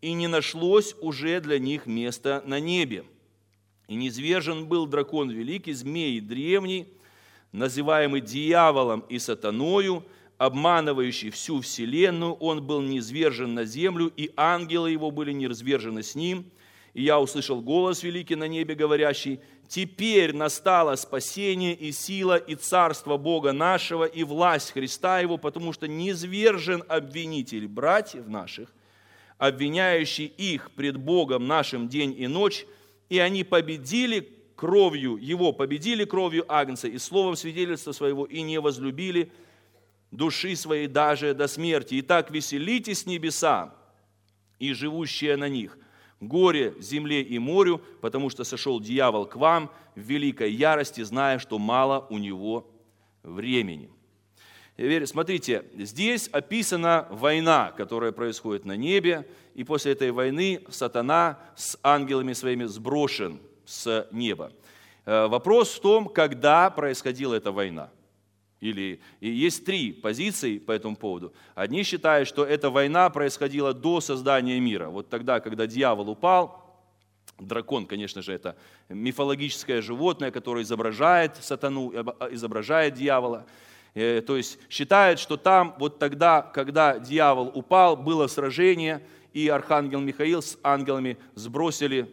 и 0.00 0.14
не 0.14 0.26
нашлось 0.26 0.96
уже 1.02 1.38
для 1.42 1.58
них 1.58 1.84
места 1.84 2.42
на 2.46 2.60
небе. 2.60 3.04
И 3.88 3.94
низвержен 3.94 4.64
был 4.64 4.86
дракон 4.86 5.28
великий, 5.28 5.74
змей 5.74 6.18
древний, 6.20 6.86
называемый 7.52 8.22
дьяволом 8.22 9.00
и 9.10 9.18
сатаною, 9.18 10.02
обманывающий 10.38 11.28
всю 11.28 11.60
вселенную, 11.60 12.32
он 12.32 12.62
был 12.62 12.80
низвержен 12.80 13.52
на 13.52 13.66
землю, 13.66 14.10
и 14.16 14.30
ангелы 14.34 14.90
его 14.90 15.10
были 15.10 15.32
низвержены 15.32 16.02
с 16.02 16.14
ним. 16.14 16.46
И 16.94 17.02
я 17.02 17.20
услышал 17.20 17.60
голос 17.60 18.02
великий 18.02 18.34
на 18.34 18.48
небе, 18.48 18.74
говорящий, 18.74 19.40
«Теперь 19.68 20.34
настало 20.34 20.96
спасение 20.96 21.74
и 21.74 21.92
сила, 21.92 22.36
и 22.36 22.56
царство 22.56 23.16
Бога 23.16 23.52
нашего, 23.52 24.04
и 24.04 24.24
власть 24.24 24.72
Христа 24.72 25.20
Его, 25.20 25.38
потому 25.38 25.72
что 25.72 25.86
низвержен 25.86 26.82
обвинитель 26.88 27.68
братьев 27.68 28.26
наших, 28.26 28.72
обвиняющий 29.38 30.26
их 30.26 30.72
пред 30.72 30.96
Богом 30.96 31.46
нашим 31.46 31.88
день 31.88 32.14
и 32.18 32.26
ночь, 32.26 32.66
и 33.08 33.18
они 33.20 33.44
победили 33.44 34.28
кровью 34.56 35.16
Его, 35.16 35.52
победили 35.52 36.04
кровью 36.04 36.44
Агнца 36.48 36.88
и 36.88 36.98
словом 36.98 37.36
свидетельства 37.36 37.92
своего, 37.92 38.24
и 38.24 38.42
не 38.42 38.58
возлюбили 38.58 39.30
души 40.10 40.56
своей 40.56 40.86
даже 40.86 41.32
до 41.34 41.46
смерти. 41.46 42.00
Итак, 42.00 42.30
веселитесь 42.30 43.06
небеса 43.06 43.72
и 44.58 44.72
живущие 44.72 45.36
на 45.36 45.48
них, 45.48 45.78
горе 46.20 46.74
земле 46.78 47.22
и 47.22 47.38
морю, 47.38 47.80
потому 48.00 48.30
что 48.30 48.44
сошел 48.44 48.80
дьявол 48.80 49.26
к 49.26 49.36
вам 49.36 49.70
в 49.94 50.00
великой 50.00 50.52
ярости, 50.52 51.02
зная, 51.02 51.38
что 51.38 51.58
мало 51.58 52.06
у 52.10 52.18
него 52.18 52.70
времени. 53.22 53.90
Смотрите, 55.04 55.64
здесь 55.76 56.28
описана 56.28 57.06
война, 57.10 57.72
которая 57.76 58.12
происходит 58.12 58.64
на 58.64 58.76
небе, 58.76 59.26
и 59.54 59.64
после 59.64 59.92
этой 59.92 60.10
войны 60.10 60.62
сатана 60.70 61.38
с 61.54 61.78
ангелами 61.82 62.32
своими 62.32 62.64
сброшен 62.64 63.40
с 63.66 64.08
неба. 64.10 64.52
Э, 65.04 65.26
вопрос 65.26 65.74
в 65.74 65.80
том, 65.80 66.08
когда 66.08 66.70
происходила 66.70 67.34
эта 67.34 67.52
война. 67.52 67.90
Или 68.60 69.00
и 69.20 69.30
есть 69.30 69.64
три 69.64 69.92
позиции 69.92 70.58
по 70.58 70.72
этому 70.72 70.94
поводу. 70.94 71.32
Одни 71.54 71.82
считают, 71.82 72.28
что 72.28 72.44
эта 72.44 72.68
война 72.70 73.08
происходила 73.08 73.72
до 73.72 74.00
создания 74.00 74.60
мира. 74.60 74.88
Вот 74.90 75.08
тогда, 75.08 75.40
когда 75.40 75.66
дьявол 75.66 76.10
упал, 76.10 76.60
дракон, 77.38 77.86
конечно 77.86 78.20
же, 78.20 78.32
это 78.32 78.56
мифологическое 78.90 79.80
животное, 79.80 80.30
которое 80.30 80.62
изображает 80.62 81.36
сатану, 81.36 81.90
изображает 82.30 82.94
дьявола. 82.94 83.46
Э, 83.94 84.20
то 84.20 84.36
есть 84.36 84.58
считают, 84.68 85.18
что 85.18 85.36
там 85.36 85.74
вот 85.78 85.98
тогда, 85.98 86.42
когда 86.42 86.98
дьявол 86.98 87.50
упал, 87.54 87.96
было 87.96 88.26
сражение, 88.26 89.02
и 89.32 89.48
архангел 89.48 90.00
Михаил 90.00 90.42
с 90.42 90.58
ангелами 90.62 91.16
сбросили 91.34 92.12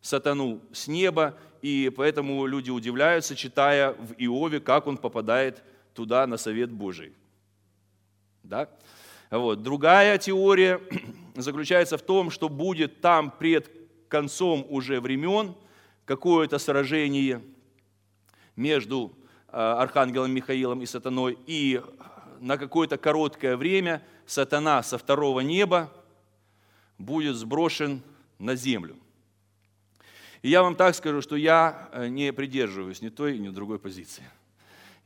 сатану 0.00 0.60
с 0.72 0.88
неба, 0.88 1.38
и 1.62 1.92
поэтому 1.96 2.46
люди 2.46 2.70
удивляются, 2.70 3.34
читая 3.34 3.92
в 3.92 4.12
Иове, 4.18 4.60
как 4.60 4.86
он 4.86 4.96
попадает 4.96 5.62
туда 5.98 6.26
на 6.26 6.36
совет 6.36 6.70
Божий. 6.70 7.12
Да? 8.42 8.68
Вот. 9.30 9.62
Другая 9.62 10.16
теория 10.18 10.80
заключается 11.36 11.98
в 11.98 12.02
том, 12.02 12.30
что 12.30 12.48
будет 12.48 13.00
там 13.00 13.30
пред 13.30 13.70
концом 14.08 14.66
уже 14.68 15.00
времен 15.00 15.54
какое-то 16.06 16.58
сражение 16.58 17.42
между 18.56 19.12
Э, 19.50 19.76
архангелом 19.78 20.30
Михаилом 20.30 20.82
и 20.82 20.86
сатаной, 20.86 21.38
и 21.46 21.82
на 22.38 22.58
какое-то 22.58 22.98
короткое 22.98 23.56
время 23.56 24.02
сатана 24.26 24.82
со 24.82 24.98
второго 24.98 25.40
неба 25.40 25.90
будет 26.98 27.34
сброшен 27.34 28.02
на 28.38 28.54
землю. 28.56 28.98
И 30.42 30.50
я 30.50 30.62
вам 30.62 30.76
так 30.76 30.94
скажу, 30.94 31.22
что 31.22 31.34
я 31.34 31.88
э, 31.92 32.08
не 32.08 32.30
придерживаюсь 32.34 33.00
ни 33.00 33.08
той, 33.08 33.38
ни 33.38 33.48
другой 33.48 33.78
позиции. 33.78 34.22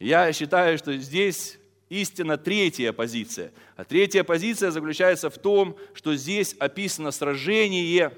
Я 0.03 0.33
считаю, 0.33 0.79
что 0.79 0.97
здесь 0.97 1.61
истина 1.89 2.37
третья 2.37 2.93
позиция. 2.93 3.53
А 3.77 3.85
третья 3.85 4.25
позиция 4.25 4.73
заключается 4.73 5.31
в 5.31 5.39
том, 5.39 5.77
что 5.95 6.17
здесь 6.17 6.57
описано 6.59 7.13
сражение 7.13 8.13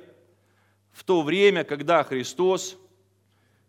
в 0.93 1.05
то 1.05 1.21
время, 1.21 1.63
когда 1.63 2.03
Христос 2.03 2.79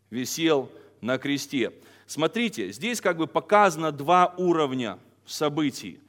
висел 0.09 0.71
на 1.01 1.17
кресте. 1.17 1.73
Смотрите, 2.07 2.71
здесь 2.71 3.01
как 3.01 3.17
бы 3.17 3.27
показано 3.27 3.91
два 3.91 4.33
уровня 4.37 4.97
событий. 5.25 5.99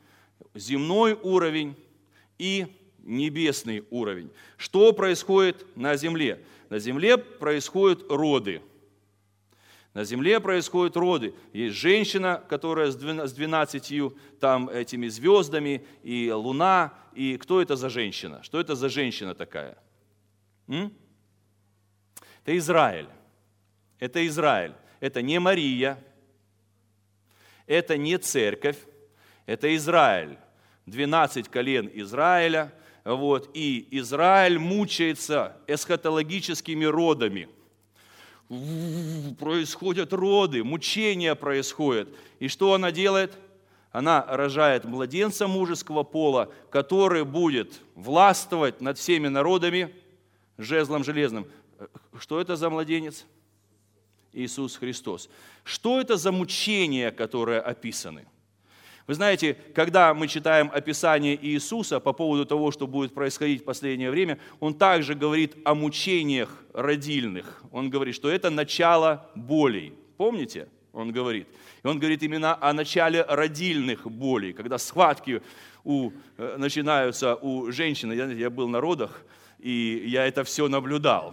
Земной 0.55 1.19
уровень 1.21 1.75
и 2.39 2.69
небесный 3.03 3.85
уровень. 3.91 4.31
Что 4.57 4.93
происходит 4.93 5.67
на 5.75 5.97
земле? 5.97 6.41
На 6.71 6.79
земле 6.79 7.19
происходят 7.19 8.05
роды. 8.09 8.63
На 9.97 10.05
земле 10.05 10.41
происходят 10.41 10.97
роды. 10.97 11.33
Есть 11.55 11.77
женщина, 11.77 12.45
которая 12.51 12.91
с 12.91 12.97
12 12.97 14.13
там, 14.39 14.69
этими 14.69 15.09
звездами, 15.09 15.87
и 16.03 16.31
луна. 16.31 16.93
И 17.15 17.39
кто 17.39 17.63
это 17.63 17.77
за 17.77 17.89
женщина? 17.89 18.43
Что 18.43 18.61
это 18.61 18.75
за 18.75 18.91
женщина 18.91 19.35
такая? 19.35 19.79
М? 20.69 20.93
Это 22.45 22.57
Израиль. 22.59 23.09
Это 23.99 24.27
Израиль 24.27 24.75
это 25.01 25.23
не 25.23 25.39
Мария, 25.39 26.03
это 27.67 27.97
не 27.97 28.19
церковь, 28.19 28.79
это 29.47 29.75
Израиль. 29.77 30.39
12 30.87 31.49
колен 31.49 31.91
Израиля, 31.95 32.73
вот, 33.05 33.51
и 33.55 33.89
Израиль 33.91 34.59
мучается 34.59 35.57
эсхатологическими 35.67 36.85
родами. 36.85 37.49
Происходят 38.49 40.13
роды, 40.13 40.63
мучения 40.63 41.35
происходят. 41.35 42.09
И 42.39 42.49
что 42.49 42.75
она 42.75 42.93
делает? 42.93 43.37
Она 43.91 44.25
рожает 44.29 44.85
младенца 44.85 45.49
мужеского 45.49 46.03
пола, 46.03 46.53
который 46.71 47.25
будет 47.25 47.81
властвовать 47.95 48.81
над 48.81 48.99
всеми 48.99 49.29
народами 49.29 49.95
жезлом 50.59 51.03
железным. 51.03 51.47
Что 52.19 52.41
это 52.41 52.57
за 52.57 52.71
младенец? 52.71 53.27
Иисус 54.33 54.77
Христос. 54.77 55.29
Что 55.65 56.01
это 56.01 56.17
за 56.17 56.31
мучения, 56.31 57.11
которые 57.11 57.61
описаны? 57.61 58.27
Вы 59.07 59.15
знаете, 59.15 59.57
когда 59.75 60.13
мы 60.15 60.27
читаем 60.27 60.69
описание 60.73 61.39
Иисуса 61.41 62.01
по 62.01 62.13
поводу 62.13 62.45
того, 62.45 62.73
что 62.73 62.89
будет 62.89 63.15
происходить 63.15 63.63
в 63.63 63.65
последнее 63.65 64.11
время, 64.11 64.39
он 64.59 64.75
также 64.75 65.15
говорит 65.15 65.55
о 65.65 65.75
мучениях 65.77 66.65
родильных. 66.73 67.63
Он 67.71 67.89
говорит, 67.89 68.17
что 68.17 68.29
это 68.29 68.51
начало 68.51 69.31
болей. 69.37 69.95
Помните? 70.17 70.69
Он 70.93 71.13
говорит. 71.13 71.47
И 71.85 71.87
он 71.87 72.01
говорит 72.01 72.23
именно 72.25 72.59
о 72.61 72.73
начале 72.73 73.23
родильных 73.23 74.11
болей, 74.11 74.53
когда 74.53 74.77
схватки 74.77 75.41
у, 75.85 76.11
э, 76.37 76.57
начинаются 76.59 77.37
у 77.37 77.71
женщины. 77.71 78.13
Я, 78.13 78.27
я 78.27 78.51
был 78.51 78.67
на 78.67 78.81
родах, 78.81 79.23
и 79.61 80.05
я 80.09 80.27
это 80.27 80.43
все 80.43 80.67
наблюдал. 80.67 81.33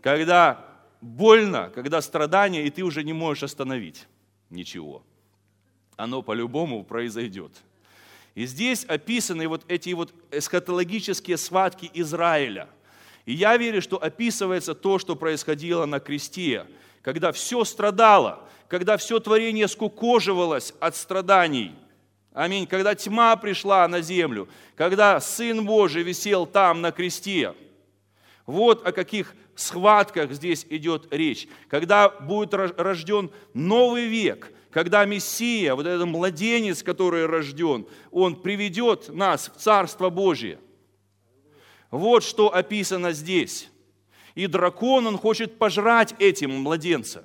Когда 0.00 0.64
больно, 1.02 1.70
когда 1.74 2.00
страдание, 2.00 2.64
и 2.64 2.70
ты 2.70 2.82
уже 2.82 3.04
не 3.04 3.12
можешь 3.12 3.42
остановить 3.42 4.06
ничего. 4.48 5.02
Оно 5.98 6.22
по-любому 6.22 6.84
произойдет. 6.84 7.50
И 8.36 8.46
здесь 8.46 8.84
описаны 8.84 9.48
вот 9.48 9.64
эти 9.66 9.90
вот 9.90 10.14
эсхатологические 10.30 11.36
схватки 11.36 11.90
Израиля. 11.92 12.68
И 13.26 13.32
я 13.32 13.56
верю, 13.56 13.82
что 13.82 14.00
описывается 14.00 14.76
то, 14.76 15.00
что 15.00 15.16
происходило 15.16 15.86
на 15.86 15.98
кресте, 15.98 16.66
когда 17.02 17.32
все 17.32 17.64
страдало, 17.64 18.48
когда 18.68 18.96
все 18.96 19.18
творение 19.18 19.66
скукоживалось 19.66 20.72
от 20.78 20.94
страданий. 20.94 21.74
Аминь. 22.32 22.68
Когда 22.68 22.94
тьма 22.94 23.34
пришла 23.34 23.88
на 23.88 24.00
землю, 24.00 24.48
когда 24.76 25.18
Сын 25.18 25.66
Божий 25.66 26.04
висел 26.04 26.46
там 26.46 26.80
на 26.80 26.92
кресте. 26.92 27.54
Вот 28.46 28.86
о 28.86 28.92
каких 28.92 29.34
схватках 29.56 30.30
здесь 30.30 30.64
идет 30.70 31.12
речь. 31.12 31.48
Когда 31.68 32.08
будет 32.08 32.54
рожден 32.54 33.32
новый 33.52 34.06
век, 34.06 34.52
когда 34.70 35.04
Мессия, 35.04 35.74
вот 35.74 35.86
этот 35.86 36.06
младенец, 36.06 36.82
который 36.82 37.26
рожден, 37.26 37.86
он 38.10 38.36
приведет 38.36 39.08
нас 39.08 39.50
в 39.54 39.60
Царство 39.60 40.10
Божие. 40.10 40.58
Вот 41.90 42.22
что 42.22 42.54
описано 42.54 43.12
здесь. 43.12 43.70
И 44.34 44.46
дракон, 44.46 45.06
он 45.06 45.16
хочет 45.16 45.58
пожрать 45.58 46.14
этим 46.18 46.50
младенца. 46.60 47.24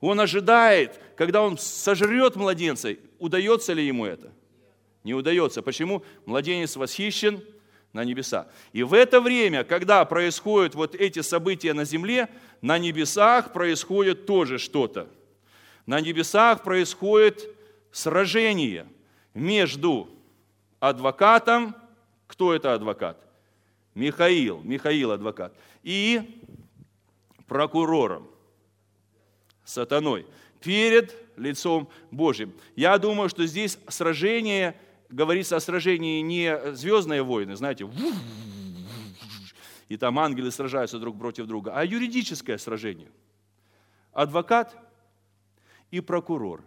Он 0.00 0.20
ожидает, 0.20 1.00
когда 1.16 1.42
он 1.42 1.58
сожрет 1.58 2.36
младенца, 2.36 2.94
удается 3.18 3.72
ли 3.72 3.86
ему 3.86 4.06
это? 4.06 4.32
Не 5.02 5.14
удается. 5.14 5.62
Почему? 5.62 6.02
Младенец 6.24 6.76
восхищен, 6.76 7.42
на 7.96 8.04
небеса. 8.04 8.46
И 8.72 8.82
в 8.82 8.92
это 8.92 9.20
время, 9.20 9.64
когда 9.64 10.04
происходят 10.04 10.74
вот 10.74 10.94
эти 10.94 11.22
события 11.22 11.72
на 11.72 11.84
земле, 11.84 12.28
на 12.60 12.78
небесах 12.78 13.52
происходит 13.52 14.26
тоже 14.26 14.58
что-то. 14.58 15.08
На 15.86 16.00
небесах 16.00 16.64
происходит 16.64 17.48
сражение 17.92 18.86
между 19.34 20.10
адвокатом, 20.80 21.76
кто 22.26 22.52
это 22.52 22.74
адвокат? 22.74 23.24
Михаил, 23.94 24.60
Михаил 24.62 25.12
адвокат, 25.12 25.56
и 25.82 26.42
прокурором, 27.46 28.28
сатаной 29.64 30.26
перед 30.60 31.14
лицом 31.36 31.88
Божьим. 32.10 32.52
Я 32.74 32.98
думаю, 32.98 33.28
что 33.28 33.46
здесь 33.46 33.78
сражение, 33.88 34.78
говорится 35.08 35.56
о 35.56 35.60
сражении 35.60 36.20
не 36.20 36.74
звездные 36.74 37.22
войны, 37.22 37.56
знаете, 37.56 37.88
и 39.88 39.96
там 39.96 40.18
ангелы 40.18 40.50
сражаются 40.50 40.98
друг 40.98 41.16
против 41.16 41.46
друга, 41.46 41.72
а 41.74 41.84
юридическое 41.84 42.58
сражение. 42.58 43.08
Адвокат 44.12 44.76
и 45.90 46.00
прокурор. 46.00 46.62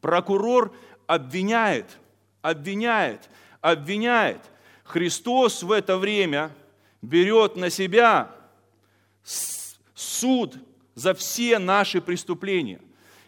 Прокурор 0.00 0.74
обвиняет, 1.06 1.98
обвиняет, 2.42 3.30
обвиняет. 3.60 4.40
Христос 4.84 5.62
в 5.62 5.72
это 5.72 5.96
время 5.96 6.50
берет 7.00 7.56
на 7.56 7.70
себя 7.70 8.30
суд 9.94 10.56
за 10.94 11.14
все 11.14 11.58
наши 11.58 12.00
преступления. 12.00 12.80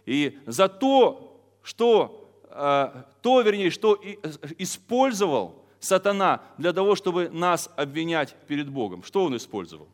И 0.04 0.38
за 0.46 0.68
то, 0.68 1.40
что, 1.62 2.30
э, 2.50 3.02
то, 3.22 3.40
вернее, 3.40 3.70
что 3.70 4.00
использовал 4.58 5.64
сатана 5.80 6.42
для 6.58 6.72
того, 6.72 6.94
чтобы 6.94 7.28
нас 7.28 7.70
обвинять 7.76 8.34
перед 8.46 8.68
Богом. 8.68 9.02
Что 9.02 9.24
он 9.24 9.36
использовал? 9.36 9.88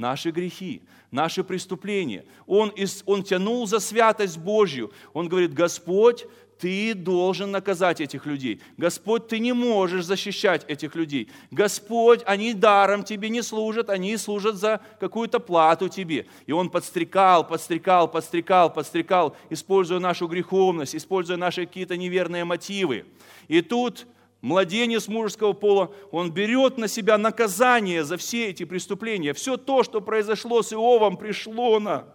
Наши 0.00 0.30
грехи, 0.30 0.80
наши 1.10 1.44
преступления. 1.44 2.24
Он, 2.46 2.72
он 3.04 3.22
тянул 3.22 3.66
за 3.66 3.80
святость 3.80 4.38
Божью. 4.38 4.92
Он 5.12 5.28
говорит, 5.28 5.52
Господь, 5.52 6.24
ты 6.58 6.94
должен 6.94 7.50
наказать 7.50 8.00
этих 8.00 8.24
людей. 8.24 8.62
Господь, 8.78 9.28
ты 9.28 9.38
не 9.38 9.52
можешь 9.52 10.06
защищать 10.06 10.64
этих 10.68 10.94
людей. 10.94 11.28
Господь, 11.50 12.22
они 12.24 12.54
даром 12.54 13.04
тебе 13.04 13.28
не 13.28 13.42
служат, 13.42 13.90
они 13.90 14.16
служат 14.16 14.56
за 14.56 14.80
какую-то 15.00 15.38
плату 15.38 15.90
тебе. 15.90 16.26
И 16.46 16.52
он 16.52 16.70
подстрекал, 16.70 17.46
подстрекал, 17.46 18.10
подстрекал, 18.10 18.72
подстрекал, 18.72 19.36
используя 19.50 19.98
нашу 19.98 20.28
греховность, 20.28 20.96
используя 20.96 21.36
наши 21.36 21.66
какие-то 21.66 21.98
неверные 21.98 22.44
мотивы. 22.46 23.04
И 23.48 23.60
тут 23.60 24.06
младенец 24.40 25.08
мужеского 25.08 25.52
пола, 25.52 25.94
он 26.10 26.32
берет 26.32 26.78
на 26.78 26.88
себя 26.88 27.18
наказание 27.18 28.04
за 28.04 28.16
все 28.16 28.48
эти 28.48 28.64
преступления. 28.64 29.32
Все 29.32 29.56
то, 29.56 29.82
что 29.82 30.00
произошло 30.00 30.62
с 30.62 30.72
Иовом, 30.72 31.16
пришло 31.16 31.78
на 31.78 32.06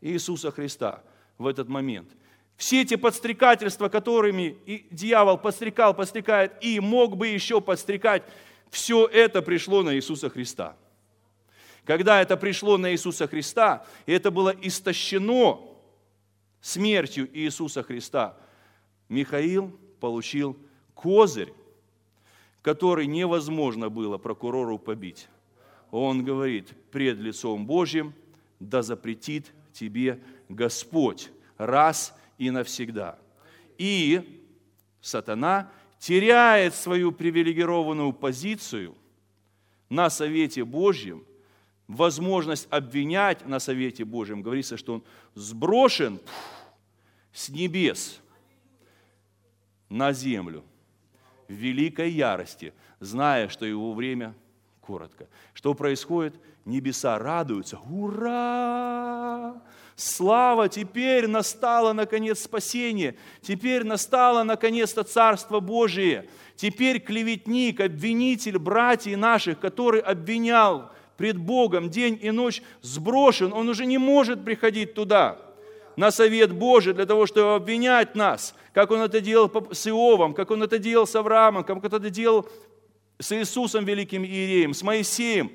Иисуса 0.00 0.50
Христа 0.50 1.02
в 1.38 1.46
этот 1.46 1.68
момент. 1.68 2.10
Все 2.56 2.82
эти 2.82 2.96
подстрекательства, 2.96 3.88
которыми 3.88 4.58
и 4.66 4.86
дьявол 4.90 5.38
подстрекал, 5.38 5.94
подстрекает 5.94 6.52
и 6.60 6.78
мог 6.78 7.16
бы 7.16 7.28
еще 7.28 7.60
подстрекать, 7.60 8.22
все 8.70 9.06
это 9.06 9.40
пришло 9.40 9.82
на 9.82 9.94
Иисуса 9.94 10.28
Христа. 10.28 10.76
Когда 11.84 12.20
это 12.20 12.36
пришло 12.36 12.76
на 12.76 12.92
Иисуса 12.92 13.26
Христа, 13.26 13.86
и 14.04 14.12
это 14.12 14.30
было 14.30 14.50
истощено 14.50 15.60
смертью 16.60 17.28
Иисуса 17.32 17.82
Христа, 17.82 18.36
Михаил 19.08 19.76
получил 19.98 20.56
козырь, 21.02 21.52
который 22.62 23.06
невозможно 23.06 23.88
было 23.88 24.18
прокурору 24.18 24.78
побить. 24.78 25.28
Он 25.90 26.24
говорит, 26.24 26.72
пред 26.90 27.18
лицом 27.18 27.66
Божьим 27.66 28.14
да 28.60 28.82
запретит 28.82 29.52
тебе 29.72 30.20
Господь 30.48 31.30
раз 31.56 32.14
и 32.38 32.50
навсегда. 32.50 33.18
И 33.78 34.44
сатана 35.00 35.70
теряет 35.98 36.74
свою 36.74 37.12
привилегированную 37.12 38.12
позицию 38.12 38.94
на 39.88 40.10
Совете 40.10 40.64
Божьем, 40.64 41.24
возможность 41.88 42.68
обвинять 42.70 43.46
на 43.46 43.58
Совете 43.58 44.04
Божьем. 44.04 44.42
Говорится, 44.42 44.76
что 44.76 44.94
он 44.94 45.02
сброшен 45.34 46.20
с 47.32 47.48
небес 47.48 48.20
на 49.88 50.12
землю 50.12 50.62
в 51.50 51.52
великой 51.52 52.10
ярости, 52.10 52.72
зная, 53.00 53.48
что 53.48 53.66
его 53.66 53.92
время 53.92 54.34
коротко. 54.80 55.26
Что 55.52 55.74
происходит? 55.74 56.34
Небеса 56.64 57.18
радуются. 57.18 57.78
Ура! 57.90 59.60
Слава, 59.96 60.68
теперь 60.68 61.26
настало 61.26 61.92
наконец 61.92 62.42
спасение, 62.42 63.16
теперь 63.42 63.84
настало 63.84 64.44
наконец-то 64.44 65.02
Царство 65.02 65.60
Божие. 65.60 66.28
Теперь 66.54 67.00
клеветник, 67.00 67.80
обвинитель 67.80 68.58
братьев 68.58 69.18
наших, 69.18 69.58
который 69.58 70.00
обвинял 70.00 70.92
пред 71.16 71.36
Богом 71.36 71.90
день 71.90 72.18
и 72.22 72.30
ночь, 72.30 72.62
сброшен, 72.80 73.52
он 73.52 73.68
уже 73.68 73.86
не 73.86 73.98
может 73.98 74.44
приходить 74.44 74.94
туда, 74.94 75.38
на 75.96 76.10
совет 76.10 76.52
Божий, 76.52 76.94
для 76.94 77.06
того, 77.06 77.26
чтобы 77.26 77.54
обвинять 77.54 78.14
нас, 78.14 78.54
как 78.72 78.90
он 78.90 79.00
это 79.00 79.20
делал 79.20 79.50
с 79.72 79.86
Иовом, 79.86 80.34
как 80.34 80.50
он 80.50 80.62
это 80.62 80.78
делал 80.78 81.06
с 81.06 81.14
Авраамом, 81.14 81.64
как 81.64 81.76
он 81.76 81.84
это 81.84 82.10
делал 82.10 82.48
с 83.18 83.32
Иисусом 83.32 83.84
Великим 83.84 84.24
Иереем, 84.24 84.74
с 84.74 84.82
Моисеем. 84.82 85.52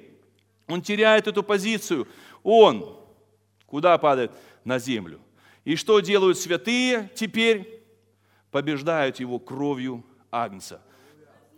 Он 0.68 0.82
теряет 0.82 1.28
эту 1.28 1.44
позицию. 1.44 2.08
Он 2.44 3.06
Куда 3.76 3.98
падает? 3.98 4.32
На 4.64 4.80
землю. 4.80 5.20
И 5.66 5.76
что 5.76 6.00
делают 6.00 6.38
святые 6.38 7.10
теперь? 7.14 7.84
Побеждают 8.52 9.20
его 9.20 9.38
кровью 9.38 10.02
Агнца. 10.32 10.82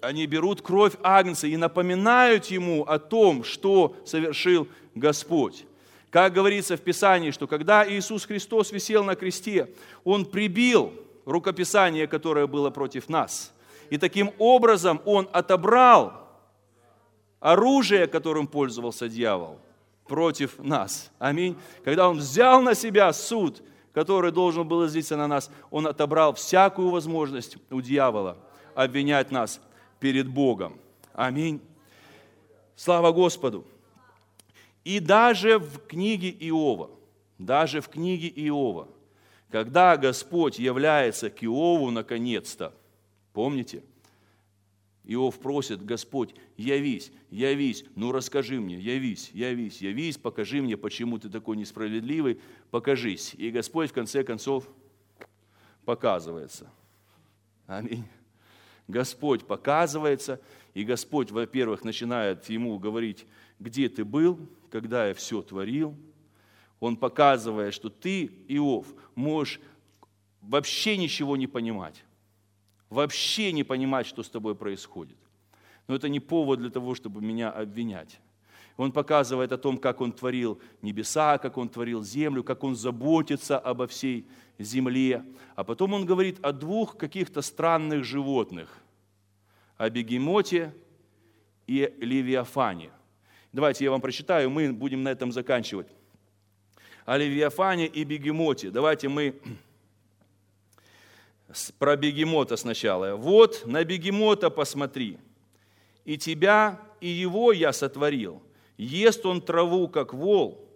Они 0.01 0.25
берут 0.25 0.63
кровь 0.63 0.93
Агнца 1.03 1.45
и 1.45 1.57
напоминают 1.57 2.45
ему 2.47 2.83
о 2.83 2.97
том, 2.97 3.43
что 3.43 3.95
совершил 4.03 4.67
Господь. 4.95 5.65
Как 6.09 6.33
говорится 6.33 6.77
в 6.77 6.81
Писании, 6.81 7.31
что 7.31 7.47
когда 7.47 7.87
Иисус 7.87 8.25
Христос 8.25 8.71
висел 8.71 9.03
на 9.03 9.15
кресте, 9.15 9.69
Он 10.03 10.25
прибил 10.25 10.93
рукописание, 11.25 12.07
которое 12.07 12.47
было 12.47 12.69
против 12.69 13.09
нас. 13.09 13.53
И 13.89 13.97
таким 13.97 14.31
образом 14.37 15.01
Он 15.05 15.29
отобрал 15.31 16.13
оружие, 17.39 18.07
которым 18.07 18.47
пользовался 18.47 19.07
дьявол– 19.07 19.59
против 20.07 20.57
нас. 20.59 21.11
Аминь. 21.19 21.55
Когда 21.83 22.09
Он 22.09 22.17
взял 22.17 22.61
на 22.61 22.73
себя 22.73 23.11
суд, 23.13 23.61
который 23.93 24.31
должен 24.31 24.67
был 24.67 24.85
излиться 24.85 25.17
на 25.17 25.27
нас, 25.27 25.51
Он 25.69 25.87
отобрал 25.87 26.33
всякую 26.33 26.89
возможность 26.89 27.57
у 27.69 27.81
дьявола 27.81 28.37
обвинять 28.73 29.31
нас 29.31 29.59
перед 29.99 30.27
Богом. 30.27 30.79
Аминь. 31.13 31.61
Слава 32.75 33.11
Господу. 33.11 33.65
И 34.87 35.01
даже 35.01 35.59
в 35.59 35.79
книге 35.85 36.29
Иова, 36.29 36.89
даже 37.37 37.81
в 37.81 37.89
книге 37.89 38.29
Иова, 38.29 38.87
когда 39.51 39.97
Господь 39.97 40.59
является 40.59 41.29
к 41.29 41.43
Иову 41.43 41.91
наконец-то, 41.91 42.73
помните– 43.33 43.83
Иов 45.07 45.39
просит, 45.39 45.85
Господь, 45.85 46.35
явись, 46.57 47.13
явись, 47.31 47.85
ну 47.95 48.11
расскажи 48.11 48.59
мне, 48.59 48.77
явись, 48.77 49.31
явись, 49.33 49.81
явись, 49.81 50.17
покажи 50.17 50.61
мне, 50.61 50.75
почему 50.75 51.17
ты 51.17 51.29
такой 51.29 51.55
несправедливый, 51.55 52.41
покажись. 52.71 53.33
И 53.37 53.49
Господь 53.49 53.89
в 53.89 53.93
конце 53.93 54.25
концов 54.25 54.69
показывается. 55.85 56.69
Аминь. 57.67 58.03
Господь 58.89 59.45
показывается, 59.45 60.41
и 60.73 60.83
Господь, 60.83 61.31
во-первых, 61.31 61.85
начинает 61.85 62.49
ему 62.49 62.77
говорить, 62.77 63.25
где 63.59 63.87
ты 63.87 64.03
был, 64.03 64.37
когда 64.69 65.07
я 65.07 65.13
все 65.13 65.41
творил. 65.41 65.95
Он 66.79 66.95
показывает, 66.97 67.73
что 67.73 67.89
ты, 67.89 68.25
Иов, 68.47 68.87
можешь 69.15 69.59
вообще 70.41 70.97
ничего 70.97 71.37
не 71.37 71.47
понимать 71.47 72.03
вообще 72.89 73.51
не 73.51 73.63
понимать, 73.63 74.07
что 74.07 74.23
с 74.23 74.29
тобой 74.29 74.55
происходит. 74.55 75.17
Но 75.87 75.95
это 75.95 76.09
не 76.09 76.19
повод 76.19 76.59
для 76.59 76.69
того, 76.69 76.95
чтобы 76.95 77.21
меня 77.21 77.49
обвинять. 77.49 78.19
Он 78.75 78.91
показывает 78.91 79.51
о 79.51 79.57
том, 79.57 79.77
как 79.77 80.01
Он 80.01 80.11
творил 80.11 80.61
небеса, 80.81 81.37
как 81.39 81.57
Он 81.57 81.67
творил 81.67 82.03
землю, 82.03 82.43
как 82.43 82.63
Он 82.63 82.75
заботится 82.75 83.57
обо 83.57 83.87
всей 83.87 84.27
земле. 84.59 85.23
А 85.55 85.63
потом 85.63 85.93
Он 85.93 86.05
говорит 86.05 86.39
о 86.45 86.51
двух 86.51 86.97
каких-то 86.97 87.41
странных 87.41 88.03
животных. 88.03 88.69
О 89.77 89.89
бегемоте 89.89 90.75
и 91.65 91.93
левиафане. 91.99 92.91
Давайте 93.57 93.85
я 93.85 93.89
вам 93.89 94.01
прочитаю, 94.01 94.51
мы 94.51 94.71
будем 94.71 95.01
на 95.01 95.09
этом 95.09 95.31
заканчивать. 95.31 95.87
О 97.05 97.17
левиафане 97.17 97.87
и 97.87 98.03
бегемоте. 98.03 98.69
Давайте 98.69 99.09
мы 99.09 99.33
про 101.79 101.95
бегемота 101.95 102.55
сначала. 102.55 103.15
Вот 103.15 103.63
на 103.65 103.83
бегемота 103.83 104.51
посмотри. 104.51 105.17
И 106.05 106.19
тебя, 106.19 106.79
и 107.01 107.07
его 107.07 107.51
я 107.51 107.73
сотворил. 107.73 108.43
Ест 108.77 109.25
он 109.25 109.41
траву, 109.41 109.87
как 109.87 110.13
вол. 110.13 110.69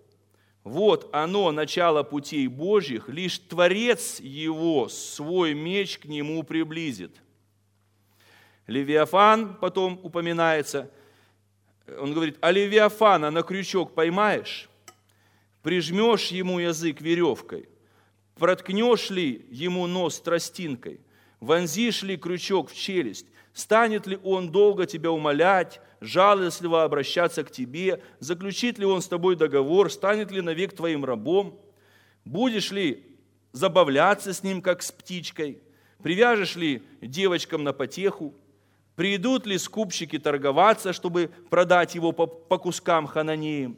Вот 0.64 1.08
оно, 1.14 1.52
начало 1.52 2.02
путей 2.02 2.48
Божьих, 2.48 3.10
лишь 3.10 3.38
Творец 3.38 4.20
его 4.20 4.90
свой 4.90 5.54
меч 5.54 6.00
к 6.00 6.06
нему 6.06 6.42
приблизит. 6.42 7.16
Левиафан 8.66 9.54
потом 9.58 10.00
упоминается. 10.02 10.90
Он 12.00 12.14
говорит, 12.14 12.38
а 12.42 12.52
Левиафана 12.52 13.32
на 13.32 13.44
крючок 13.44 13.94
поймаешь? 13.94 14.70
Прижмешь 15.64 16.28
ему 16.28 16.60
язык 16.60 17.02
веревкой, 17.02 17.70
проткнешь 18.36 19.10
ли 19.10 19.46
ему 19.52 19.86
нос 19.88 20.20
тростинкой, 20.20 21.02
вонзишь 21.40 22.02
ли 22.02 22.18
крючок 22.18 22.72
в 22.72 22.76
челюсть, 22.76 23.28
станет 23.54 24.08
ли 24.08 24.18
он 24.24 24.52
долго 24.52 24.86
тебя 24.86 25.12
умолять, 25.12 25.82
жалостливо 26.00 26.84
обращаться 26.84 27.44
к 27.44 27.52
тебе, 27.52 28.02
заключит 28.20 28.80
ли 28.80 28.86
он 28.86 29.02
с 29.02 29.08
тобой 29.08 29.36
договор, 29.36 29.92
станет 29.92 30.32
ли 30.32 30.42
навек 30.42 30.76
твоим 30.76 31.06
рабом, 31.06 31.60
будешь 32.26 32.72
ли 32.72 33.06
забавляться 33.52 34.34
с 34.34 34.42
ним, 34.42 34.62
как 34.62 34.82
с 34.82 34.92
птичкой, 34.92 35.62
привяжешь 36.02 36.56
ли 36.56 36.82
девочкам 37.02 37.64
на 37.64 37.74
потеху, 37.74 38.34
придут 39.02 39.48
ли 39.48 39.58
скупщики 39.58 40.20
торговаться, 40.20 40.94
чтобы 40.94 41.32
продать 41.50 41.96
его 41.96 42.12
по, 42.12 42.28
по 42.28 42.60
кускам 42.60 43.08
хананеям, 43.08 43.76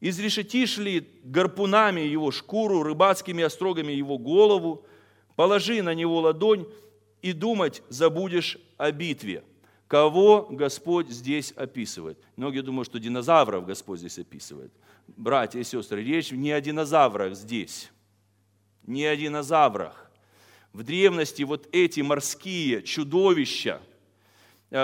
изрешетишь 0.00 0.78
ли 0.78 1.08
гарпунами 1.24 2.02
его 2.02 2.30
шкуру, 2.30 2.84
рыбацкими 2.84 3.42
острогами 3.42 3.90
его 3.90 4.18
голову, 4.18 4.86
положи 5.34 5.82
на 5.82 5.92
него 5.92 6.20
ладонь 6.20 6.68
и 7.20 7.32
думать 7.32 7.82
забудешь 7.88 8.58
о 8.76 8.92
битве. 8.92 9.42
Кого 9.88 10.46
Господь 10.48 11.10
здесь 11.10 11.50
описывает? 11.56 12.16
Многие 12.36 12.60
думают, 12.60 12.86
что 12.86 13.00
динозавров 13.00 13.66
Господь 13.66 13.98
здесь 13.98 14.20
описывает. 14.20 14.72
Братья 15.08 15.58
и 15.58 15.64
сестры, 15.64 16.04
речь 16.04 16.30
не 16.30 16.52
о 16.52 16.60
динозаврах 16.60 17.34
здесь, 17.34 17.90
не 18.86 19.04
о 19.04 19.16
динозаврах. 19.16 20.12
В 20.72 20.84
древности 20.84 21.42
вот 21.42 21.68
эти 21.72 22.02
морские 22.02 22.84
чудовища– 22.84 23.82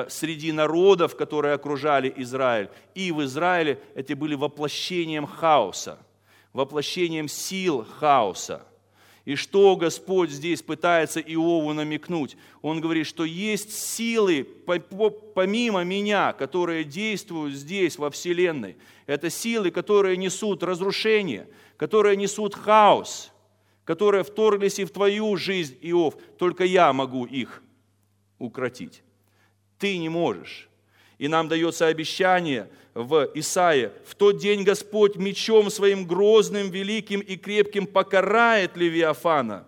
среди 0.09 0.53
народов, 0.53 1.17
которые 1.17 1.55
окружали 1.55 2.13
Израиль. 2.17 2.69
И 2.95 3.11
в 3.11 3.25
Израиле 3.25 3.81
эти 3.95 4.13
были 4.13 4.35
воплощением 4.35 5.27
хаоса, 5.27 5.99
воплощением 6.53 7.29
сил 7.29 7.87
хаоса. 7.99 8.65
И 9.25 9.35
что 9.35 9.77
Господь 9.77 10.31
здесь 10.31 10.63
пытается 10.63 11.21
Иову 11.21 11.75
намекнуть? 11.75 12.37
Он 12.63 12.81
говорит, 12.81 13.07
что 13.07 13.25
есть 13.25 13.73
силы 13.73 14.47
помимо 15.35 15.85
меня, 15.85 16.33
которые 16.33 16.85
действуют 16.85 17.55
здесь, 17.55 17.99
во 17.99 18.11
Вселенной. 18.11 18.79
Это 19.07 19.29
силы, 19.29 19.71
которые 19.71 20.17
несут 20.17 20.63
разрушение, 20.63 21.47
которые 21.77 22.17
несут 22.17 22.55
хаос, 22.55 23.31
которые 23.85 24.25
вторглись 24.25 24.79
и 24.79 24.85
в 24.85 24.91
твою 24.91 25.37
жизнь, 25.37 25.77
Иов. 25.83 26.15
Только 26.39 26.65
я 26.65 26.91
могу 26.95 27.27
их 27.27 27.63
укротить. 28.39 29.03
Ты 29.79 29.99
не 29.99 30.09
можешь. 30.09 30.69
И 31.19 31.29
нам 31.29 31.49
дается 31.49 31.87
обещание 31.87 32.69
в 32.95 33.31
Исаии. 33.35 33.91
В 34.07 34.15
тот 34.15 34.39
день 34.39 34.63
Господь 34.63 35.17
мечом 35.17 35.71
своим 35.71 36.07
грозным, 36.07 36.71
великим 36.71 37.21
и 37.21 37.37
крепким 37.37 37.87
покарает 37.87 38.77
Левиафана, 38.77 39.67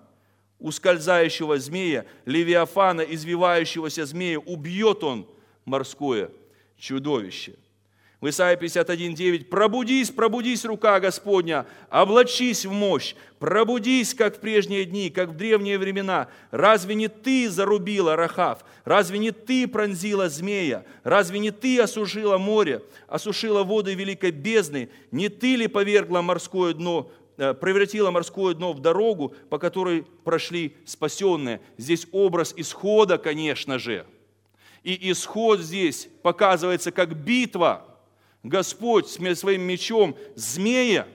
ускользающего 0.58 1.58
змея, 1.58 2.06
Левиафана, 2.24 3.02
извивающегося 3.02 4.06
змея, 4.06 4.38
убьет 4.38 5.02
он 5.04 5.26
морское 5.64 6.30
чудовище– 6.76 7.54
в 8.20 8.28
Исаии 8.28 8.58
51.9 8.58 9.46
«Пробудись, 9.46 10.10
пробудись, 10.10 10.66
рука 10.66 11.00
Господня, 11.00 11.66
облачись 11.88 12.66
в 12.66 12.72
мощь, 12.72 13.14
пробудись, 13.38 14.14
как 14.14 14.36
в 14.36 14.40
прежние 14.40 14.84
дни, 14.84 15.08
как 15.08 15.30
в 15.30 15.36
древние 15.36 15.78
времена. 15.78 16.28
Разве 16.50 16.94
не 16.94 17.08
ты 17.08 17.48
зарубила 17.48 18.16
Рахав? 18.16 18.62
Разве 18.84 19.18
не 19.18 19.30
ты 19.30 19.66
пронзила 19.66 20.28
змея? 20.28 20.84
Разве 21.02 21.38
не 21.38 21.50
ты 21.50 21.80
осушила 21.80 22.36
море, 22.36 22.82
осушила 23.08 23.64
воды 23.64 23.94
великой 23.94 24.32
бездны? 24.32 24.90
Не 25.10 25.30
ты 25.30 25.56
ли 25.56 25.66
повергла 25.66 26.20
морское 26.20 26.74
дно 26.74 27.10
э, 27.38 27.54
превратила 27.54 28.10
морское 28.10 28.52
дно 28.52 28.74
в 28.74 28.80
дорогу, 28.80 29.34
по 29.48 29.58
которой 29.58 30.04
прошли 30.24 30.76
спасенные. 30.84 31.62
Здесь 31.78 32.06
образ 32.12 32.52
исхода, 32.54 33.16
конечно 33.16 33.78
же. 33.78 34.04
И 34.82 35.10
исход 35.10 35.60
здесь 35.60 36.08
показывается 36.22 36.92
как 36.92 37.16
битва– 37.16 37.86
Господь 38.42 39.08
своим 39.08 39.62
мечом 39.62 40.16
змея 40.34 41.06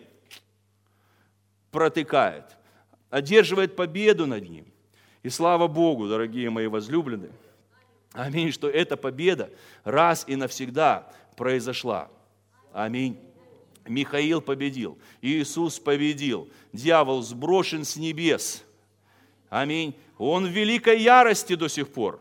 протыкает, 1.72 2.46
одерживает 3.10 3.76
победу 3.76 4.28
над 4.28 4.48
ним. 4.48 4.66
И 5.24 5.30
слава 5.30 5.68
Богу, 5.68 6.08
дорогие 6.08 6.50
мои 6.50 6.68
возлюбленные, 6.68 7.32
аминь, 8.14 8.52
что 8.52 8.70
эта 8.70 8.96
победа 8.96 9.50
раз 9.84 10.24
и 10.28 10.36
навсегда 10.36 11.12
произошла. 11.36 12.10
Аминь. 12.72 13.20
Михаил 13.88 14.42
победил, 14.42 14.98
Иисус 15.22 15.80
победил, 15.80 16.50
дьявол 16.74 17.22
сброшен 17.22 17.86
с 17.86 17.96
небес. 17.96 18.64
Аминь. 19.50 19.96
Он 20.18 20.46
в 20.48 20.50
великой 20.50 21.02
ярости 21.02 21.56
до 21.56 21.68
сих 21.68 21.92
пор. 21.94 22.20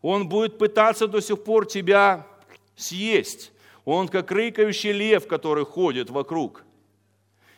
Он 0.00 0.28
будет 0.28 0.58
пытаться 0.58 1.06
до 1.06 1.20
сих 1.20 1.44
пор 1.44 1.66
тебя 1.66 2.26
съесть. 2.74 3.51
Он 3.84 4.08
как 4.08 4.30
рыкающий 4.30 4.92
лев, 4.92 5.26
который 5.26 5.64
ходит 5.64 6.10
вокруг. 6.10 6.64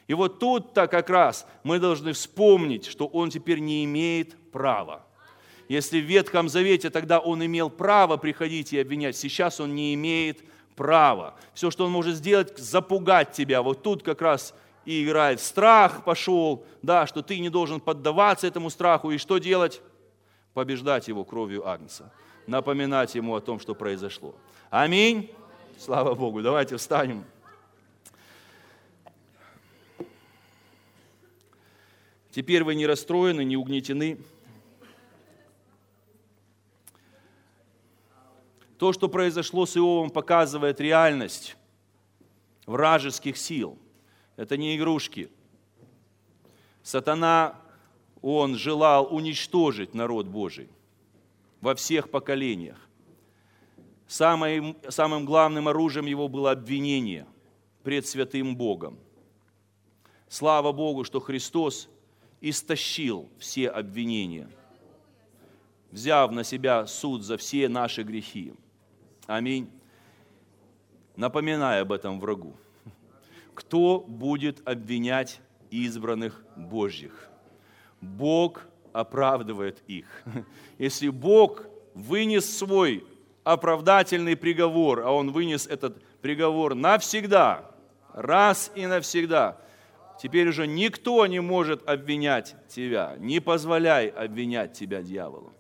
И 0.06 0.14
вот 0.14 0.38
тут-то 0.38 0.86
как 0.86 1.08
раз 1.10 1.46
мы 1.62 1.78
должны 1.78 2.12
вспомнить, 2.12 2.86
что 2.86 3.06
он 3.06 3.30
теперь 3.30 3.58
не 3.58 3.84
имеет 3.84 4.36
права. 4.50 5.04
Если 5.68 6.00
в 6.00 6.04
Ветхом 6.04 6.48
Завете 6.48 6.90
тогда 6.90 7.18
он 7.18 7.44
имел 7.44 7.70
право 7.70 8.16
приходить 8.18 8.72
и 8.72 8.78
обвинять, 8.78 9.16
сейчас 9.16 9.60
он 9.60 9.74
не 9.74 9.94
имеет 9.94 10.40
права. 10.76 11.34
Все, 11.54 11.70
что 11.70 11.86
он 11.86 11.92
может 11.92 12.16
сделать, 12.16 12.58
запугать 12.58 13.32
тебя. 13.32 13.62
Вот 13.62 13.82
тут 13.82 14.02
как 14.02 14.20
раз 14.20 14.54
и 14.84 15.02
играет. 15.02 15.40
Страх 15.40 16.04
пошел, 16.04 16.66
да, 16.82 17.06
что 17.06 17.22
ты 17.22 17.38
не 17.38 17.48
должен 17.48 17.80
поддаваться 17.80 18.46
этому 18.46 18.68
страху. 18.68 19.10
И 19.10 19.18
что 19.18 19.38
делать? 19.38 19.80
Побеждать 20.52 21.08
его 21.08 21.24
кровью 21.24 21.66
Агнца. 21.66 22.12
Напоминать 22.46 23.14
ему 23.14 23.34
о 23.34 23.40
том, 23.40 23.58
что 23.58 23.74
произошло. 23.74 24.34
Аминь. 24.68 25.30
Слава 25.78 26.14
Богу. 26.14 26.42
Давайте 26.42 26.76
встанем. 26.76 27.24
Теперь 32.30 32.64
вы 32.64 32.74
не 32.74 32.86
расстроены, 32.86 33.44
не 33.44 33.56
угнетены. 33.56 34.18
То, 38.78 38.92
что 38.92 39.08
произошло 39.08 39.66
с 39.66 39.76
Иовом, 39.76 40.10
показывает 40.10 40.80
реальность 40.80 41.56
вражеских 42.66 43.36
сил. 43.36 43.78
Это 44.36 44.56
не 44.56 44.76
игрушки. 44.76 45.30
Сатана, 46.82 47.60
он 48.20 48.56
желал 48.56 49.14
уничтожить 49.14 49.94
народ 49.94 50.26
Божий 50.26 50.68
во 51.60 51.74
всех 51.74 52.10
поколениях. 52.10 52.78
Самым, 54.06 54.76
самым 54.88 55.24
главным 55.24 55.68
оружием 55.68 56.06
его 56.06 56.28
было 56.28 56.50
обвинение 56.50 57.26
пред 57.82 58.06
святым 58.06 58.56
Богом. 58.56 58.98
Слава 60.28 60.72
Богу, 60.72 61.04
что 61.04 61.20
Христос 61.20 61.88
истощил 62.40 63.28
все 63.38 63.68
обвинения, 63.68 64.48
взяв 65.90 66.30
на 66.32 66.44
себя 66.44 66.86
суд 66.86 67.22
за 67.22 67.36
все 67.36 67.68
наши 67.68 68.02
грехи. 68.02 68.52
Аминь. 69.26 69.70
Напоминай 71.16 71.80
об 71.80 71.92
этом 71.92 72.20
врагу. 72.20 72.54
Кто 73.54 74.00
будет 74.00 74.66
обвинять 74.68 75.40
избранных 75.70 76.44
Божьих? 76.56 77.30
Бог 78.00 78.66
оправдывает 78.92 79.82
их. 79.86 80.06
Если 80.78 81.08
Бог 81.08 81.66
вынес 81.94 82.58
свой 82.58 83.06
оправдательный 83.44 84.36
приговор, 84.36 85.00
а 85.00 85.12
он 85.12 85.30
вынес 85.30 85.66
этот 85.66 86.02
приговор 86.20 86.74
навсегда, 86.74 87.70
раз 88.12 88.72
и 88.74 88.86
навсегда. 88.86 89.58
Теперь 90.20 90.48
уже 90.48 90.66
никто 90.66 91.26
не 91.26 91.40
может 91.40 91.88
обвинять 91.88 92.56
тебя. 92.68 93.16
Не 93.18 93.40
позволяй 93.40 94.08
обвинять 94.08 94.72
тебя 94.72 95.02
дьяволу. 95.02 95.52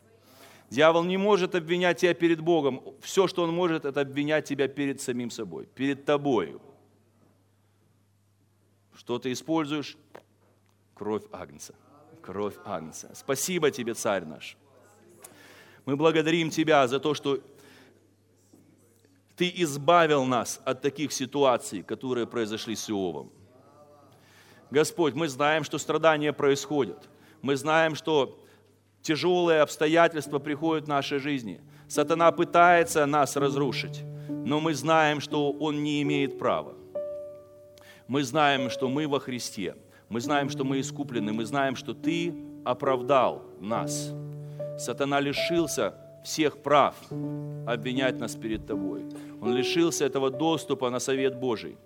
Дьявол 0.70 1.04
не 1.04 1.16
может 1.16 1.54
обвинять 1.54 2.00
тебя 2.00 2.14
перед 2.14 2.40
Богом. 2.40 2.82
Все, 3.00 3.28
что 3.28 3.42
он 3.42 3.54
может, 3.54 3.84
это 3.84 4.00
обвинять 4.00 4.46
тебя 4.46 4.66
перед 4.66 5.00
самим 5.00 5.30
собой, 5.30 5.66
перед 5.66 6.04
тобою. 6.04 6.60
Что 8.96 9.18
ты 9.18 9.32
используешь? 9.32 9.96
Кровь 10.94 11.24
Агнца. 11.32 11.74
Кровь 12.22 12.54
Агнца. 12.64 13.10
Спасибо 13.14 13.70
тебе, 13.70 13.94
царь 13.94 14.24
наш. 14.24 14.56
Мы 15.84 15.96
благодарим 15.96 16.48
Тебя 16.48 16.86
за 16.88 16.98
то, 16.98 17.12
что 17.12 17.40
ты 19.36 19.52
избавил 19.56 20.24
нас 20.24 20.60
от 20.64 20.80
таких 20.82 21.12
ситуаций, 21.12 21.82
которые 21.82 22.26
произошли 22.26 22.76
с 22.76 22.88
Иовом. 22.88 23.32
Господь, 24.70 25.14
мы 25.14 25.28
знаем, 25.28 25.64
что 25.64 25.78
страдания 25.78 26.32
происходят. 26.32 27.08
Мы 27.42 27.56
знаем, 27.56 27.94
что 27.94 28.40
тяжелые 29.02 29.60
обстоятельства 29.60 30.38
приходят 30.38 30.84
в 30.84 30.88
нашей 30.88 31.18
жизни. 31.18 31.60
Сатана 31.88 32.32
пытается 32.32 33.06
нас 33.06 33.36
разрушить, 33.36 34.02
но 34.28 34.60
мы 34.60 34.74
знаем, 34.74 35.20
что 35.20 35.52
он 35.52 35.82
не 35.82 36.02
имеет 36.02 36.38
права. 36.38 36.74
Мы 38.08 38.22
знаем, 38.22 38.70
что 38.70 38.88
мы 38.88 39.08
во 39.08 39.20
Христе. 39.20 39.76
Мы 40.08 40.20
знаем, 40.20 40.48
что 40.48 40.64
мы 40.64 40.80
искуплены. 40.80 41.32
Мы 41.32 41.44
знаем, 41.44 41.76
что 41.76 41.94
Ты 41.94 42.34
оправдал 42.64 43.42
нас. 43.60 44.12
Сатана 44.78 45.20
лишился 45.20 45.94
всех 46.24 46.58
прав 46.58 46.94
обвинять 47.66 48.18
нас 48.18 48.34
перед 48.34 48.66
Тобой. 48.66 49.02
Он 49.40 49.54
лишился 49.54 50.06
этого 50.06 50.30
доступа 50.30 50.90
на 50.90 50.98
совет 50.98 51.36
Божий. 51.36 51.76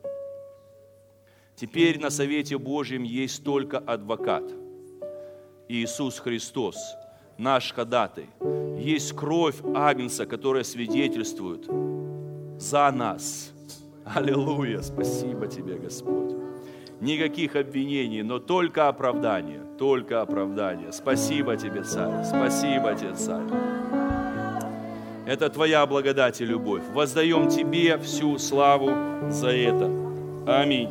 Теперь 1.57 1.99
на 2.01 2.11
совете 2.11 2.57
Божьем 2.57 3.03
есть 3.03 3.45
только 3.45 3.79
адвокат. 3.79 4.45
Иисус 5.69 6.21
Христос, 6.21 6.77
наш 7.37 7.73
ходатай. 7.73 8.27
Есть 8.79 9.13
кровь 9.13 9.57
Агнца, 9.75 10.25
которая 10.25 10.63
свидетельствует 10.63 11.67
за 12.59 12.91
нас. 12.93 13.53
Аллилуйя! 14.05 14.81
Спасибо 14.83 15.49
Тебе, 15.49 15.75
Господь. 15.75 16.35
Никаких 17.01 17.57
обвинений, 17.57 18.23
но 18.23 18.39
только 18.39 18.89
оправдание, 18.89 19.63
только 19.79 20.23
оправдание. 20.23 20.93
Спасибо 20.93 21.57
Тебе, 21.57 21.83
Царь, 21.83 22.25
спасибо 22.25 22.95
Тебе, 22.95 23.15
Царь. 23.15 23.98
Это 25.29 25.51
Твоя 25.51 25.85
благодать 25.85 26.41
и 26.41 26.47
любовь. 26.47 26.83
Воздаем 26.95 27.49
Тебе 27.49 27.99
всю 27.99 28.39
славу 28.39 29.31
за 29.31 29.51
это. 29.51 29.91
Аминь. 30.47 30.89